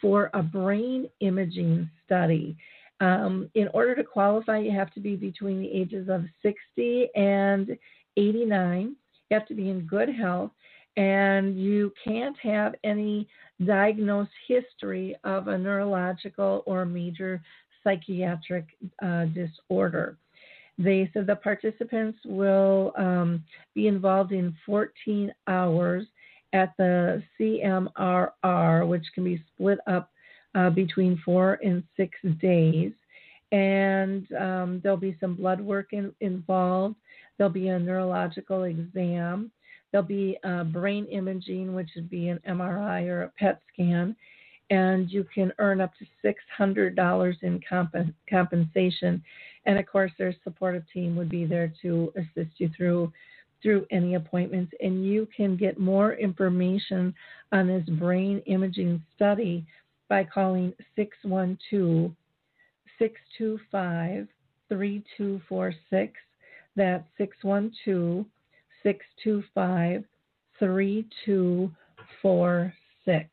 for 0.00 0.30
a 0.34 0.42
brain 0.42 1.08
imaging 1.20 1.88
study. 2.04 2.56
Um, 3.00 3.50
in 3.54 3.68
order 3.74 3.94
to 3.96 4.04
qualify, 4.04 4.58
you 4.58 4.70
have 4.70 4.92
to 4.94 5.00
be 5.00 5.16
between 5.16 5.60
the 5.60 5.70
ages 5.70 6.08
of 6.08 6.24
60 6.42 7.08
and 7.14 7.76
89. 8.16 8.96
You 9.30 9.38
have 9.38 9.46
to 9.48 9.54
be 9.54 9.70
in 9.70 9.86
good 9.86 10.08
health, 10.08 10.52
and 10.96 11.58
you 11.58 11.92
can't 12.04 12.36
have 12.42 12.74
any 12.84 13.26
diagnosed 13.64 14.30
history 14.46 15.16
of 15.24 15.48
a 15.48 15.58
neurological 15.58 16.62
or 16.66 16.84
major 16.84 17.42
psychiatric 17.84 18.66
uh, 19.02 19.26
disorder. 19.26 20.16
They 20.78 21.10
said 21.12 21.26
the 21.26 21.36
participants 21.36 22.18
will 22.24 22.92
um, 22.96 23.44
be 23.74 23.86
involved 23.86 24.32
in 24.32 24.56
14 24.64 25.32
hours 25.46 26.06
at 26.52 26.72
the 26.78 27.22
CMRR, 27.38 28.88
which 28.88 29.04
can 29.14 29.24
be 29.24 29.42
split 29.54 29.78
up 29.86 30.10
uh, 30.54 30.70
between 30.70 31.20
four 31.24 31.58
and 31.62 31.82
six 31.96 32.18
days. 32.40 32.92
And 33.52 34.26
um, 34.32 34.80
there'll 34.82 34.96
be 34.96 35.16
some 35.20 35.34
blood 35.34 35.60
work 35.60 35.92
in, 35.92 36.12
involved. 36.20 36.96
There'll 37.36 37.52
be 37.52 37.68
a 37.68 37.78
neurological 37.78 38.64
exam. 38.64 39.50
There'll 39.90 40.06
be 40.06 40.38
uh, 40.42 40.64
brain 40.64 41.06
imaging, 41.06 41.74
which 41.74 41.90
would 41.96 42.08
be 42.08 42.28
an 42.28 42.40
MRI 42.48 43.06
or 43.08 43.24
a 43.24 43.28
PET 43.38 43.60
scan. 43.72 44.16
And 44.72 45.10
you 45.10 45.26
can 45.34 45.52
earn 45.58 45.80
up 45.80 45.92
to 45.98 46.34
$600 46.60 47.42
in 47.42 47.60
comp- 47.68 48.14
compensation 48.28 49.22
and 49.64 49.78
of 49.78 49.86
course, 49.86 50.10
their 50.18 50.34
supportive 50.42 50.82
team 50.92 51.14
would 51.16 51.28
be 51.28 51.44
there 51.44 51.72
to 51.82 52.12
assist 52.16 52.50
you 52.58 52.68
through 52.76 53.12
through 53.62 53.86
any 53.92 54.16
appointments. 54.16 54.72
And 54.80 55.06
you 55.06 55.28
can 55.36 55.56
get 55.56 55.78
more 55.78 56.14
information 56.14 57.14
on 57.52 57.68
this 57.68 57.88
brain 57.90 58.42
imaging 58.46 59.00
study 59.14 59.64
by 60.08 60.24
calling 60.24 60.72
612 60.96 62.10
625 62.98 64.26
3246. 64.68 66.12
That's 66.74 67.04
612 67.18 68.26
625 68.82 70.04
3246. 70.58 73.28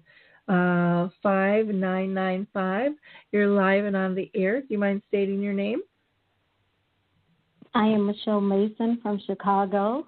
uh, 0.47 1.09
5995. 1.21 2.91
You're 3.31 3.47
live 3.47 3.85
and 3.85 3.95
on 3.95 4.15
the 4.15 4.29
air. 4.35 4.61
Do 4.61 4.67
you 4.69 4.77
mind 4.77 5.01
stating 5.07 5.41
your 5.41 5.53
name? 5.53 5.81
I 7.73 7.87
am 7.87 8.05
Michelle 8.05 8.41
Mason 8.41 8.99
from 9.01 9.19
Chicago. 9.25 10.05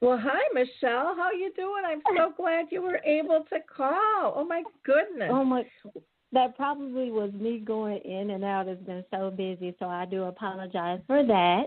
Well, 0.00 0.18
hi, 0.20 0.40
Michelle. 0.52 1.14
How 1.16 1.30
you 1.32 1.52
doing? 1.56 1.82
I'm 1.86 2.02
so 2.16 2.32
glad 2.36 2.66
you 2.70 2.82
were 2.82 3.00
able 3.04 3.44
to 3.50 3.58
call. 3.74 4.34
Oh, 4.36 4.44
my 4.48 4.62
goodness. 4.84 5.30
Oh, 5.30 5.44
my. 5.44 5.64
That 6.32 6.56
probably 6.56 7.12
was 7.12 7.32
me 7.32 7.60
going 7.60 7.98
in 7.98 8.30
and 8.30 8.44
out. 8.44 8.66
It's 8.66 8.82
been 8.84 9.04
so 9.10 9.30
busy, 9.30 9.74
so 9.78 9.86
I 9.86 10.04
do 10.04 10.24
apologize 10.24 10.98
for 11.06 11.24
that. 11.24 11.66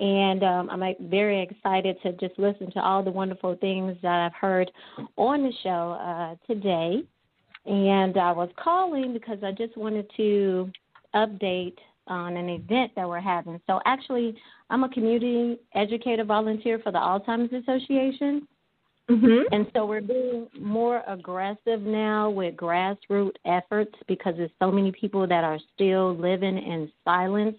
And 0.00 0.42
um, 0.42 0.70
I'm 0.70 0.94
very 1.10 1.42
excited 1.42 1.96
to 2.02 2.12
just 2.12 2.38
listen 2.38 2.72
to 2.72 2.80
all 2.80 3.02
the 3.02 3.10
wonderful 3.10 3.54
things 3.60 3.96
that 4.02 4.20
I've 4.20 4.34
heard 4.34 4.70
on 5.16 5.42
the 5.42 5.52
show 5.62 5.92
uh, 6.00 6.34
today. 6.46 7.02
And 7.66 8.16
I 8.16 8.32
was 8.32 8.48
calling 8.62 9.12
because 9.12 9.38
I 9.44 9.52
just 9.52 9.76
wanted 9.76 10.10
to 10.16 10.70
update 11.14 11.76
on 12.06 12.38
an 12.38 12.48
event 12.48 12.92
that 12.96 13.06
we're 13.06 13.20
having. 13.20 13.60
So, 13.66 13.80
actually, 13.84 14.34
I'm 14.70 14.84
a 14.84 14.88
community 14.88 15.58
educator 15.74 16.24
volunteer 16.24 16.78
for 16.78 16.92
the 16.92 16.98
Alzheimer's 16.98 17.52
Association. 17.52 18.48
Mm-hmm. 19.10 19.52
And 19.52 19.66
so 19.74 19.86
we're 19.86 20.00
being 20.00 20.46
more 20.58 21.02
aggressive 21.08 21.80
now 21.80 22.30
with 22.30 22.54
grassroots 22.54 23.34
efforts 23.44 23.92
because 24.06 24.34
there's 24.36 24.52
so 24.60 24.70
many 24.70 24.92
people 24.92 25.26
that 25.26 25.42
are 25.42 25.58
still 25.74 26.16
living 26.16 26.56
in 26.56 26.90
silence 27.04 27.56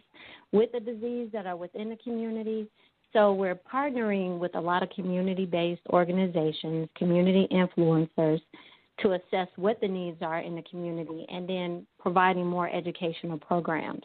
with 0.51 0.71
the 0.71 0.79
disease 0.79 1.29
that 1.33 1.45
are 1.45 1.55
within 1.55 1.89
the 1.89 1.97
community. 1.97 2.67
So 3.13 3.33
we're 3.33 3.59
partnering 3.71 4.39
with 4.39 4.55
a 4.55 4.61
lot 4.61 4.83
of 4.83 4.89
community 4.89 5.45
based 5.45 5.81
organizations, 5.89 6.87
community 6.97 7.47
influencers 7.51 8.41
to 9.01 9.13
assess 9.13 9.47
what 9.55 9.79
the 9.81 9.87
needs 9.87 10.21
are 10.21 10.39
in 10.39 10.55
the 10.55 10.61
community 10.63 11.25
and 11.29 11.47
then 11.47 11.85
providing 11.99 12.45
more 12.45 12.69
educational 12.69 13.37
programs. 13.37 14.03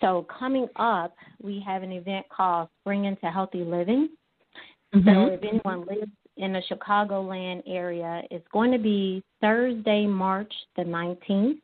So 0.00 0.26
coming 0.38 0.66
up, 0.76 1.14
we 1.42 1.62
have 1.66 1.82
an 1.82 1.92
event 1.92 2.26
called 2.28 2.68
Spring 2.80 3.04
into 3.04 3.26
Healthy 3.26 3.64
Living. 3.64 4.10
Mm-hmm. 4.94 5.08
So 5.08 5.26
if 5.26 5.40
anyone 5.42 5.86
lives 5.86 6.10
in 6.36 6.52
the 6.52 6.62
Chicagoland 6.70 7.62
area, 7.66 8.22
it's 8.30 8.46
going 8.52 8.72
to 8.72 8.78
be 8.78 9.22
Thursday, 9.40 10.06
March 10.06 10.52
the 10.76 10.82
19th 10.82 11.60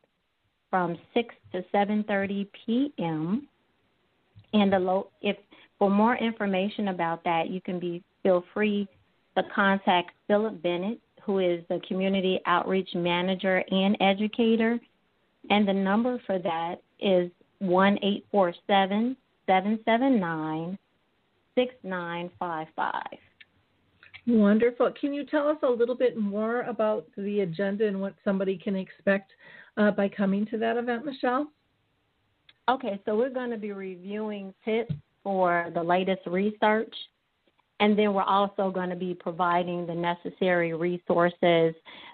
from 0.69 0.97
6 1.13 1.35
to 1.53 1.63
7:30 1.73 2.47
p.m. 2.65 3.47
And 4.53 4.71
the 4.71 4.79
low, 4.79 5.09
if 5.21 5.37
for 5.77 5.89
more 5.89 6.15
information 6.15 6.89
about 6.89 7.23
that, 7.25 7.49
you 7.49 7.61
can 7.61 7.79
be 7.79 8.03
feel 8.23 8.43
free 8.53 8.87
to 9.37 9.43
contact 9.53 10.11
Philip 10.27 10.61
Bennett, 10.61 10.99
who 11.23 11.39
is 11.39 11.63
the 11.69 11.79
community 11.87 12.39
outreach 12.45 12.89
manager 12.95 13.63
and 13.69 13.97
educator. 14.01 14.79
And 15.49 15.67
the 15.67 15.73
number 15.73 16.21
for 16.25 16.39
that 16.39 16.75
is 16.99 17.29
one 17.59 17.97
eight 18.01 18.25
four 18.31 18.53
seven 18.67 19.15
seven 19.45 19.79
seven 19.85 20.19
nine 20.19 20.77
6955. 21.55 22.93
Wonderful. 24.27 24.93
Can 24.99 25.13
you 25.13 25.25
tell 25.25 25.47
us 25.47 25.57
a 25.63 25.69
little 25.69 25.95
bit 25.95 26.17
more 26.17 26.61
about 26.63 27.07
the 27.17 27.39
agenda 27.41 27.87
and 27.87 27.99
what 27.99 28.13
somebody 28.23 28.57
can 28.57 28.75
expect 28.75 29.31
uh, 29.77 29.91
by 29.91 30.09
coming 30.09 30.45
to 30.47 30.57
that 30.57 30.77
event, 30.77 31.05
Michelle? 31.05 31.47
Okay, 32.69 32.99
so 33.05 33.15
we're 33.15 33.29
going 33.29 33.51
to 33.51 33.57
be 33.57 33.71
reviewing 33.71 34.53
tips 34.65 34.93
for 35.23 35.71
the 35.73 35.81
latest 35.81 36.21
research, 36.27 36.93
and 37.79 37.97
then 37.97 38.13
we're 38.13 38.23
also 38.23 38.69
going 38.71 38.89
to 38.89 38.95
be 38.95 39.13
providing 39.13 39.87
the 39.87 39.93
necessary 39.93 40.73
resources 40.73 41.73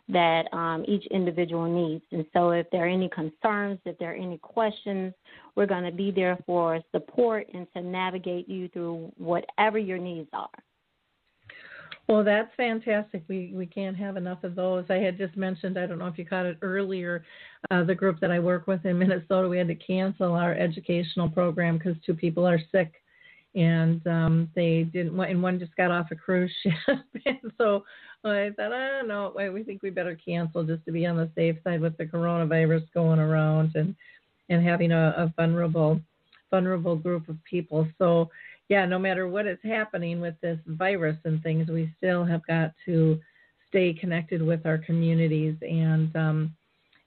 that 0.10 0.44
um, 0.54 0.86
each 0.88 1.06
individual 1.08 1.66
needs. 1.66 2.04
And 2.12 2.24
so, 2.34 2.52
if 2.52 2.70
there 2.72 2.86
are 2.86 2.90
any 2.90 3.10
concerns, 3.10 3.80
if 3.86 3.98
there 3.98 4.12
are 4.12 4.16
any 4.16 4.38
questions, 4.38 5.14
we're 5.56 5.66
going 5.66 5.86
to 5.86 5.92
be 5.92 6.12
there 6.12 6.38
for 6.46 6.80
support 6.92 7.48
and 7.54 7.66
to 7.76 7.82
navigate 7.82 8.48
you 8.48 8.68
through 8.70 9.12
whatever 9.18 9.80
your 9.80 9.98
needs 9.98 10.30
are. 10.34 10.50
Well, 12.08 12.24
that's 12.24 12.52
fantastic. 12.58 13.24
We 13.30 13.54
we 13.56 13.66
can't 13.66 13.96
have 13.96 14.18
enough 14.18 14.44
of 14.44 14.56
those. 14.56 14.86
I 14.90 14.96
had 14.96 15.18
just 15.18 15.38
mentioned, 15.38 15.80
I 15.80 15.86
don't 15.86 16.00
know 16.00 16.08
if 16.08 16.18
you 16.18 16.26
caught 16.26 16.46
it 16.46 16.58
earlier, 16.62 17.24
uh, 17.72 17.84
the 17.84 17.96
group 17.96 18.20
that 18.20 18.32
I 18.32 18.40
work 18.40 18.68
with 18.68 18.86
in 18.86 19.00
Minnesota, 19.00 19.48
we 19.48 19.58
had 19.58 19.70
to 19.70 19.76
cancel 19.76 20.34
our 20.34 20.54
educational 20.54 21.30
program 21.30 21.78
because 21.78 21.96
two 22.06 22.14
people 22.14 22.46
are 22.46 22.60
sick, 22.74 22.92
and 23.56 24.06
um, 24.06 24.50
they 24.54 24.84
didn't. 24.84 25.18
And 25.18 25.42
one 25.42 25.60
just 25.60 25.76
got 25.78 25.92
off 25.92 26.12
a 26.12 26.16
cruise 26.16 26.52
ship, 26.64 27.00
and 27.26 27.52
so 27.58 27.86
I 28.26 28.52
thought, 28.58 28.74
I 28.74 28.90
don't 28.90 29.08
know, 29.08 29.34
we 29.54 29.64
think 29.64 29.82
we 29.82 29.90
better 29.90 30.16
cancel 30.16 30.66
just 30.66 30.84
to 30.86 30.92
be 30.92 31.06
on 31.06 31.16
the 31.16 31.30
safe 31.36 31.56
side 31.64 31.80
with 31.80 31.98
the 31.98 32.06
coronavirus 32.06 32.86
going 32.94 33.20
around 33.20 33.76
and 33.76 33.96
and 34.50 34.62
having 34.62 34.92
a, 34.92 35.14
a 35.18 35.34
vulnerable 35.38 36.02
vulnerable 36.52 36.96
group 36.96 37.30
of 37.30 37.38
people. 37.50 37.88
So 37.98 38.30
yeah, 38.74 38.88
no 38.88 38.98
matter 38.98 39.28
what 39.28 39.46
is 39.46 39.60
happening 39.64 40.20
with 40.20 40.34
this 40.42 40.58
virus 40.66 41.18
and 41.26 41.44
things, 41.44 41.70
we 41.70 41.94
still 41.96 42.26
have 42.26 42.44
got 42.48 42.72
to 42.88 43.20
stay 43.68 43.94
connected 43.94 44.42
with 44.42 44.66
our 44.66 44.80
communities 44.80 45.56
and 45.62 46.16
um, 46.16 46.56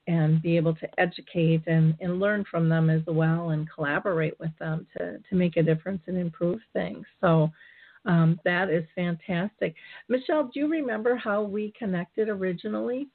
and 0.06 0.40
be 0.40 0.56
able 0.56 0.76
to 0.76 0.88
educate 0.96 1.64
and, 1.66 1.96
and 2.00 2.20
learn 2.20 2.44
from 2.48 2.68
them 2.68 2.88
as 2.88 3.02
well 3.08 3.50
and 3.50 3.68
collaborate 3.68 4.38
with 4.38 4.56
them 4.60 4.86
to, 4.96 5.18
to 5.28 5.34
make 5.34 5.56
a 5.56 5.62
difference 5.64 6.00
and 6.06 6.16
improve 6.16 6.60
things. 6.72 7.04
So 7.20 7.50
um, 8.04 8.38
that 8.44 8.70
is 8.70 8.84
fantastic. 8.94 9.74
Michelle, 10.08 10.44
do 10.44 10.60
you 10.60 10.68
remember 10.68 11.16
how 11.16 11.42
we 11.42 11.72
connected 11.76 12.28
originally? 12.28 13.08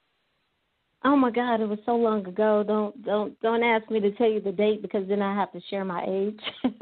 Oh 1.03 1.15
my 1.15 1.31
God, 1.31 1.61
it 1.61 1.69
was 1.69 1.79
so 1.85 1.95
long 1.95 2.27
ago. 2.27 2.63
Don't 2.67 3.01
don't 3.03 3.39
don't 3.39 3.63
ask 3.63 3.89
me 3.89 3.99
to 4.01 4.11
tell 4.11 4.29
you 4.29 4.39
the 4.39 4.51
date 4.51 4.83
because 4.83 5.07
then 5.07 5.21
I 5.21 5.33
have 5.33 5.51
to 5.53 5.61
share 5.69 5.83
my 5.83 6.03
age. 6.05 6.39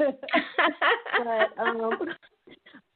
but 1.24 1.62
um 1.62 1.90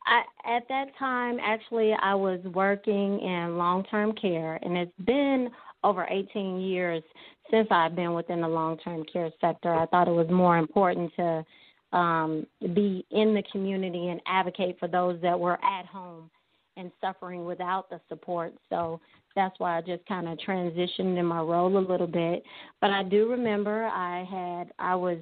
I 0.07 0.23
at 0.57 0.69
that 0.69 0.87
time 0.99 1.39
actually 1.41 1.93
I 2.01 2.15
was 2.15 2.41
working 2.53 3.21
in 3.21 3.57
long 3.57 3.85
term 3.85 4.13
care 4.13 4.59
and 4.63 4.77
it's 4.77 4.93
been 5.05 5.49
over 5.83 6.07
18 6.09 6.61
years 6.61 7.03
since 7.51 7.69
I've 7.71 7.95
been 7.95 8.15
within 8.15 8.41
the 8.41 8.49
long 8.49 8.79
term 8.79 9.05
care 9.11 9.31
sector. 9.41 9.75
I 9.75 9.87
thought 9.87 10.09
it 10.09 10.13
was 10.13 10.29
more 10.31 10.59
important 10.59 11.13
to 11.17 11.45
um 11.93 12.47
be 12.75 13.07
in 13.11 13.35
the 13.35 13.43
community 13.53 14.09
and 14.09 14.21
advocate 14.27 14.77
for 14.79 14.89
those 14.89 15.21
that 15.23 15.39
were 15.39 15.63
at 15.65 15.87
home 15.87 16.31
and 16.77 16.91
suffering 17.01 17.45
without 17.45 17.89
the 17.89 18.01
support. 18.09 18.53
So 18.69 19.01
that's 19.37 19.59
why 19.59 19.79
I 19.79 19.81
just 19.81 20.05
kind 20.07 20.29
of 20.29 20.39
transitioned 20.39 21.19
in 21.19 21.25
my 21.25 21.41
role 21.41 21.77
a 21.77 21.79
little 21.79 22.07
bit. 22.07 22.43
But 22.81 22.91
I 22.91 23.03
do 23.03 23.31
remember 23.31 23.85
I 23.85 24.25
had 24.25 24.73
I 24.79 24.95
was 24.95 25.19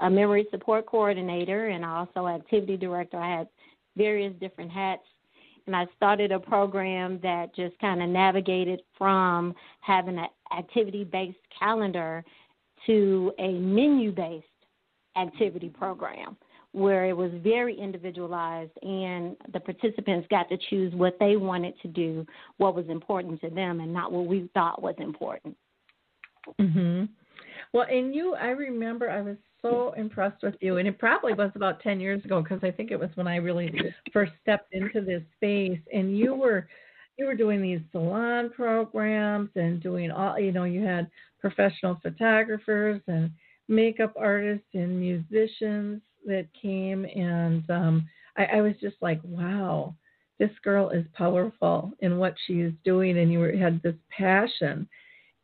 a 0.00 0.10
memory 0.10 0.46
support 0.50 0.86
coordinator 0.86 1.68
and 1.68 1.84
also 1.84 2.26
activity 2.26 2.76
director. 2.76 3.18
I 3.18 3.38
had 3.38 3.48
various 3.96 4.34
different 4.40 4.70
hats 4.70 5.02
and 5.66 5.74
I 5.74 5.86
started 5.96 6.30
a 6.30 6.38
program 6.38 7.18
that 7.22 7.54
just 7.54 7.78
kind 7.78 8.02
of 8.02 8.08
navigated 8.08 8.82
from 8.98 9.54
having 9.80 10.18
an 10.18 10.26
activity 10.56 11.04
based 11.04 11.38
calendar 11.58 12.24
to 12.86 13.32
a 13.38 13.52
menu 13.52 14.12
based 14.12 14.46
activity 15.16 15.68
program 15.68 16.36
where 16.72 17.06
it 17.06 17.16
was 17.16 17.30
very 17.36 17.78
individualized 17.78 18.72
and 18.82 19.36
the 19.52 19.60
participants 19.60 20.26
got 20.28 20.48
to 20.48 20.58
choose 20.68 20.92
what 20.94 21.16
they 21.20 21.36
wanted 21.36 21.72
to 21.80 21.88
do, 21.88 22.26
what 22.56 22.74
was 22.74 22.86
important 22.88 23.40
to 23.40 23.48
them, 23.48 23.78
and 23.78 23.94
not 23.94 24.10
what 24.10 24.26
we 24.26 24.50
thought 24.54 24.82
was 24.82 24.96
important. 24.98 25.56
Mhm. 26.58 27.08
Well, 27.72 27.86
and 27.88 28.12
you, 28.12 28.34
I 28.34 28.48
remember 28.48 29.08
I 29.08 29.20
was 29.20 29.36
so 29.64 29.94
impressed 29.96 30.42
with 30.42 30.54
you, 30.60 30.76
and 30.76 30.86
it 30.86 30.98
probably 30.98 31.32
was 31.32 31.50
about 31.54 31.80
ten 31.80 31.98
years 31.98 32.24
ago 32.24 32.42
because 32.42 32.60
I 32.62 32.70
think 32.70 32.90
it 32.90 33.00
was 33.00 33.10
when 33.14 33.26
I 33.26 33.36
really 33.36 33.72
first 34.12 34.32
stepped 34.42 34.72
into 34.72 35.00
this 35.00 35.22
space, 35.36 35.80
and 35.92 36.16
you 36.16 36.34
were 36.34 36.68
you 37.16 37.26
were 37.26 37.34
doing 37.34 37.62
these 37.62 37.80
salon 37.92 38.50
programs 38.50 39.50
and 39.56 39.82
doing 39.82 40.10
all 40.10 40.38
you 40.38 40.52
know 40.52 40.64
you 40.64 40.84
had 40.84 41.10
professional 41.40 41.98
photographers 42.02 43.00
and 43.06 43.30
makeup 43.68 44.12
artists 44.18 44.66
and 44.74 45.00
musicians 45.00 46.02
that 46.26 46.46
came, 46.60 47.04
and 47.04 47.68
um, 47.70 48.08
I, 48.36 48.44
I 48.44 48.60
was 48.60 48.74
just 48.80 48.96
like, 49.00 49.20
wow, 49.24 49.94
this 50.38 50.50
girl 50.62 50.90
is 50.90 51.04
powerful 51.14 51.92
in 52.00 52.18
what 52.18 52.34
she 52.46 52.54
is 52.60 52.72
doing, 52.84 53.18
and 53.18 53.32
you 53.32 53.38
were, 53.38 53.52
had 53.52 53.82
this 53.82 53.94
passion, 54.10 54.88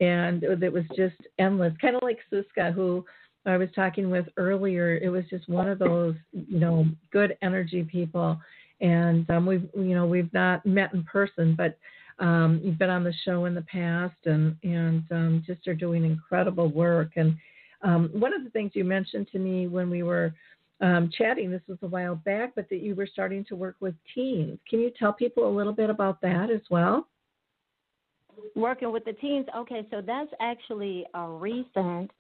and 0.01 0.43
it 0.43 0.73
was 0.73 0.85
just 0.97 1.17
endless, 1.39 1.73
kind 1.81 1.97
of 1.97 2.03
like 2.03 2.19
Suska, 2.33 2.73
who 2.73 3.05
I 3.47 3.57
was 3.57 3.69
talking 3.75 4.11
with 4.11 4.27
earlier. 4.37 4.97
It 4.97 5.09
was 5.09 5.25
just 5.31 5.49
one 5.49 5.69
of 5.69 5.79
those, 5.79 6.15
you 6.33 6.59
know, 6.59 6.87
good 7.11 7.37
energy 7.43 7.83
people, 7.85 8.39
and 8.81 9.29
um, 9.31 9.47
we've, 9.47 9.69
you 9.75 9.95
know, 9.95 10.07
we've 10.07 10.33
not 10.33 10.65
met 10.67 10.93
in 10.93 11.05
person, 11.05 11.55
but 11.57 11.79
um, 12.19 12.61
you've 12.63 12.79
been 12.79 12.91
on 12.91 13.05
the 13.05 13.15
show 13.25 13.47
in 13.47 13.55
the 13.55 13.63
past, 13.63 14.17
and 14.27 14.57
and 14.63 15.05
um, 15.11 15.43
just 15.47 15.67
are 15.67 15.75
doing 15.75 16.05
incredible 16.05 16.69
work. 16.69 17.13
And 17.17 17.37
um, 17.83 18.11
one 18.13 18.35
of 18.35 18.45
the 18.45 18.51
things 18.51 18.73
you 18.75 18.85
mentioned 18.85 19.29
to 19.33 19.39
me 19.39 19.67
when 19.67 19.89
we 19.89 20.03
were 20.03 20.35
um, 20.83 21.11
chatting, 21.17 21.51
this 21.51 21.63
was 21.67 21.79
a 21.83 21.87
while 21.87 22.17
back, 22.17 22.55
but 22.55 22.69
that 22.69 22.81
you 22.81 22.95
were 22.95 23.09
starting 23.11 23.45
to 23.47 23.57
work 23.57 23.77
with 23.81 23.95
teens. 24.15 24.59
Can 24.69 24.81
you 24.81 24.91
tell 24.99 25.13
people 25.13 25.49
a 25.49 25.55
little 25.55 25.73
bit 25.73 25.91
about 25.91 26.21
that 26.21 26.51
as 26.51 26.63
well? 26.71 27.07
Working 28.55 28.93
with 28.93 29.05
the 29.05 29.13
teens. 29.15 29.47
Okay, 29.57 29.87
so 29.91 30.03
that's 30.05 30.31
actually 30.41 31.07
a 31.15 31.27
recent 31.27 32.11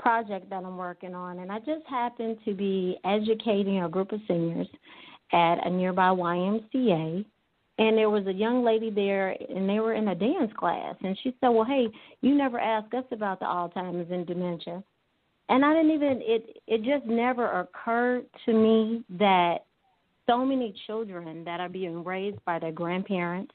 project 0.00 0.50
that 0.50 0.64
I'm 0.64 0.76
working 0.76 1.14
on, 1.14 1.38
and 1.40 1.52
I 1.52 1.58
just 1.58 1.86
happened 1.88 2.38
to 2.44 2.54
be 2.54 2.98
educating 3.04 3.82
a 3.82 3.88
group 3.88 4.12
of 4.12 4.20
seniors 4.26 4.68
at 5.32 5.66
a 5.66 5.70
nearby 5.70 6.08
YMCA. 6.08 7.24
And 7.78 7.96
there 7.96 8.10
was 8.10 8.26
a 8.26 8.32
young 8.32 8.62
lady 8.62 8.90
there, 8.90 9.34
and 9.48 9.68
they 9.68 9.80
were 9.80 9.94
in 9.94 10.08
a 10.08 10.14
dance 10.14 10.52
class. 10.58 10.96
And 11.02 11.16
she 11.22 11.34
said, 11.40 11.48
Well, 11.48 11.64
hey, 11.64 11.88
you 12.20 12.34
never 12.34 12.60
asked 12.60 12.92
us 12.92 13.04
about 13.10 13.40
the 13.40 13.46
Alzheimer's 13.46 14.10
and 14.10 14.26
dementia 14.26 14.82
and 15.50 15.64
I 15.64 15.74
didn't 15.74 15.90
even 15.90 16.20
it 16.22 16.62
it 16.66 16.82
just 16.82 17.04
never 17.06 17.60
occurred 17.60 18.24
to 18.46 18.52
me 18.54 19.04
that 19.18 19.64
so 20.26 20.46
many 20.46 20.72
children 20.86 21.44
that 21.44 21.60
are 21.60 21.68
being 21.68 22.02
raised 22.04 22.42
by 22.46 22.58
their 22.58 22.72
grandparents 22.72 23.52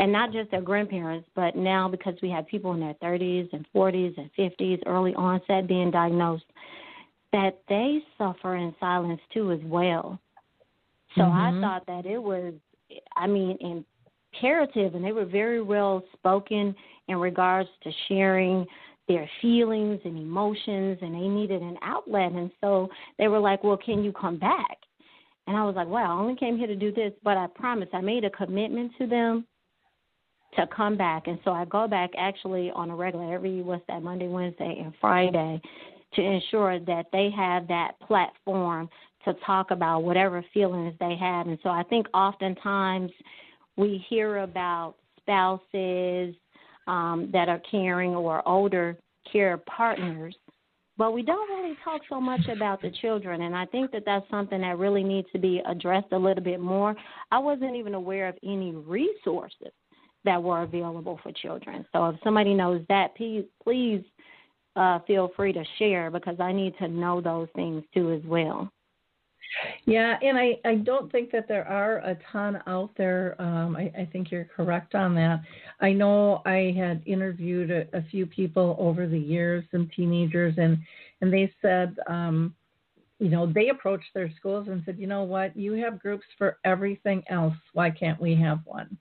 and 0.00 0.10
not 0.10 0.32
just 0.32 0.50
their 0.50 0.62
grandparents, 0.62 1.28
but 1.36 1.54
now 1.54 1.86
because 1.86 2.14
we 2.22 2.30
have 2.30 2.46
people 2.46 2.72
in 2.72 2.80
their 2.80 2.94
30s 2.94 3.50
and 3.52 3.66
40s 3.74 4.16
and 4.16 4.30
50s, 4.36 4.82
early 4.86 5.14
onset 5.14 5.68
being 5.68 5.90
diagnosed, 5.90 6.46
that 7.32 7.60
they 7.68 7.98
suffer 8.16 8.56
in 8.56 8.74
silence 8.80 9.20
too 9.32 9.52
as 9.52 9.60
well. 9.62 10.18
So 11.16 11.20
mm-hmm. 11.20 11.58
I 11.58 11.60
thought 11.60 11.86
that 11.86 12.06
it 12.06 12.18
was, 12.18 12.54
I 13.14 13.26
mean, 13.26 13.84
imperative, 14.32 14.94
and 14.94 15.04
they 15.04 15.12
were 15.12 15.26
very 15.26 15.60
well 15.60 16.02
spoken 16.14 16.74
in 17.08 17.18
regards 17.18 17.68
to 17.82 17.90
sharing 18.08 18.66
their 19.06 19.28
feelings 19.42 20.00
and 20.04 20.16
emotions 20.16 20.96
and 21.02 21.14
they 21.14 21.28
needed 21.28 21.60
an 21.60 21.76
outlet 21.82 22.30
and 22.30 22.48
so 22.60 22.88
they 23.18 23.26
were 23.26 23.40
like 23.40 23.64
well 23.64 23.76
can 23.76 24.04
you 24.04 24.12
come 24.12 24.38
back 24.38 24.76
and 25.48 25.56
i 25.56 25.64
was 25.64 25.74
like 25.74 25.88
well 25.88 26.04
i 26.04 26.12
only 26.12 26.36
came 26.36 26.56
here 26.56 26.68
to 26.68 26.76
do 26.76 26.92
this 26.92 27.12
but 27.24 27.36
i 27.36 27.48
promise 27.56 27.88
i 27.92 28.00
made 28.00 28.22
a 28.22 28.30
commitment 28.30 28.92
to 28.98 29.08
them 29.08 29.44
to 30.56 30.66
come 30.74 30.96
back 30.96 31.26
and 31.26 31.38
so 31.44 31.52
i 31.52 31.64
go 31.66 31.86
back 31.86 32.10
actually 32.18 32.70
on 32.72 32.90
a 32.90 32.96
regular 32.96 33.34
every 33.34 33.62
what's 33.62 33.82
that 33.88 34.02
monday 34.02 34.28
wednesday 34.28 34.80
and 34.82 34.92
friday 35.00 35.60
to 36.14 36.22
ensure 36.22 36.80
that 36.80 37.06
they 37.12 37.30
have 37.34 37.68
that 37.68 37.92
platform 38.06 38.88
to 39.24 39.32
talk 39.46 39.70
about 39.70 40.02
whatever 40.02 40.44
feelings 40.52 40.94
they 40.98 41.16
have 41.18 41.46
and 41.46 41.58
so 41.62 41.68
i 41.68 41.82
think 41.84 42.06
oftentimes 42.14 43.10
we 43.76 44.04
hear 44.08 44.38
about 44.38 44.94
spouses 45.18 46.34
um, 46.86 47.30
that 47.32 47.48
are 47.48 47.60
caring 47.70 48.10
or 48.10 48.46
older 48.46 48.96
care 49.30 49.58
partners, 49.58 50.34
but 50.96 51.12
we 51.12 51.22
don't 51.22 51.48
really 51.50 51.76
talk 51.84 52.02
so 52.08 52.20
much 52.20 52.40
about 52.52 52.82
the 52.82 52.90
children. 53.00 53.42
And 53.42 53.54
I 53.54 53.64
think 53.66 53.90
that 53.92 54.02
that's 54.04 54.28
something 54.30 54.60
that 54.60 54.78
really 54.78 55.04
needs 55.04 55.28
to 55.32 55.38
be 55.38 55.62
addressed 55.68 56.12
a 56.12 56.18
little 56.18 56.42
bit 56.42 56.60
more. 56.60 56.94
I 57.30 57.38
wasn't 57.38 57.76
even 57.76 57.94
aware 57.94 58.28
of 58.28 58.34
any 58.42 58.72
resources 58.72 59.72
that 60.24 60.42
were 60.42 60.62
available 60.62 61.18
for 61.22 61.32
children. 61.32 61.86
So 61.92 62.08
if 62.08 62.16
somebody 62.22 62.54
knows 62.54 62.82
that, 62.88 63.16
please, 63.16 63.44
please 63.62 64.02
uh, 64.76 65.00
feel 65.06 65.32
free 65.36 65.52
to 65.52 65.64
share 65.78 66.10
because 66.10 66.38
I 66.40 66.52
need 66.52 66.76
to 66.78 66.88
know 66.88 67.20
those 67.20 67.48
things 67.54 67.82
too 67.94 68.12
as 68.12 68.22
well. 68.24 68.70
Yeah, 69.84 70.16
and 70.22 70.38
I, 70.38 70.58
I 70.64 70.76
don't 70.76 71.10
think 71.10 71.32
that 71.32 71.48
there 71.48 71.66
are 71.66 71.98
a 71.98 72.16
ton 72.30 72.62
out 72.66 72.90
there. 72.96 73.34
Um, 73.40 73.74
I, 73.74 73.92
I 73.98 74.08
think 74.12 74.30
you're 74.30 74.44
correct 74.44 74.94
on 74.94 75.14
that. 75.16 75.40
I 75.80 75.92
know 75.92 76.42
I 76.46 76.72
had 76.76 77.02
interviewed 77.04 77.70
a, 77.70 77.86
a 77.96 78.02
few 78.10 78.26
people 78.26 78.76
over 78.78 79.08
the 79.08 79.18
years, 79.18 79.64
some 79.72 79.90
teenagers, 79.96 80.54
and 80.56 80.78
and 81.20 81.32
they 81.32 81.52
said, 81.60 81.96
um, 82.06 82.54
you 83.18 83.28
know, 83.28 83.52
they 83.52 83.68
approached 83.68 84.08
their 84.14 84.32
schools 84.36 84.68
and 84.68 84.82
said, 84.86 84.98
you 84.98 85.06
know 85.06 85.24
what, 85.24 85.54
you 85.56 85.72
have 85.74 86.00
groups 86.00 86.24
for 86.38 86.58
everything 86.64 87.22
else. 87.28 87.54
Why 87.74 87.90
can't 87.90 88.20
we 88.20 88.34
have 88.36 88.60
one? 88.64 88.96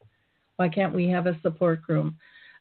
Why 0.60 0.70
can't 0.70 0.94
we 0.94 1.08
have 1.10 1.26
a 1.26 1.40
support 1.42 1.82
group? 1.82 2.14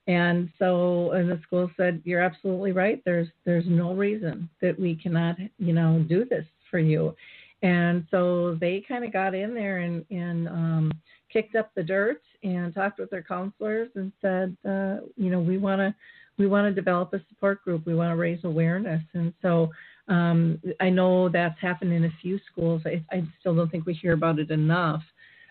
And 0.07 0.49
so, 0.59 1.11
and 1.11 1.31
the 1.31 1.41
school 1.43 1.71
said, 1.77 2.01
you're 2.05 2.23
absolutely 2.23 2.73
right. 2.73 3.03
There's 3.05 3.29
there's 3.45 3.67
no 3.67 3.93
reason 3.93 4.49
that 4.63 4.79
we 4.79 4.95
cannot, 4.95 5.37
you 5.59 5.73
know, 5.73 6.05
do 6.09 6.25
this 6.25 6.47
for 6.71 6.79
you 6.79 7.15
and 7.63 8.07
so 8.11 8.57
they 8.61 8.85
kind 8.87 9.05
of 9.05 9.13
got 9.13 9.35
in 9.35 9.55
there 9.55 9.79
and, 9.79 10.05
and 10.11 10.49
um, 10.49 10.93
kicked 11.33 11.57
up 11.57 11.71
the 11.75 11.83
dirt 11.83 12.23
and 12.45 12.73
talked 12.75 13.01
with 13.01 13.11
their 13.11 13.23
counselors 13.23 13.89
and 13.97 14.13
said, 14.23 14.57
uh, 14.65 14.99
you 15.17 15.31
know, 15.31 15.41
we 15.41 15.59
want 15.59 15.81
to 15.81 15.95
we 16.39 16.47
want 16.47 16.69
to 16.69 16.73
develop 16.73 17.13
a 17.15 17.21
support 17.29 17.65
group. 17.65 17.85
We 17.85 17.97
want 17.97 18.13
to 18.13 18.17
raise 18.17 18.45
awareness. 18.45 19.03
And 19.13 19.35
so 19.43 19.73
um, 20.07 20.61
I 20.79 20.89
know 20.89 21.29
that's 21.29 21.61
happened 21.61 21.93
in 21.93 22.05
a 22.05 22.13
few 22.23 22.39
schools. 22.53 22.81
I, 22.87 23.03
I, 23.11 23.25
still 23.41 23.57
don't 23.57 23.69
think 23.69 23.87
we 23.87 23.95
hear 23.95 24.13
about 24.13 24.39
it 24.39 24.53
enough, 24.53 25.03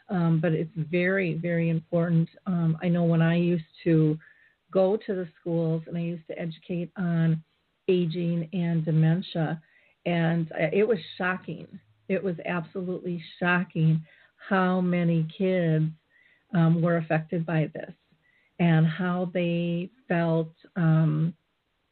um, 0.10 0.40
but 0.42 0.54
it's 0.54 0.72
very, 0.76 1.36
very 1.36 1.70
important. 1.70 2.30
Um, 2.46 2.78
I 2.82 2.88
know 2.88 3.04
when 3.04 3.22
I 3.22 3.36
used 3.36 3.66
to 3.84 4.18
go 4.72 4.98
to 4.98 5.14
the 5.14 5.28
schools 5.40 5.84
and 5.88 5.98
I 5.98 6.02
used 6.02 6.28
to 6.28 6.40
educate 6.40 6.92
on 6.98 7.44
aging 7.88 8.50
and 8.54 8.84
dementia, 8.84 9.62
and 10.06 10.52
it 10.74 10.88
was 10.88 11.00
shocking 11.18 11.68
it 12.10 12.24
was 12.24 12.36
absolutely 12.46 13.22
shocking 13.40 14.04
how 14.50 14.80
many 14.82 15.28
kids 15.38 15.86
um, 16.54 16.82
were 16.82 16.98
affected 16.98 17.46
by 17.46 17.70
this 17.74 17.94
and 18.60 18.88
how 18.88 19.30
they 19.34 19.90
felt 20.08 20.52
um, 20.76 21.34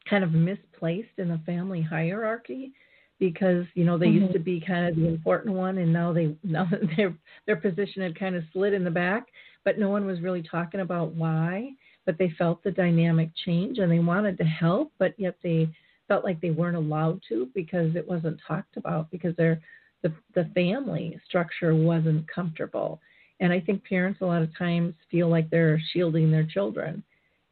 kind 0.08 0.24
of 0.24 0.32
misplaced 0.32 1.18
in 1.18 1.28
the 1.28 1.40
family 1.44 1.82
hierarchy 1.82 2.72
because 3.18 3.64
you 3.74 3.84
know 3.84 3.96
they 3.96 4.06
mm-hmm. 4.06 4.22
used 4.22 4.32
to 4.32 4.38
be 4.38 4.60
kind 4.60 4.86
of 4.86 4.96
the 4.96 5.06
important 5.06 5.54
one 5.54 5.78
and 5.78 5.92
now 5.92 6.12
they 6.12 6.34
now 6.44 6.68
their 6.96 7.14
their 7.46 7.56
position 7.56 8.02
had 8.02 8.18
kind 8.18 8.36
of 8.36 8.44
slid 8.52 8.72
in 8.72 8.84
the 8.84 8.90
back 8.90 9.26
but 9.64 9.78
no 9.78 9.88
one 9.88 10.06
was 10.06 10.20
really 10.20 10.42
talking 10.42 10.80
about 10.80 11.14
why 11.14 11.70
but 12.04 12.18
they 12.18 12.32
felt 12.38 12.62
the 12.62 12.70
dynamic 12.70 13.30
change 13.44 13.78
and 13.78 13.90
they 13.90 13.98
wanted 13.98 14.36
to 14.38 14.44
help 14.44 14.92
but 14.98 15.14
yet 15.18 15.36
they 15.42 15.68
felt 16.08 16.24
like 16.24 16.40
they 16.40 16.50
weren't 16.50 16.76
allowed 16.76 17.20
to 17.28 17.48
because 17.54 17.96
it 17.96 18.06
wasn't 18.06 18.38
talked 18.46 18.76
about 18.76 19.10
because 19.10 19.34
they're 19.36 19.60
the, 20.02 20.12
the 20.34 20.48
family 20.54 21.18
structure 21.26 21.74
wasn't 21.74 22.26
comfortable. 22.28 23.00
And 23.40 23.52
I 23.52 23.60
think 23.60 23.84
parents 23.84 24.20
a 24.20 24.26
lot 24.26 24.42
of 24.42 24.56
times 24.56 24.94
feel 25.10 25.28
like 25.28 25.50
they're 25.50 25.80
shielding 25.92 26.30
their 26.30 26.46
children. 26.46 27.02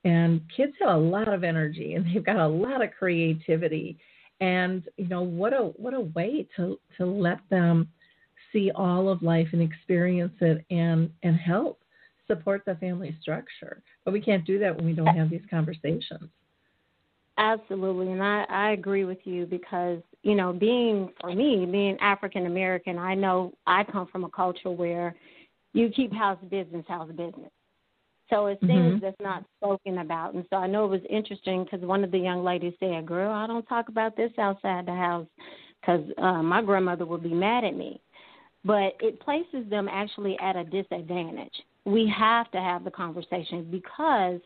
And 0.04 0.40
kids 0.54 0.72
have 0.80 0.94
a 0.94 0.98
lot 0.98 1.32
of 1.32 1.44
energy 1.44 1.94
and 1.94 2.06
they've 2.06 2.24
got 2.24 2.36
a 2.36 2.46
lot 2.46 2.82
of 2.82 2.90
creativity. 2.98 3.98
And 4.40 4.82
you 4.96 5.08
know 5.08 5.22
what 5.22 5.52
a 5.52 5.72
what 5.76 5.94
a 5.94 6.00
way 6.00 6.46
to 6.56 6.78
to 6.98 7.06
let 7.06 7.38
them 7.50 7.88
see 8.52 8.70
all 8.74 9.08
of 9.08 9.22
life 9.22 9.48
and 9.52 9.62
experience 9.62 10.34
it 10.40 10.64
and 10.70 11.10
and 11.22 11.36
help 11.36 11.80
support 12.26 12.62
the 12.66 12.74
family 12.76 13.16
structure. 13.20 13.82
But 14.04 14.12
we 14.12 14.20
can't 14.20 14.44
do 14.44 14.58
that 14.58 14.76
when 14.76 14.86
we 14.86 14.92
don't 14.92 15.16
have 15.16 15.30
these 15.30 15.44
conversations. 15.50 16.30
Absolutely, 17.36 18.12
and 18.12 18.22
I, 18.22 18.44
I 18.48 18.70
agree 18.72 19.04
with 19.04 19.18
you 19.24 19.46
because 19.46 20.00
you 20.24 20.34
know, 20.34 20.52
being 20.54 21.10
for 21.20 21.34
me, 21.34 21.66
being 21.66 21.98
African 22.00 22.46
American, 22.46 22.98
I 22.98 23.14
know 23.14 23.52
I 23.66 23.84
come 23.84 24.08
from 24.10 24.24
a 24.24 24.30
culture 24.30 24.70
where 24.70 25.14
you 25.74 25.90
keep 25.90 26.12
house 26.12 26.38
business 26.50 26.84
house 26.88 27.10
business. 27.10 27.50
So 28.30 28.46
it's 28.46 28.60
things 28.60 28.72
mm-hmm. 28.72 29.04
that's 29.04 29.20
not 29.20 29.44
spoken 29.58 29.98
about, 29.98 30.34
and 30.34 30.46
so 30.48 30.56
I 30.56 30.66
know 30.66 30.86
it 30.86 30.90
was 30.90 31.00
interesting 31.10 31.64
because 31.64 31.86
one 31.86 32.02
of 32.02 32.10
the 32.10 32.18
young 32.18 32.42
ladies 32.42 32.72
said, 32.80 33.06
"Girl, 33.06 33.30
I 33.30 33.46
don't 33.46 33.66
talk 33.66 33.88
about 33.88 34.16
this 34.16 34.32
outside 34.38 34.86
the 34.86 34.94
house 34.94 35.26
because 35.80 36.04
uh, 36.16 36.42
my 36.42 36.62
grandmother 36.62 37.04
would 37.04 37.22
be 37.22 37.34
mad 37.34 37.64
at 37.64 37.76
me." 37.76 38.00
But 38.64 38.94
it 39.00 39.20
places 39.20 39.68
them 39.68 39.88
actually 39.90 40.38
at 40.40 40.56
a 40.56 40.64
disadvantage. 40.64 41.52
We 41.84 42.10
have 42.16 42.50
to 42.52 42.60
have 42.60 42.82
the 42.82 42.90
conversation 42.90 43.68
because 43.70 44.40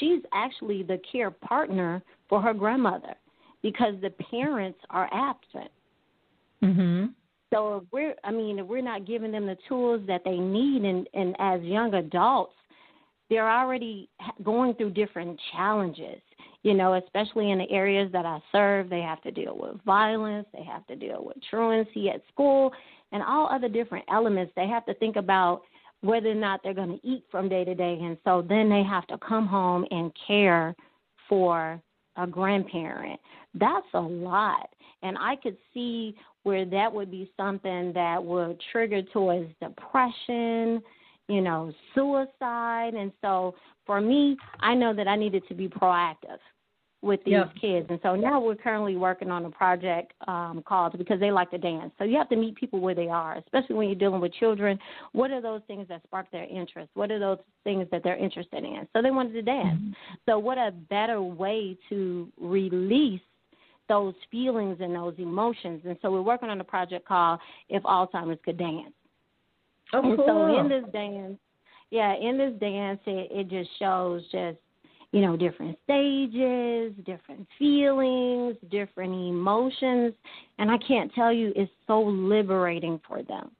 she's 0.00 0.22
actually 0.32 0.82
the 0.82 0.98
care 1.12 1.30
partner 1.30 2.02
for 2.30 2.40
her 2.40 2.54
grandmother 2.54 3.14
because 3.62 3.94
the 4.00 4.10
parents 4.10 4.78
are 4.88 5.10
absent. 5.12 5.70
Mhm. 6.62 7.12
So 7.52 7.76
if 7.76 7.92
we're 7.92 8.14
I 8.24 8.30
mean, 8.30 8.58
if 8.58 8.66
we're 8.66 8.80
not 8.80 9.04
giving 9.04 9.32
them 9.32 9.46
the 9.46 9.58
tools 9.68 10.02
that 10.06 10.24
they 10.24 10.38
need 10.38 10.84
and 10.84 11.06
and 11.12 11.36
as 11.38 11.60
young 11.62 11.92
adults, 11.92 12.54
they're 13.30 13.50
already 13.50 14.08
going 14.42 14.74
through 14.74 14.90
different 14.90 15.38
challenges. 15.52 16.20
You 16.62 16.74
know, 16.74 16.94
especially 16.94 17.52
in 17.52 17.58
the 17.58 17.70
areas 17.70 18.10
that 18.12 18.26
I 18.26 18.40
serve, 18.50 18.90
they 18.90 19.00
have 19.00 19.22
to 19.22 19.30
deal 19.30 19.56
with 19.56 19.80
violence, 19.84 20.46
they 20.52 20.64
have 20.64 20.86
to 20.88 20.96
deal 20.96 21.22
with 21.24 21.36
truancy 21.48 22.10
at 22.10 22.22
school, 22.32 22.72
and 23.12 23.22
all 23.22 23.48
other 23.50 23.68
different 23.68 24.04
elements. 24.10 24.52
They 24.56 24.66
have 24.66 24.84
to 24.86 24.94
think 24.94 25.16
about 25.16 25.62
whether 26.00 26.30
or 26.30 26.34
not 26.34 26.60
they're 26.62 26.74
going 26.74 26.98
to 26.98 27.06
eat 27.06 27.24
from 27.30 27.48
day 27.48 27.64
to 27.64 27.74
day. 27.74 27.98
And 28.00 28.16
so 28.24 28.44
then 28.46 28.68
they 28.68 28.82
have 28.82 29.06
to 29.08 29.18
come 29.18 29.46
home 29.46 29.84
and 29.90 30.12
care 30.26 30.74
for 31.28 31.80
a 32.16 32.26
grandparent. 32.26 33.20
That's 33.54 33.86
a 33.94 34.00
lot. 34.00 34.68
And 35.02 35.16
I 35.18 35.36
could 35.36 35.56
see 35.72 36.16
where 36.42 36.64
that 36.64 36.92
would 36.92 37.10
be 37.10 37.30
something 37.36 37.92
that 37.92 38.22
would 38.22 38.60
trigger 38.72 39.02
towards 39.02 39.50
depression, 39.60 40.82
you 41.28 41.40
know, 41.40 41.72
suicide. 41.94 42.94
And 42.94 43.12
so 43.22 43.54
for 43.86 44.00
me, 44.00 44.36
I 44.60 44.74
know 44.74 44.94
that 44.94 45.06
I 45.06 45.16
needed 45.16 45.42
to 45.48 45.54
be 45.54 45.68
proactive 45.68 46.38
with 47.00 47.22
these 47.24 47.32
yep. 47.32 47.52
kids. 47.60 47.86
And 47.90 48.00
so 48.02 48.16
now 48.16 48.40
we're 48.40 48.56
currently 48.56 48.96
working 48.96 49.30
on 49.30 49.44
a 49.44 49.50
project 49.50 50.12
um, 50.26 50.64
called 50.66 50.98
Because 50.98 51.20
They 51.20 51.30
Like 51.30 51.50
to 51.52 51.58
Dance. 51.58 51.92
So 51.96 52.04
you 52.04 52.16
have 52.16 52.28
to 52.30 52.36
meet 52.36 52.56
people 52.56 52.80
where 52.80 52.94
they 52.94 53.06
are, 53.06 53.36
especially 53.36 53.76
when 53.76 53.86
you're 53.88 53.98
dealing 53.98 54.20
with 54.20 54.32
children. 54.34 54.78
What 55.12 55.30
are 55.30 55.40
those 55.40 55.60
things 55.68 55.86
that 55.88 56.02
spark 56.02 56.28
their 56.32 56.44
interest? 56.44 56.90
What 56.94 57.12
are 57.12 57.20
those 57.20 57.38
things 57.62 57.86
that 57.92 58.02
they're 58.02 58.16
interested 58.16 58.64
in? 58.64 58.88
So 58.92 59.00
they 59.00 59.12
wanted 59.12 59.34
to 59.34 59.42
dance. 59.42 59.80
Mm-hmm. 59.80 59.92
So, 60.26 60.38
what 60.40 60.58
a 60.58 60.72
better 60.90 61.22
way 61.22 61.78
to 61.88 62.32
release 62.36 63.20
those 63.88 64.14
feelings 64.30 64.78
and 64.80 64.94
those 64.94 65.14
emotions. 65.18 65.82
And 65.84 65.96
so 66.02 66.10
we're 66.10 66.20
working 66.20 66.50
on 66.50 66.60
a 66.60 66.64
project 66.64 67.06
called 67.06 67.40
If 67.68 67.82
Alzheimer's 67.84 68.38
Could 68.44 68.58
Dance. 68.58 68.92
Oh, 69.92 70.02
and 70.02 70.18
so 70.26 70.60
in 70.60 70.68
this 70.68 70.84
dance, 70.92 71.38
yeah, 71.90 72.14
in 72.14 72.36
this 72.36 72.52
dance, 72.60 73.00
it, 73.06 73.30
it 73.30 73.48
just 73.48 73.70
shows 73.78 74.22
just 74.30 74.58
you 75.12 75.22
know, 75.22 75.36
different 75.36 75.78
stages, 75.84 76.92
different 77.06 77.46
feelings, 77.58 78.56
different 78.70 79.12
emotions. 79.12 80.12
And 80.58 80.70
I 80.70 80.76
can't 80.86 81.12
tell 81.14 81.32
you, 81.32 81.52
it's 81.56 81.72
so 81.86 82.02
liberating 82.02 83.00
for 83.08 83.22
them. 83.22 83.50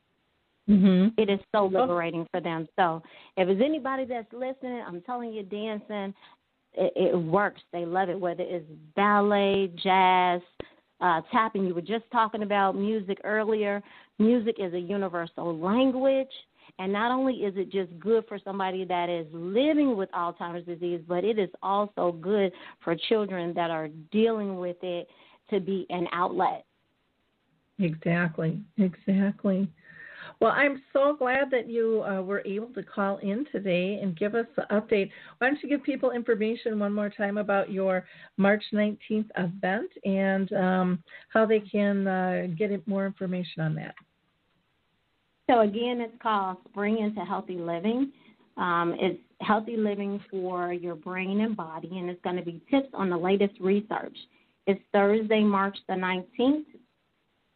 Mm-hmm. 0.68 1.20
It 1.20 1.31
is 1.31 1.41
so 1.55 1.64
liberating 1.64 2.26
for 2.31 2.41
them. 2.41 2.68
So 2.76 3.03
if 3.39 3.49
there's 3.49 3.62
anybody 3.64 4.05
that's 4.05 4.31
listening, 4.33 4.83
I'm 4.87 5.01
telling 5.01 5.33
you, 5.33 5.43
dancing, 5.43 6.14
it, 6.74 6.93
it 6.95 7.16
works. 7.16 7.62
They 7.72 7.87
love 7.87 8.11
it, 8.11 8.20
whether 8.20 8.45
it's 8.47 8.66
ballet, 8.95 9.72
jazz, 9.83 10.43
uh, 11.01 11.20
tapping. 11.32 11.64
You 11.66 11.74
were 11.74 11.80
just 11.80 12.05
talking 12.12 12.42
about 12.42 12.76
music 12.76 13.18
earlier. 13.24 13.82
Music 14.18 14.57
is 14.59 14.74
a 14.74 14.78
universal 14.78 15.57
language. 15.59 16.28
And 16.78 16.92
not 16.92 17.11
only 17.11 17.34
is 17.34 17.55
it 17.57 17.72
just 17.72 17.99
good 17.99 18.24
for 18.28 18.38
somebody 18.44 18.84
that 18.84 19.09
is 19.09 19.26
living 19.32 19.96
with 19.96 20.11
Alzheimer's 20.12 20.66
disease, 20.66 21.01
but 21.09 21.24
it 21.24 21.38
is 21.38 21.49
also 21.62 22.12
good 22.20 22.53
for 22.84 22.94
children 23.09 23.55
that 23.55 23.70
are 23.70 23.88
dealing 24.12 24.59
with 24.59 24.76
it 24.82 25.09
to 25.51 25.61
be 25.61 25.86
an 25.90 26.07
outlet. 26.12 26.64
Exactly, 27.78 28.61
exactly. 28.76 29.68
Well, 30.41 30.53
I'm 30.53 30.82
so 30.93 31.16
glad 31.18 31.51
that 31.51 31.68
you 31.68 32.05
uh, 32.05 32.22
were 32.22 32.43
able 32.47 32.68
to 32.74 32.82
call 32.82 33.18
in 33.18 33.45
today 33.51 33.99
and 34.01 34.16
give 34.16 34.36
us 34.36 34.47
the 34.55 34.66
update. 34.70 35.11
Why 35.39 35.49
don't 35.49 35.61
you 35.62 35.68
give 35.68 35.82
people 35.82 36.12
information 36.12 36.78
one 36.78 36.93
more 36.93 37.11
time 37.11 37.39
about 37.39 37.72
your 37.72 38.07
March 38.36 38.62
19th 38.72 39.28
event 39.36 39.91
and 40.05 40.53
um, 40.53 41.03
how 41.32 41.45
they 41.45 41.59
can 41.59 42.07
uh, 42.07 42.47
get 42.57 42.86
more 42.86 43.05
information 43.05 43.62
on 43.62 43.74
that? 43.76 43.97
So 45.51 45.61
again, 45.62 46.01
it's 46.01 46.22
called 46.22 46.59
Spring 46.68 46.99
into 46.99 47.24
Healthy 47.24 47.57
Living. 47.57 48.12
Um, 48.57 48.95
it's 48.99 49.18
healthy 49.41 49.76
living 49.76 50.20
for 50.30 50.72
your 50.72 50.95
brain 50.95 51.41
and 51.41 51.57
body, 51.57 51.91
and 51.93 52.11
it's 52.11 52.20
going 52.22 52.36
to 52.36 52.45
be 52.45 52.61
tips 52.70 52.89
on 52.93 53.09
the 53.09 53.16
latest 53.16 53.55
research. 53.61 54.16
It's 54.66 54.80
Thursday, 54.93 55.43
March 55.43 55.76
the 55.89 55.95
19th 55.95 56.64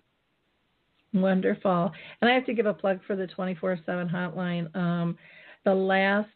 Wonderful. 1.14 1.90
And 2.20 2.30
I 2.30 2.34
have 2.34 2.46
to 2.46 2.54
give 2.54 2.66
a 2.66 2.74
plug 2.74 3.00
for 3.06 3.16
the 3.16 3.26
24 3.28 3.80
7 3.86 4.08
hotline. 4.08 4.74
Um, 4.76 5.16
the 5.64 5.74
last, 5.74 6.28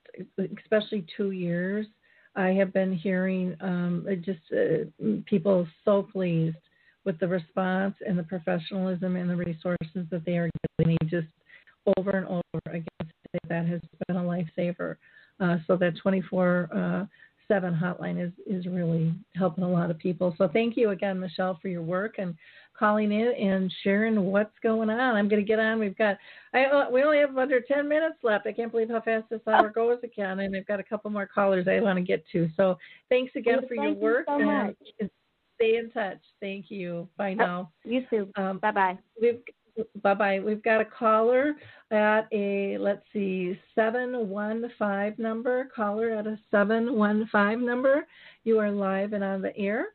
especially 0.59 1.07
two 1.17 1.33
years, 1.33 1.87
I 2.35 2.49
have 2.51 2.73
been 2.73 2.93
hearing 2.93 3.57
um, 3.61 4.07
just 4.25 4.41
uh, 4.53 5.21
people 5.27 5.67
so 5.85 6.07
pleased 6.11 6.57
with 7.05 7.19
the 7.19 7.29
response 7.29 7.95
and 8.07 8.19
the 8.19 8.23
professionalism 8.23 9.17
and 9.17 9.29
the 9.29 9.37
resources 9.37 10.07
that 10.11 10.25
they 10.25 10.39
are 10.39 10.51
getting. 10.79 10.97
Just 11.05 11.29
over 11.97 12.11
and 12.11 12.27
over 12.27 12.61
again, 12.67 13.13
that 13.49 13.67
has 13.67 13.81
been 14.07 14.17
a 14.17 14.23
lifesaver. 14.23 14.97
Uh, 15.39 15.57
so 15.67 15.77
that 15.77 15.97
24 15.97 16.69
uh, 16.75 17.07
7 17.49 17.75
hotline 17.75 18.25
is, 18.25 18.33
is 18.47 18.67
really 18.67 19.13
helping 19.35 19.65
a 19.65 19.69
lot 19.69 19.91
of 19.91 19.99
people. 19.99 20.35
So 20.39 20.49
thank 20.49 20.77
you 20.77 20.91
again, 20.91 21.19
Michelle, 21.19 21.59
for 21.61 21.69
your 21.69 21.83
work 21.83 22.17
and 22.19 22.35
calling 22.79 23.11
in 23.11 23.33
and 23.33 23.73
sharing 23.83 24.27
what's 24.27 24.55
going 24.63 24.89
on. 24.89 25.17
I'm 25.17 25.29
going 25.29 25.43
to 25.43 25.49
get 25.49 25.59
on. 25.59 25.81
We've 25.81 25.99
got, 25.99 26.17
I, 26.55 26.65
uh, 26.67 26.91
we 26.91 27.03
only 27.03 27.19
have 27.19 27.37
under 27.37 27.61
10 27.61 27.89
minutes 27.89 28.17
left. 28.23 28.47
I 28.47 28.53
can't 28.53 28.71
believe 28.71 28.89
how 28.89 29.01
fast 29.01 29.29
this 29.31 29.41
hour 29.47 29.69
goes 29.71 29.99
again. 30.05 30.41
And 30.41 30.57
I've 30.57 30.67
got 30.67 30.79
a 30.79 30.85
couple 30.85 31.11
more 31.11 31.27
callers 31.27 31.67
I 31.67 31.81
want 31.81 31.99
to 31.99 32.05
get 32.05 32.25
to. 32.33 32.49
So 32.57 32.79
thanks 33.09 33.33
again 33.35 33.59
well, 33.61 33.69
for 33.69 33.75
your 33.75 33.95
work. 33.95 34.27
You 34.29 34.39
so 34.39 34.45
much. 34.45 34.77
stay 35.57 35.77
in 35.77 35.91
touch. 35.91 36.21
Thank 36.41 36.71
you. 36.71 37.09
Bye 37.17 37.35
now. 37.35 37.71
Oh, 37.85 37.91
you 37.91 38.07
too. 38.09 38.29
Um, 38.37 38.59
bye 38.59 38.71
bye. 38.71 38.99
We've 39.21 39.41
Bye 40.03 40.15
bye. 40.15 40.41
We've 40.41 40.63
got 40.63 40.81
a 40.81 40.85
caller 40.85 41.55
at 41.91 42.29
a, 42.33 42.77
let's 42.79 43.03
see, 43.13 43.59
715 43.75 45.15
number. 45.23 45.69
Caller 45.75 46.11
at 46.11 46.27
a 46.27 46.39
715 46.51 47.65
number. 47.65 48.07
You 48.45 48.59
are 48.59 48.71
live 48.71 49.13
and 49.13 49.25
on 49.25 49.43
the 49.43 49.57
air. 49.57 49.87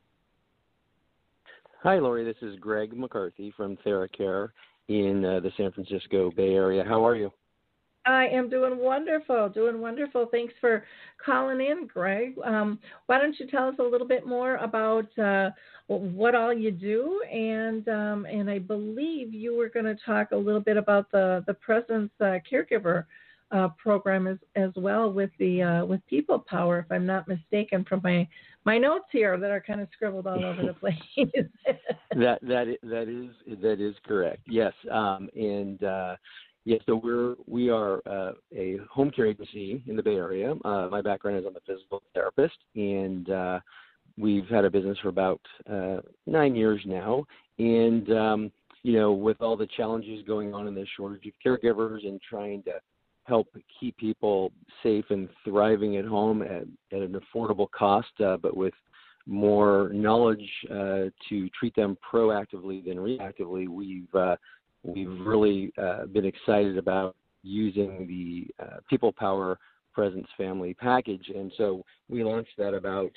Hi, 1.84 1.99
Lori. 1.99 2.23
This 2.23 2.36
is 2.41 2.55
Greg 2.59 2.97
McCarthy 2.97 3.53
from 3.55 3.78
TheraCare 3.86 4.49
in 4.88 5.23
uh, 5.23 5.39
the 5.39 5.51
San 5.55 5.71
Francisco 5.71 6.32
Bay 6.32 6.53
Area. 6.53 6.84
How 6.84 7.05
are 7.05 7.15
you? 7.15 7.32
I 8.06 8.28
am 8.28 8.49
doing 8.49 8.78
wonderful, 8.78 9.49
doing 9.49 9.82
wonderful. 9.82 10.28
Thanks 10.32 10.53
for 10.62 10.86
calling 11.24 11.60
in, 11.60 11.88
Greg. 11.88 12.36
Um, 12.43 12.80
why 13.08 13.20
don't 13.20 13.38
you 13.39 13.47
tell 13.47 13.68
us 13.68 13.76
a 13.80 13.84
little 13.84 14.08
bit 14.08 14.28
more 14.28 14.58
about 14.58 15.18
uh, 15.18 15.49
what 15.88 16.36
all 16.36 16.53
you 16.53 16.72
do, 16.72 17.22
and 17.32 17.88
um, 17.89 18.26
and 18.26 18.49
I 18.49 18.60
believe 18.60 19.34
you 19.34 19.58
were 19.58 19.70
going 19.70 19.86
to 19.86 19.97
talk 20.06 20.32
a 20.32 20.38
little 20.38 20.62
bit 20.62 20.78
about 20.78 21.12
the 21.12 21.43
the 21.47 21.53
Presence 21.56 22.12
uh, 22.22 22.38
Caregiver 22.51 23.06
uh, 23.51 23.70
program 23.78 24.28
as 24.28 24.38
as 24.56 24.72
well 24.76 25.12
with 25.12 25.32
the 25.39 25.64
uh, 25.64 25.86
with 25.86 26.06
People 26.08 26.39
Power, 26.39 26.80
if 26.80 26.91
I'm 26.91 27.06
not 27.06 27.28
mistaken, 27.28 27.86
from 27.86 28.01
my 28.03 28.28
my 28.66 28.78
notes 28.78 29.06
here 29.12 29.38
that 29.38 29.49
are 29.49 29.62
kind 29.62 29.82
of 29.82 29.88
scribbled 29.93 30.28
all 30.28 30.43
over 30.43 30.62
the 30.64 30.74
place. 30.80 30.95
that 32.16 32.39
that 32.41 32.68
that 32.84 33.08
is 33.08 33.60
that 33.62 33.80
is 33.80 33.95
correct. 34.06 34.41
Yes, 34.47 34.74
um, 34.91 35.30
and 35.36 35.84
Yes, 36.66 36.82
so 36.88 36.95
we're 36.95 37.36
we 37.45 37.70
are 37.70 38.01
uh, 38.07 38.32
a 38.55 38.78
home 38.91 39.11
care 39.11 39.28
agency 39.28 39.84
in 39.86 39.95
the 39.95 40.01
Bay 40.01 40.16
Area. 40.16 40.55
Uh, 40.66 40.88
my 40.89 40.99
background 40.99 41.38
is 41.38 41.45
I'm 41.47 41.55
a 41.55 41.59
physical 41.59 42.01
therapist, 42.16 42.57
and 42.76 43.30
uh, 43.30 43.59
we've 44.18 44.47
had 44.47 44.66
a 44.66 44.70
business 44.72 44.97
for 44.99 45.09
about 45.09 45.41
uh, 45.72 45.97
nine 46.26 46.55
years 46.55 46.82
now. 46.84 47.24
And 47.59 48.11
um, 48.11 48.51
you 48.82 48.93
know, 48.93 49.13
with 49.13 49.41
all 49.41 49.55
the 49.55 49.68
challenges 49.78 50.24
going 50.26 50.55
on 50.55 50.68
in 50.68 50.74
the 50.74 50.88
shortage 50.97 51.28
of 51.28 51.34
caregivers 51.45 52.05
and 52.07 52.20
trying 52.28 52.63
to 52.63 52.74
help 53.26 53.47
keep 53.80 53.95
people 53.97 54.51
safe 54.82 55.05
and 55.11 55.30
thriving 55.43 55.97
at 55.97 56.05
home 56.05 56.41
at, 56.41 56.63
at 56.91 57.03
an 57.03 57.20
affordable 57.20 57.70
cost, 57.72 58.09
uh, 58.24 58.38
but 58.38 58.57
with 58.57 58.74
more 59.28 59.89
knowledge 59.93 60.47
uh, 60.72 61.05
to 61.30 61.49
treat 61.59 61.76
them 61.76 61.95
proactively 62.11 62.84
than 62.84 62.97
reactively, 62.97 63.68
we've 63.68 64.13
uh, 64.16 64.36
we've 64.86 65.19
really 65.21 65.71
uh, 65.77 66.05
been 66.05 66.25
excited 66.25 66.77
about 66.77 67.15
using 67.43 68.07
the 68.07 68.63
uh, 68.63 68.77
People 68.89 69.11
Power 69.11 69.59
Presence 69.93 70.27
Family 70.38 70.73
package, 70.73 71.31
and 71.33 71.51
so 71.57 71.83
we 72.09 72.23
launched 72.23 72.57
that 72.57 72.73
about 72.73 73.11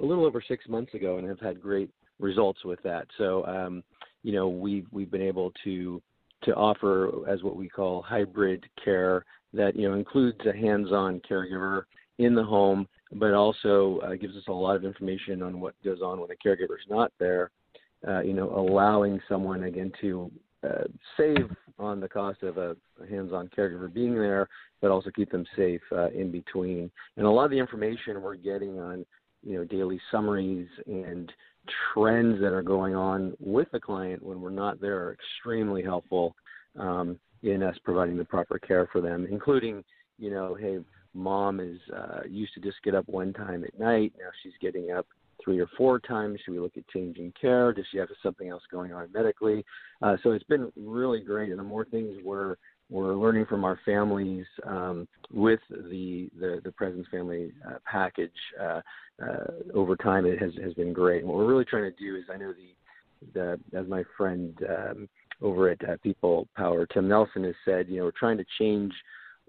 a 0.00 0.04
little 0.04 0.24
over 0.24 0.42
six 0.46 0.68
months 0.68 0.94
ago, 0.94 1.18
and 1.18 1.26
have 1.28 1.40
had 1.40 1.60
great 1.60 1.90
results 2.18 2.64
with 2.64 2.82
that. 2.82 3.06
So, 3.16 3.44
um, 3.46 3.82
you 4.22 4.32
know, 4.32 4.48
we've 4.48 4.86
we've 4.92 5.10
been 5.10 5.22
able 5.22 5.52
to 5.64 6.02
to 6.44 6.54
offer 6.54 7.28
as 7.28 7.42
what 7.42 7.56
we 7.56 7.68
call 7.68 8.02
hybrid 8.02 8.64
care 8.82 9.24
that 9.54 9.74
you 9.74 9.88
know 9.88 9.94
includes 9.94 10.38
a 10.46 10.52
hands-on 10.52 11.20
caregiver 11.28 11.82
in 12.18 12.34
the 12.34 12.44
home, 12.44 12.86
but 13.12 13.32
also 13.32 14.00
uh, 14.00 14.14
gives 14.14 14.36
us 14.36 14.44
a 14.48 14.52
lot 14.52 14.76
of 14.76 14.84
information 14.84 15.42
on 15.42 15.60
what 15.60 15.74
goes 15.84 16.00
on 16.02 16.20
when 16.20 16.30
a 16.30 16.48
caregiver 16.48 16.74
is 16.74 16.88
not 16.90 17.12
there. 17.18 17.50
Uh, 18.06 18.20
you 18.20 18.32
know, 18.32 18.50
allowing 18.50 19.20
someone 19.28 19.64
again 19.64 19.90
to 20.00 20.30
uh, 20.66 20.84
save 21.16 21.50
on 21.78 22.00
the 22.00 22.08
cost 22.08 22.42
of 22.42 22.58
a, 22.58 22.76
hands-on 23.08 23.48
caregiver 23.56 23.92
being 23.92 24.14
there, 24.14 24.48
but 24.80 24.90
also 24.90 25.10
keep 25.10 25.30
them 25.30 25.46
safe 25.56 25.80
uh, 25.92 26.10
in 26.10 26.30
between. 26.32 26.90
And 27.16 27.26
a 27.26 27.30
lot 27.30 27.44
of 27.44 27.50
the 27.50 27.58
information 27.58 28.20
we're 28.20 28.34
getting 28.34 28.80
on, 28.80 29.06
you 29.44 29.56
know, 29.56 29.64
daily 29.64 30.00
summaries 30.10 30.68
and 30.86 31.32
trends 31.92 32.40
that 32.40 32.52
are 32.52 32.62
going 32.62 32.94
on 32.94 33.34
with 33.38 33.70
the 33.72 33.80
client 33.80 34.22
when 34.22 34.40
we're 34.40 34.50
not 34.50 34.80
there 34.80 34.96
are 34.96 35.12
extremely 35.12 35.82
helpful 35.82 36.34
um, 36.78 37.18
in 37.42 37.62
us 37.62 37.76
providing 37.84 38.16
the 38.16 38.24
proper 38.24 38.58
care 38.58 38.88
for 38.90 39.00
them, 39.00 39.26
including, 39.30 39.84
you 40.18 40.30
know, 40.30 40.54
hey, 40.54 40.78
mom 41.14 41.60
is 41.60 41.78
uh, 41.94 42.20
used 42.28 42.54
to 42.54 42.60
just 42.60 42.82
get 42.82 42.94
up 42.94 43.04
one 43.08 43.32
time 43.32 43.64
at 43.64 43.78
night. 43.78 44.12
Now 44.18 44.30
she's 44.42 44.52
getting 44.60 44.90
up 44.90 45.06
three 45.48 45.60
or 45.60 45.68
four 45.78 45.98
times? 45.98 46.38
Should 46.44 46.52
we 46.52 46.60
look 46.60 46.76
at 46.76 46.86
changing 46.88 47.32
care? 47.40 47.72
Does 47.72 47.86
she 47.90 47.96
have 47.96 48.08
something 48.22 48.50
else 48.50 48.62
going 48.70 48.92
on 48.92 49.08
medically? 49.14 49.64
Uh, 50.02 50.16
so 50.22 50.32
it's 50.32 50.44
been 50.44 50.70
really 50.76 51.20
great, 51.20 51.48
and 51.50 51.58
the 51.58 51.62
more 51.64 51.86
things 51.86 52.16
we're 52.22 52.56
we're 52.90 53.14
learning 53.14 53.46
from 53.46 53.64
our 53.64 53.78
families 53.84 54.46
um, 54.66 55.08
with 55.32 55.60
the, 55.70 56.28
the 56.38 56.60
the 56.64 56.72
Presence 56.72 57.06
Family 57.10 57.52
uh, 57.66 57.78
package 57.90 58.30
uh, 58.60 58.80
uh, 59.22 59.50
over 59.74 59.96
time. 59.96 60.26
It 60.26 60.38
has 60.38 60.52
has 60.62 60.74
been 60.74 60.92
great. 60.92 61.20
And 61.22 61.28
what 61.28 61.38
we're 61.38 61.46
really 61.46 61.64
trying 61.64 61.90
to 61.90 61.98
do 61.98 62.16
is, 62.16 62.24
I 62.32 62.36
know 62.36 62.52
the 62.52 63.58
the 63.72 63.78
as 63.78 63.88
my 63.88 64.04
friend 64.18 64.54
um, 64.68 65.08
over 65.40 65.70
at 65.70 65.82
uh, 65.88 65.96
People 66.02 66.46
Power, 66.56 66.86
Tim 66.86 67.08
Nelson 67.08 67.44
has 67.44 67.54
said, 67.64 67.88
you 67.88 67.98
know, 67.98 68.04
we're 68.04 68.10
trying 68.18 68.38
to 68.38 68.44
change 68.58 68.92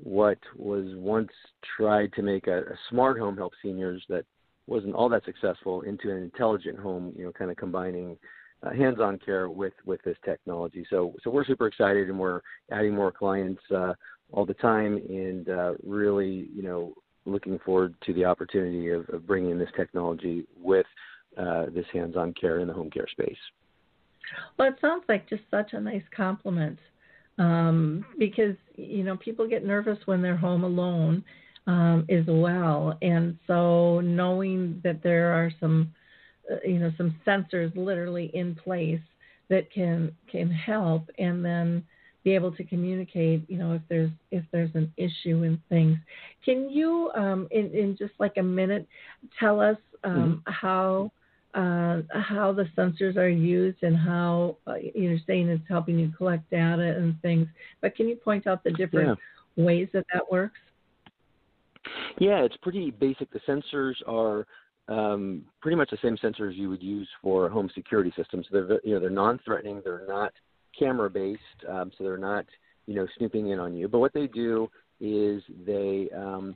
what 0.02 0.38
was 0.56 0.86
once 0.96 1.32
tried 1.76 2.14
to 2.14 2.22
make 2.22 2.48
a, 2.48 2.60
a 2.60 2.80
smart 2.90 3.20
home 3.20 3.36
help 3.36 3.52
seniors 3.62 4.02
that 4.08 4.24
wasn't 4.70 4.94
all 4.94 5.10
that 5.10 5.26
successful 5.26 5.82
into 5.82 6.12
an 6.12 6.18
intelligent 6.18 6.80
home, 6.80 7.14
you 7.18 7.26
know, 7.26 7.32
kind 7.32 7.52
of 7.52 7.58
combining 7.58 8.18
uh, 8.64 8.72
hands-on 8.72 9.18
care 9.20 9.50
with 9.50 9.74
with 9.86 10.02
this 10.04 10.18
technology. 10.24 10.86
So 10.90 11.14
so 11.24 11.30
we're 11.30 11.46
super 11.46 11.68
excited 11.68 12.10
and 12.10 12.20
we're 12.20 12.42
adding 12.72 12.94
more 12.94 13.12
clients 13.12 13.62
uh, 13.74 13.94
all 14.32 14.46
the 14.46 14.54
time 14.56 14.98
and 14.98 15.50
uh, 15.50 15.74
really 15.84 16.50
you 16.54 16.62
know 16.62 16.94
looking 17.26 17.60
forward 17.66 17.94
to 18.06 18.14
the 18.14 18.26
opportunity 18.26 18.90
of, 18.90 19.08
of 19.10 19.26
bringing 19.28 19.58
this 19.58 19.70
technology 19.76 20.46
with 20.58 20.86
uh, 21.38 21.66
this 21.74 21.86
hands-on 21.94 22.34
care 22.34 22.60
in 22.60 22.68
the 22.68 22.74
home 22.74 22.90
care 22.90 23.08
space. 23.12 23.38
Well, 24.58 24.68
it 24.70 24.76
sounds 24.82 25.04
like 25.08 25.30
just 25.30 25.44
such 25.52 25.74
a 25.74 25.80
nice 25.80 26.04
complement 26.16 26.80
um, 27.38 28.06
because 28.18 28.56
you 28.76 29.04
know 29.04 29.18
people 29.18 29.48
get 29.48 29.66
nervous 29.66 29.98
when 30.06 30.22
they're 30.22 30.38
home 30.38 30.64
alone 30.64 31.24
um, 31.70 32.06
as 32.10 32.26
well. 32.28 32.98
And 33.04 33.38
so 33.46 34.00
knowing 34.00 34.82
that 34.84 35.04
there 35.04 35.32
are 35.32 35.52
some, 35.60 35.94
uh, 36.52 36.56
you 36.66 36.80
know, 36.80 36.92
some 36.98 37.16
sensors 37.28 37.72
literally 37.76 38.32
in 38.34 38.56
place 38.56 39.06
that 39.50 39.72
can 39.72 40.12
can 40.32 40.50
help, 40.50 41.04
and 41.20 41.46
then 41.46 41.84
be 42.24 42.34
able 42.34 42.52
to 42.52 42.64
communicate, 42.64 43.48
you 43.48 43.58
know, 43.60 43.74
if 43.74 43.84
there's 43.88 44.10
if 44.32 44.44
there's 44.52 44.74
an 44.74 44.92
issue 44.98 45.44
in 45.44 45.62
things. 45.70 45.98
Can 46.44 46.72
you, 46.72 47.12
um, 47.16 47.48
in, 47.52 47.72
in 47.72 47.96
just 47.98 48.14
like 48.20 48.38
a 48.38 48.44
minute, 48.44 48.88
tell 49.40 49.62
us 49.62 49.78
um, 50.04 50.42
mm-hmm. 50.48 50.52
how 50.52 51.12
uh, 51.54 52.02
how 52.14 52.52
the 52.52 52.66
sensors 52.76 53.16
are 53.16 53.30
used 53.30 53.84
and 53.84 53.96
how 53.96 54.58
uh, 54.66 54.76
you're 54.96 55.20
saying 55.28 55.50
it's 55.50 55.64
helping 55.68 56.00
you 56.00 56.12
collect 56.18 56.50
data 56.50 56.96
and 56.98 57.22
things. 57.22 57.48
But 57.82 57.96
can 57.96 58.08
you 58.08 58.16
point 58.16 58.48
out 58.48 58.64
the 58.64 58.72
different 58.72 59.20
yeah. 59.56 59.66
ways 59.66 59.88
that 59.94 60.06
that 60.14 60.32
works? 60.32 60.60
Yeah, 62.20 62.40
it's 62.40 62.58
pretty 62.58 62.92
basic. 62.92 63.30
The 63.32 63.40
sensors 63.48 63.96
are 64.08 64.46
um, 64.88 65.46
pretty 65.62 65.76
much 65.76 65.90
the 65.92 65.98
same 66.02 66.18
sensors 66.18 66.56
you 66.56 66.70
would 66.70 66.84
use 66.84 67.08
for 67.22 67.50
home 67.50 67.70
security 67.74 68.12
systems. 68.16 68.46
They're 68.52 68.80
you 68.84 68.94
know 68.94 69.00
they're 69.00 69.10
non-threatening. 69.10 69.82
They're 69.84 70.06
not 70.08 70.34
camera-based, 70.78 71.42
um, 71.70 71.92
so 71.98 72.04
they're 72.04 72.18
not 72.18 72.46
you 72.86 72.96
know 72.96 73.08
snooping 73.18 73.50
in 73.50 73.60
on 73.60 73.74
you. 73.74 73.88
But 73.88 74.00
what 74.00 74.14
they 74.14 74.28
do 74.28 74.70
is 75.00 75.42
they 75.66 76.10
um, 76.16 76.56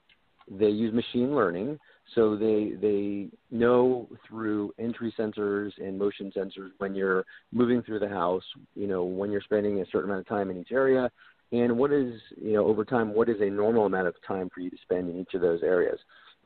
they 0.52 0.70
use 0.70 0.94
machine 0.94 1.36
learning, 1.36 1.80
so 2.16 2.36
they 2.36 2.74
they 2.82 3.30
know 3.52 4.10
through 4.28 4.74
entry 4.80 5.14
sensors 5.18 5.72
and 5.78 5.98
motion 5.98 6.32
sensors 6.36 6.72
when 6.80 6.96
you're 6.96 7.24
moving 7.52 7.82
through 7.84 8.00
the 8.00 8.10
house, 8.10 8.44
you 8.76 8.88
know, 8.88 9.04
when 9.04 9.32
you're 9.32 9.42
spending 9.42 9.80
a 9.82 9.86
certain 9.86 10.10
amount 10.10 10.22
of 10.22 10.28
time 10.28 10.50
in 10.50 10.58
each 10.58 10.72
area, 10.72 11.10
and 11.54 11.78
what 11.78 11.94
is 11.94 12.20
you 12.36 12.54
know 12.54 12.66
over 12.66 12.84
time 12.84 13.14
what 13.14 13.30
is 13.30 13.40
a 13.40 13.50
normal 13.50 13.86
amount 13.86 14.08
of 14.08 14.16
time 14.28 14.50
for 14.54 14.60
you 14.60 14.70
to 14.70 14.78
spend 14.82 15.10
in 15.10 15.18
each 15.20 15.34
of 15.34 15.42
those 15.42 15.64
areas. 15.64 16.00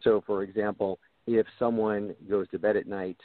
So, 0.03 0.22
for 0.28 0.43
example, 0.43 0.99
if 1.26 1.47
someone 1.58 2.14
goes 2.30 2.47
to 2.49 2.60
bed 2.60 2.78
at 2.78 2.86
night 2.86 3.18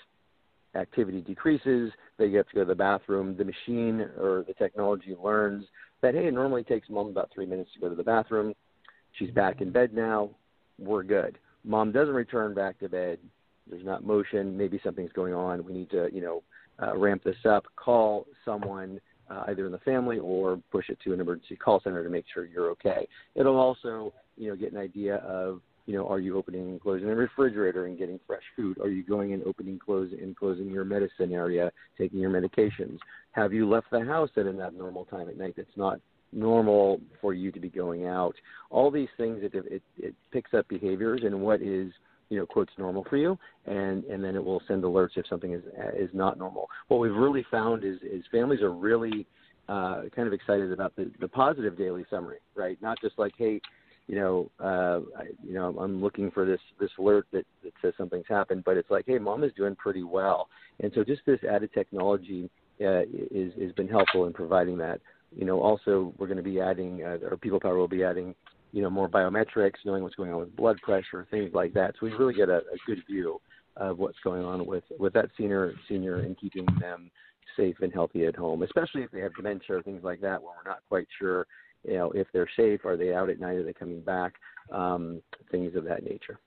activity 0.74 1.20
decreases, 1.20 1.92
they 2.18 2.30
get 2.30 2.48
to 2.48 2.54
go 2.54 2.60
to 2.62 2.66
the 2.66 2.74
bathroom, 2.74 3.36
the 3.36 3.44
machine 3.44 4.00
or 4.18 4.44
the 4.46 4.54
technology 4.54 5.14
learns 5.22 5.66
that, 6.00 6.14
hey, 6.14 6.28
it 6.28 6.34
normally 6.34 6.64
takes 6.64 6.88
mom 6.88 7.08
about 7.08 7.30
three 7.34 7.44
minutes 7.44 7.70
to 7.74 7.80
go 7.80 7.88
to 7.90 7.94
the 7.94 8.02
bathroom. 8.02 8.54
She's 9.18 9.30
back 9.30 9.60
in 9.60 9.70
bed 9.70 9.92
now. 9.92 10.30
We're 10.78 11.02
good. 11.02 11.38
Mom 11.64 11.92
doesn't 11.92 12.14
return 12.14 12.54
back 12.54 12.78
to 12.80 12.88
bed. 12.88 13.18
There's 13.68 13.84
not 13.84 14.04
motion. 14.04 14.56
Maybe 14.56 14.80
something's 14.82 15.12
going 15.12 15.34
on. 15.34 15.64
We 15.64 15.72
need 15.74 15.90
to, 15.90 16.08
you 16.12 16.22
know, 16.22 16.42
uh, 16.82 16.96
ramp 16.96 17.22
this 17.22 17.36
up. 17.44 17.64
Call 17.76 18.26
someone 18.44 18.98
uh, 19.32 19.44
either 19.48 19.66
in 19.66 19.72
the 19.72 19.78
family 19.78 20.18
or 20.18 20.60
push 20.70 20.90
it 20.90 20.98
to 21.04 21.12
an 21.12 21.20
emergency 21.20 21.56
call 21.56 21.80
center 21.80 22.04
to 22.04 22.10
make 22.10 22.24
sure 22.32 22.44
you're 22.44 22.70
okay. 22.70 23.08
It'll 23.34 23.58
also, 23.58 24.12
you 24.36 24.48
know, 24.48 24.56
get 24.56 24.72
an 24.72 24.78
idea 24.78 25.16
of 25.16 25.60
you 25.86 25.94
know, 25.94 26.06
are 26.06 26.20
you 26.20 26.36
opening 26.36 26.62
and 26.62 26.80
closing 26.80 27.08
the 27.08 27.16
refrigerator 27.16 27.86
and 27.86 27.98
getting 27.98 28.20
fresh 28.26 28.42
food? 28.56 28.78
Are 28.80 28.88
you 28.88 29.02
going 29.02 29.32
and 29.32 29.42
opening, 29.44 29.78
closing, 29.78 30.20
and 30.20 30.36
closing 30.36 30.70
your 30.70 30.84
medicine 30.84 31.32
area, 31.32 31.72
taking 31.98 32.20
your 32.20 32.30
medications? 32.30 32.98
Have 33.32 33.52
you 33.52 33.68
left 33.68 33.86
the 33.90 34.04
house 34.04 34.30
at 34.36 34.46
an 34.46 34.60
abnormal 34.60 35.06
time 35.06 35.28
at 35.28 35.36
night 35.36 35.54
that's 35.56 35.76
not 35.76 35.98
normal 36.32 37.00
for 37.20 37.34
you 37.34 37.50
to 37.50 37.58
be 37.58 37.68
going 37.68 38.06
out? 38.06 38.34
All 38.70 38.90
these 38.90 39.08
things, 39.16 39.40
it, 39.42 39.54
it, 39.54 39.82
it 39.98 40.14
picks 40.32 40.54
up 40.54 40.68
behaviors 40.68 41.22
and 41.24 41.40
what 41.40 41.60
is, 41.60 41.92
you 42.32 42.38
know, 42.38 42.46
quotes 42.46 42.72
normal 42.78 43.04
for 43.10 43.18
you, 43.18 43.38
and 43.66 44.04
and 44.04 44.24
then 44.24 44.34
it 44.34 44.42
will 44.42 44.62
send 44.66 44.82
alerts 44.84 45.16
if 45.16 45.26
something 45.28 45.52
is 45.52 45.62
is 45.94 46.08
not 46.14 46.38
normal. 46.38 46.66
What 46.88 46.98
we've 47.00 47.14
really 47.14 47.44
found 47.50 47.84
is 47.84 47.98
is 48.02 48.24
families 48.32 48.62
are 48.62 48.72
really 48.72 49.26
uh, 49.68 50.04
kind 50.16 50.26
of 50.26 50.32
excited 50.32 50.72
about 50.72 50.96
the 50.96 51.10
the 51.20 51.28
positive 51.28 51.76
daily 51.76 52.06
summary, 52.08 52.38
right? 52.54 52.78
Not 52.80 52.98
just 53.02 53.18
like, 53.18 53.34
hey, 53.36 53.60
you 54.06 54.16
know, 54.16 54.50
uh, 54.58 55.00
I, 55.20 55.24
you 55.46 55.52
know, 55.52 55.76
I'm 55.78 56.00
looking 56.00 56.30
for 56.30 56.46
this 56.46 56.60
this 56.80 56.90
alert 56.98 57.26
that, 57.32 57.44
that 57.62 57.74
says 57.82 57.92
something's 57.98 58.24
happened, 58.30 58.64
but 58.64 58.78
it's 58.78 58.90
like, 58.90 59.04
hey, 59.06 59.18
mom 59.18 59.44
is 59.44 59.52
doing 59.54 59.76
pretty 59.76 60.02
well, 60.02 60.48
and 60.80 60.90
so 60.94 61.04
just 61.04 61.20
this 61.26 61.40
added 61.44 61.68
technology 61.74 62.48
uh, 62.80 63.02
is 63.30 63.52
has 63.60 63.72
been 63.72 63.88
helpful 63.88 64.24
in 64.24 64.32
providing 64.32 64.78
that. 64.78 65.02
You 65.36 65.44
know, 65.44 65.60
also 65.60 66.14
we're 66.16 66.26
going 66.26 66.36
to 66.38 66.42
be 66.42 66.60
adding, 66.60 67.02
uh, 67.02 67.18
or 67.30 67.36
People 67.36 67.60
Power 67.60 67.76
will 67.76 67.88
be 67.88 68.04
adding, 68.04 68.34
you 68.72 68.82
know, 68.82 68.90
more 68.90 69.08
biometrics, 69.08 69.84
knowing 69.84 70.02
what's 70.02 70.14
going 70.14 70.32
on 70.32 70.40
with 70.40 70.56
blood 70.56 70.78
pressure, 70.82 71.26
things 71.30 71.50
like 71.54 71.74
that. 71.74 71.94
So 72.00 72.06
we 72.06 72.12
really 72.12 72.34
get 72.34 72.48
a, 72.48 72.58
a 72.58 72.76
good 72.86 73.02
view 73.06 73.40
of 73.76 73.98
what's 73.98 74.18
going 74.24 74.44
on 74.44 74.66
with 74.66 74.84
with 74.98 75.12
that 75.14 75.30
senior 75.36 75.72
senior 75.88 76.20
and 76.20 76.38
keeping 76.38 76.66
them 76.80 77.10
safe 77.56 77.76
and 77.80 77.92
healthy 77.92 78.26
at 78.26 78.36
home, 78.36 78.62
especially 78.62 79.02
if 79.02 79.10
they 79.10 79.20
have 79.20 79.34
dementia 79.34 79.76
or 79.76 79.82
things 79.82 80.02
like 80.02 80.20
that, 80.20 80.42
where 80.42 80.52
we're 80.56 80.70
not 80.70 80.80
quite 80.88 81.06
sure 81.18 81.46
you 81.84 81.94
know, 81.94 82.10
if 82.12 82.26
they're 82.32 82.48
safe, 82.56 82.84
are 82.84 82.96
they 82.96 83.14
out 83.14 83.30
at 83.30 83.40
night, 83.40 83.56
are 83.56 83.64
they 83.64 83.72
coming 83.72 84.00
back, 84.00 84.34
um, 84.70 85.20
things 85.50 85.74
of 85.74 85.84
that 85.84 86.04
nature. 86.04 86.38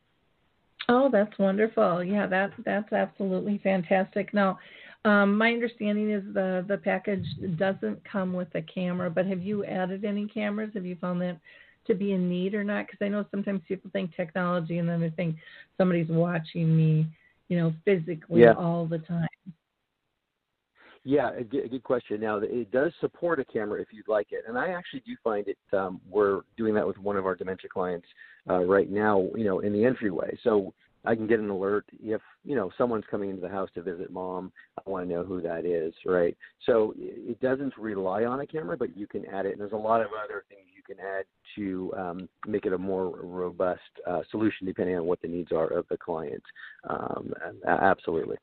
Oh, 0.88 1.10
that's 1.12 1.38
wonderful. 1.40 2.04
Yeah, 2.04 2.28
that 2.28 2.52
that's 2.64 2.94
absolutely 2.94 3.60
fantastic. 3.64 4.34
Now, 4.34 4.60
um, 5.04 5.38
my 5.38 5.52
understanding 5.52 6.12
is 6.12 6.24
the 6.34 6.64
the 6.68 6.78
package 6.78 7.26
doesn't 7.58 8.00
come 8.10 8.34
with 8.34 8.54
a 8.56 8.62
camera, 8.62 9.10
but 9.10 9.26
have 9.26 9.42
you 9.42 9.66
added 9.66 10.06
any 10.06 10.28
cameras? 10.28 10.72
Have 10.76 10.86
you 10.86 10.96
found 11.02 11.22
that 11.22 11.40
to 11.88 11.96
be 11.96 12.14
in 12.14 12.30
need 12.30 12.54
or 12.54 12.64
not? 12.64 12.88
Because 12.88 13.04
I 13.04 13.10
know 13.10 13.26
sometimes 13.32 13.62
people 13.68 13.90
think 13.92 14.16
technology 14.16 14.78
and 14.78 14.88
then 14.88 15.02
they 15.02 15.10
think 15.12 15.36
somebody's 15.78 16.10
watching 16.10 16.76
me, 16.76 17.08
you 17.48 17.58
know, 17.58 17.74
physically 17.84 18.42
yeah. 18.42 18.54
all 18.54 18.86
the 18.86 19.00
time. 19.00 19.28
Yeah, 21.08 21.30
a 21.38 21.44
good, 21.44 21.66
a 21.66 21.70
good 21.70 21.84
question. 21.84 22.20
Now, 22.20 22.38
it 22.38 22.72
does 22.72 22.92
support 23.00 23.40
a 23.40 23.46
camera 23.46 23.80
if 23.80 23.90
you'd 23.92 24.08
like 24.08 24.28
it, 24.32 24.46
and 24.48 24.58
I 24.58 24.70
actually 24.70 25.04
do 25.06 25.16
find 25.24 25.48
it. 25.48 25.58
Um, 25.72 26.02
we're 26.10 26.42
doing 26.58 26.74
that 26.74 26.88
with 26.88 26.98
one 26.98 27.16
of 27.16 27.28
our 27.28 27.36
dementia 27.36 27.70
clients 27.70 28.08
uh, 28.50 28.62
right 28.62 28.90
now. 28.90 29.28
You 29.36 29.44
know, 29.44 29.60
in 29.60 29.72
the 29.72 29.86
entryway, 29.86 30.36
so 30.44 30.74
I 31.06 31.16
can 31.16 31.28
get 31.28 31.40
an 31.40 31.50
alert 31.50 31.86
if 32.02 32.22
you 32.44 32.56
know 32.56 32.72
someone's 32.78 33.06
coming 33.10 33.30
into 33.30 33.42
the 33.42 33.50
house 33.50 33.70
to 33.76 33.82
visit 33.82 34.12
mom. 34.12 34.52
I 34.78 34.90
want 34.90 35.08
to 35.08 35.14
know 35.14 35.24
who 35.24 35.42
that 35.42 35.66
is, 35.66 35.94
right? 36.06 36.36
So 36.66 36.94
it 36.98 37.40
doesn't 37.42 37.78
rely 37.78 38.26
on 38.26 38.40
a 38.42 38.48
camera, 38.48 38.78
but 38.78 38.96
you 38.98 39.08
can 39.08 39.26
add 39.28 39.46
it. 39.46 39.54
And 39.54 39.62
there's 39.62 39.72
a 39.72 39.78
lot 39.78 40.02
of 40.02 40.08
other 40.24 40.44
things 40.50 40.66
you 40.76 40.84
can 40.84 41.04
add 41.04 41.26
to 41.56 41.94
um, 41.98 42.30
make 42.48 42.66
it 42.66 42.74
a 42.74 42.78
more 42.78 43.18
robust 43.22 43.82
uh, 44.08 44.22
solution, 44.32 44.66
depending 44.66 44.98
on 44.98 45.06
what 45.06 45.22
the 45.22 45.28
needs 45.28 45.52
are 45.52 45.68
of 45.68 45.86
the 45.90 45.98
client. 45.98 46.44
Um, 46.90 47.34
absolutely. 47.68 48.38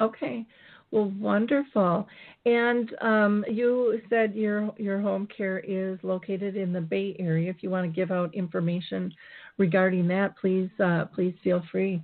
Okay. 0.00 0.46
Well, 0.92 1.12
wonderful. 1.20 2.08
And 2.46 2.90
um, 3.00 3.44
you 3.48 4.00
said 4.08 4.34
your 4.34 4.72
your 4.76 5.00
home 5.00 5.28
care 5.36 5.60
is 5.60 5.98
located 6.02 6.56
in 6.56 6.72
the 6.72 6.80
Bay 6.80 7.14
Area. 7.18 7.50
If 7.50 7.62
you 7.62 7.70
want 7.70 7.86
to 7.86 7.94
give 7.94 8.10
out 8.10 8.34
information 8.34 9.12
regarding 9.60 10.08
that, 10.08 10.36
please 10.38 10.68
uh, 10.82 11.04
please 11.14 11.34
feel 11.44 11.62
free. 11.70 12.02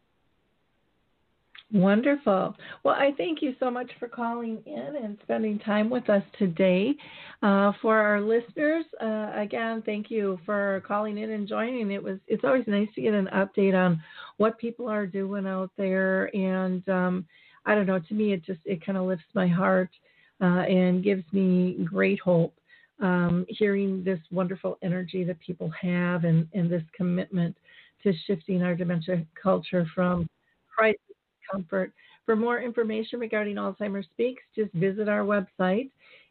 Wonderful. 1.73 2.55
Well, 2.83 2.95
I 2.95 3.11
thank 3.17 3.41
you 3.41 3.55
so 3.59 3.71
much 3.71 3.89
for 3.99 4.07
calling 4.07 4.61
in 4.67 4.95
and 5.03 5.17
spending 5.23 5.57
time 5.59 5.89
with 5.89 6.09
us 6.09 6.21
today. 6.37 6.93
Uh, 7.41 7.71
for 7.81 7.97
our 7.97 8.21
listeners, 8.21 8.85
uh, 9.01 9.31
again, 9.35 9.81
thank 9.83 10.11
you 10.11 10.39
for 10.45 10.83
calling 10.87 11.17
in 11.17 11.31
and 11.31 11.47
joining. 11.47 11.91
It 11.91 12.01
was 12.01 12.19
it's 12.27 12.43
always 12.43 12.65
nice 12.67 12.87
to 12.95 13.01
get 13.01 13.15
an 13.15 13.29
update 13.33 13.73
on 13.73 14.01
what 14.37 14.59
people 14.59 14.87
are 14.87 15.07
doing 15.07 15.47
out 15.47 15.71
there, 15.75 16.33
and 16.35 16.87
um, 16.87 17.25
I 17.65 17.73
don't 17.73 17.87
know. 17.87 17.99
To 17.99 18.13
me, 18.13 18.31
it 18.31 18.45
just 18.45 18.61
it 18.63 18.85
kind 18.85 18.97
of 18.97 19.05
lifts 19.05 19.25
my 19.33 19.47
heart 19.47 19.89
uh, 20.41 20.63
and 20.69 21.03
gives 21.03 21.23
me 21.33 21.77
great 21.83 22.19
hope. 22.19 22.53
Um, 23.01 23.45
hearing 23.49 24.05
this 24.05 24.19
wonderful 24.31 24.77
energy 24.81 25.25
that 25.25 25.37
people 25.41 25.69
have 25.81 26.23
and, 26.23 26.47
and 26.53 26.71
this 26.71 26.83
commitment 26.95 27.57
to 28.05 28.13
shifting 28.25 28.61
our 28.61 28.75
dementia 28.75 29.25
culture 29.41 29.85
from 29.93 30.29
crisis 30.73 30.99
to 31.09 31.51
comfort. 31.51 31.91
For 32.25 32.35
more 32.35 32.59
information 32.59 33.19
regarding 33.19 33.55
Alzheimer's 33.55 34.07
Speaks, 34.13 34.41
just 34.55 34.71
visit 34.73 35.09
our 35.09 35.23
website. 35.23 35.89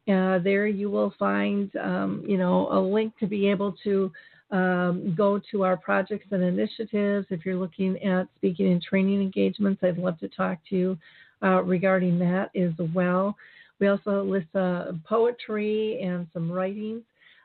Uh, 0.09 0.39
there 0.39 0.67
you 0.67 0.91
will 0.91 1.15
find, 1.19 1.75
um, 1.77 2.25
you 2.27 2.37
know, 2.37 2.69
a 2.71 2.81
link 2.81 3.13
to 3.19 3.27
be 3.27 3.49
able 3.49 3.75
to 3.85 4.11
um, 4.51 5.15
go 5.17 5.41
to 5.51 5.65
our 5.65 5.77
projects 5.77 6.27
and 6.31 6.43
initiatives. 6.43 7.27
If 7.31 7.45
you're 7.45 7.57
looking 7.57 8.03
at 8.03 8.29
speaking 8.37 8.73
and 8.73 8.83
training 8.83 9.21
engagements, 9.21 9.83
I'd 9.83 9.99
love 9.99 10.19
to 10.21 10.29
talk 10.29 10.59
to 10.71 10.77
you 10.77 10.99
uh, 11.43 11.63
regarding 11.63 12.19
that 12.21 12.51
as 12.57 12.73
well. 12.95 13.37
We 13.81 13.89
also 13.89 14.23
list 14.23 14.55
uh, 14.55 14.93
poetry 15.09 16.01
and 16.03 16.27
some 16.33 16.51
writings 16.51 17.03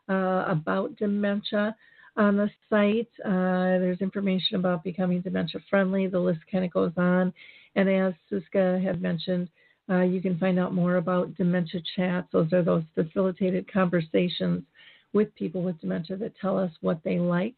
uh, 0.10 0.46
about 0.48 0.96
dementia 0.98 1.76
on 2.20 2.36
the 2.36 2.49
site. 2.70 3.09
Uh, 3.26 3.80
there's 3.80 4.01
information 4.01 4.57
about 4.57 4.84
becoming 4.84 5.22
dementia 5.22 5.61
friendly. 5.70 6.05
The 6.05 6.20
list 6.20 6.41
kind 6.51 6.65
of 6.65 6.72
goes 6.72 6.91
on. 6.97 7.34
And 7.76 7.89
as 7.89 8.13
Suska 8.30 8.84
had 8.84 9.01
mentioned, 9.01 9.47
uh, 9.89 10.01
you 10.01 10.22
can 10.22 10.38
find 10.38 10.59
out 10.59 10.74
more 10.74 10.97
about 10.97 11.36
dementia 11.36 11.82
chats. 11.95 12.28
Those 12.32 12.51
are 12.53 12.61
those 12.61 12.84
facilitated 12.93 13.72
conversations 13.72 14.63
with 15.13 15.34
people 15.36 15.63
with 15.63 15.80
dementia 15.80 16.17
that 16.17 16.38
tell 16.39 16.59
us 16.59 16.72
what 16.82 16.99
they 17.03 17.17
like. 17.17 17.55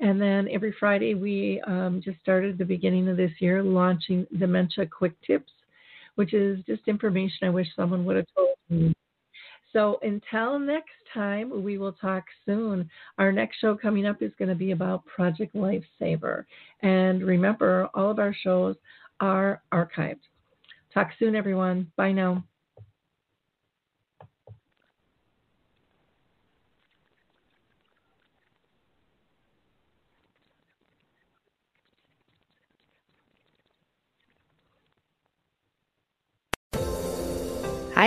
And 0.00 0.20
then 0.20 0.48
every 0.50 0.74
Friday, 0.80 1.14
we 1.14 1.60
um, 1.66 2.00
just 2.02 2.18
started 2.20 2.56
the 2.56 2.64
beginning 2.64 3.08
of 3.08 3.16
this 3.16 3.32
year 3.40 3.62
launching 3.62 4.26
Dementia 4.38 4.86
Quick 4.86 5.20
Tips, 5.26 5.52
which 6.14 6.32
is 6.32 6.64
just 6.66 6.88
information 6.88 7.46
I 7.46 7.50
wish 7.50 7.68
someone 7.76 8.04
would 8.06 8.16
have 8.16 8.26
told 8.34 8.48
me 8.70 8.94
So 9.72 9.98
until 10.02 10.58
next 10.58 10.90
time, 11.12 11.62
we 11.62 11.78
will 11.78 11.92
talk 11.92 12.24
soon. 12.46 12.88
Our 13.18 13.32
next 13.32 13.58
show 13.58 13.76
coming 13.76 14.06
up 14.06 14.22
is 14.22 14.32
going 14.38 14.48
to 14.48 14.54
be 14.54 14.70
about 14.70 15.04
Project 15.04 15.54
Lifesaver. 15.54 16.44
And 16.82 17.22
remember, 17.22 17.88
all 17.94 18.10
of 18.10 18.18
our 18.18 18.34
shows 18.42 18.76
are 19.20 19.62
archived. 19.72 20.20
Talk 20.94 21.10
soon, 21.18 21.36
everyone. 21.36 21.90
Bye 21.96 22.12
now. 22.12 22.44